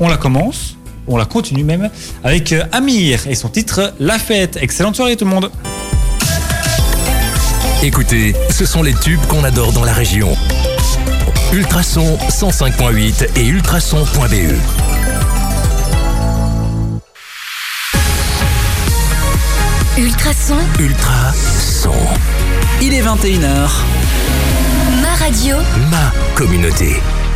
on 0.00 0.08
la 0.08 0.16
commence, 0.16 0.76
on 1.06 1.16
la 1.16 1.24
continue 1.24 1.64
même 1.64 1.88
avec 2.24 2.52
euh, 2.52 2.64
Amir 2.72 3.28
et 3.28 3.36
son 3.36 3.48
titre 3.48 3.94
La 4.00 4.18
fête. 4.18 4.58
Excellente 4.60 4.96
soirée 4.96 5.16
tout 5.16 5.24
le 5.24 5.30
monde. 5.30 5.50
Écoutez, 7.82 8.34
ce 8.50 8.66
sont 8.66 8.82
les 8.82 8.94
tubes 8.94 9.24
qu'on 9.28 9.44
adore 9.44 9.72
dans 9.72 9.84
la 9.84 9.92
région. 9.92 10.36
Ultrason 11.52 12.18
105.8 12.28 13.28
et 13.36 13.46
ultrason.be. 13.46 14.89
Ultrason, 20.00 20.56
Ultrason. 20.78 21.92
Il 22.80 22.94
est 22.94 23.02
21h. 23.02 23.68
ma 25.02 25.14
radio, 25.22 25.56
Ma 25.90 26.10
communauté. 26.34 27.02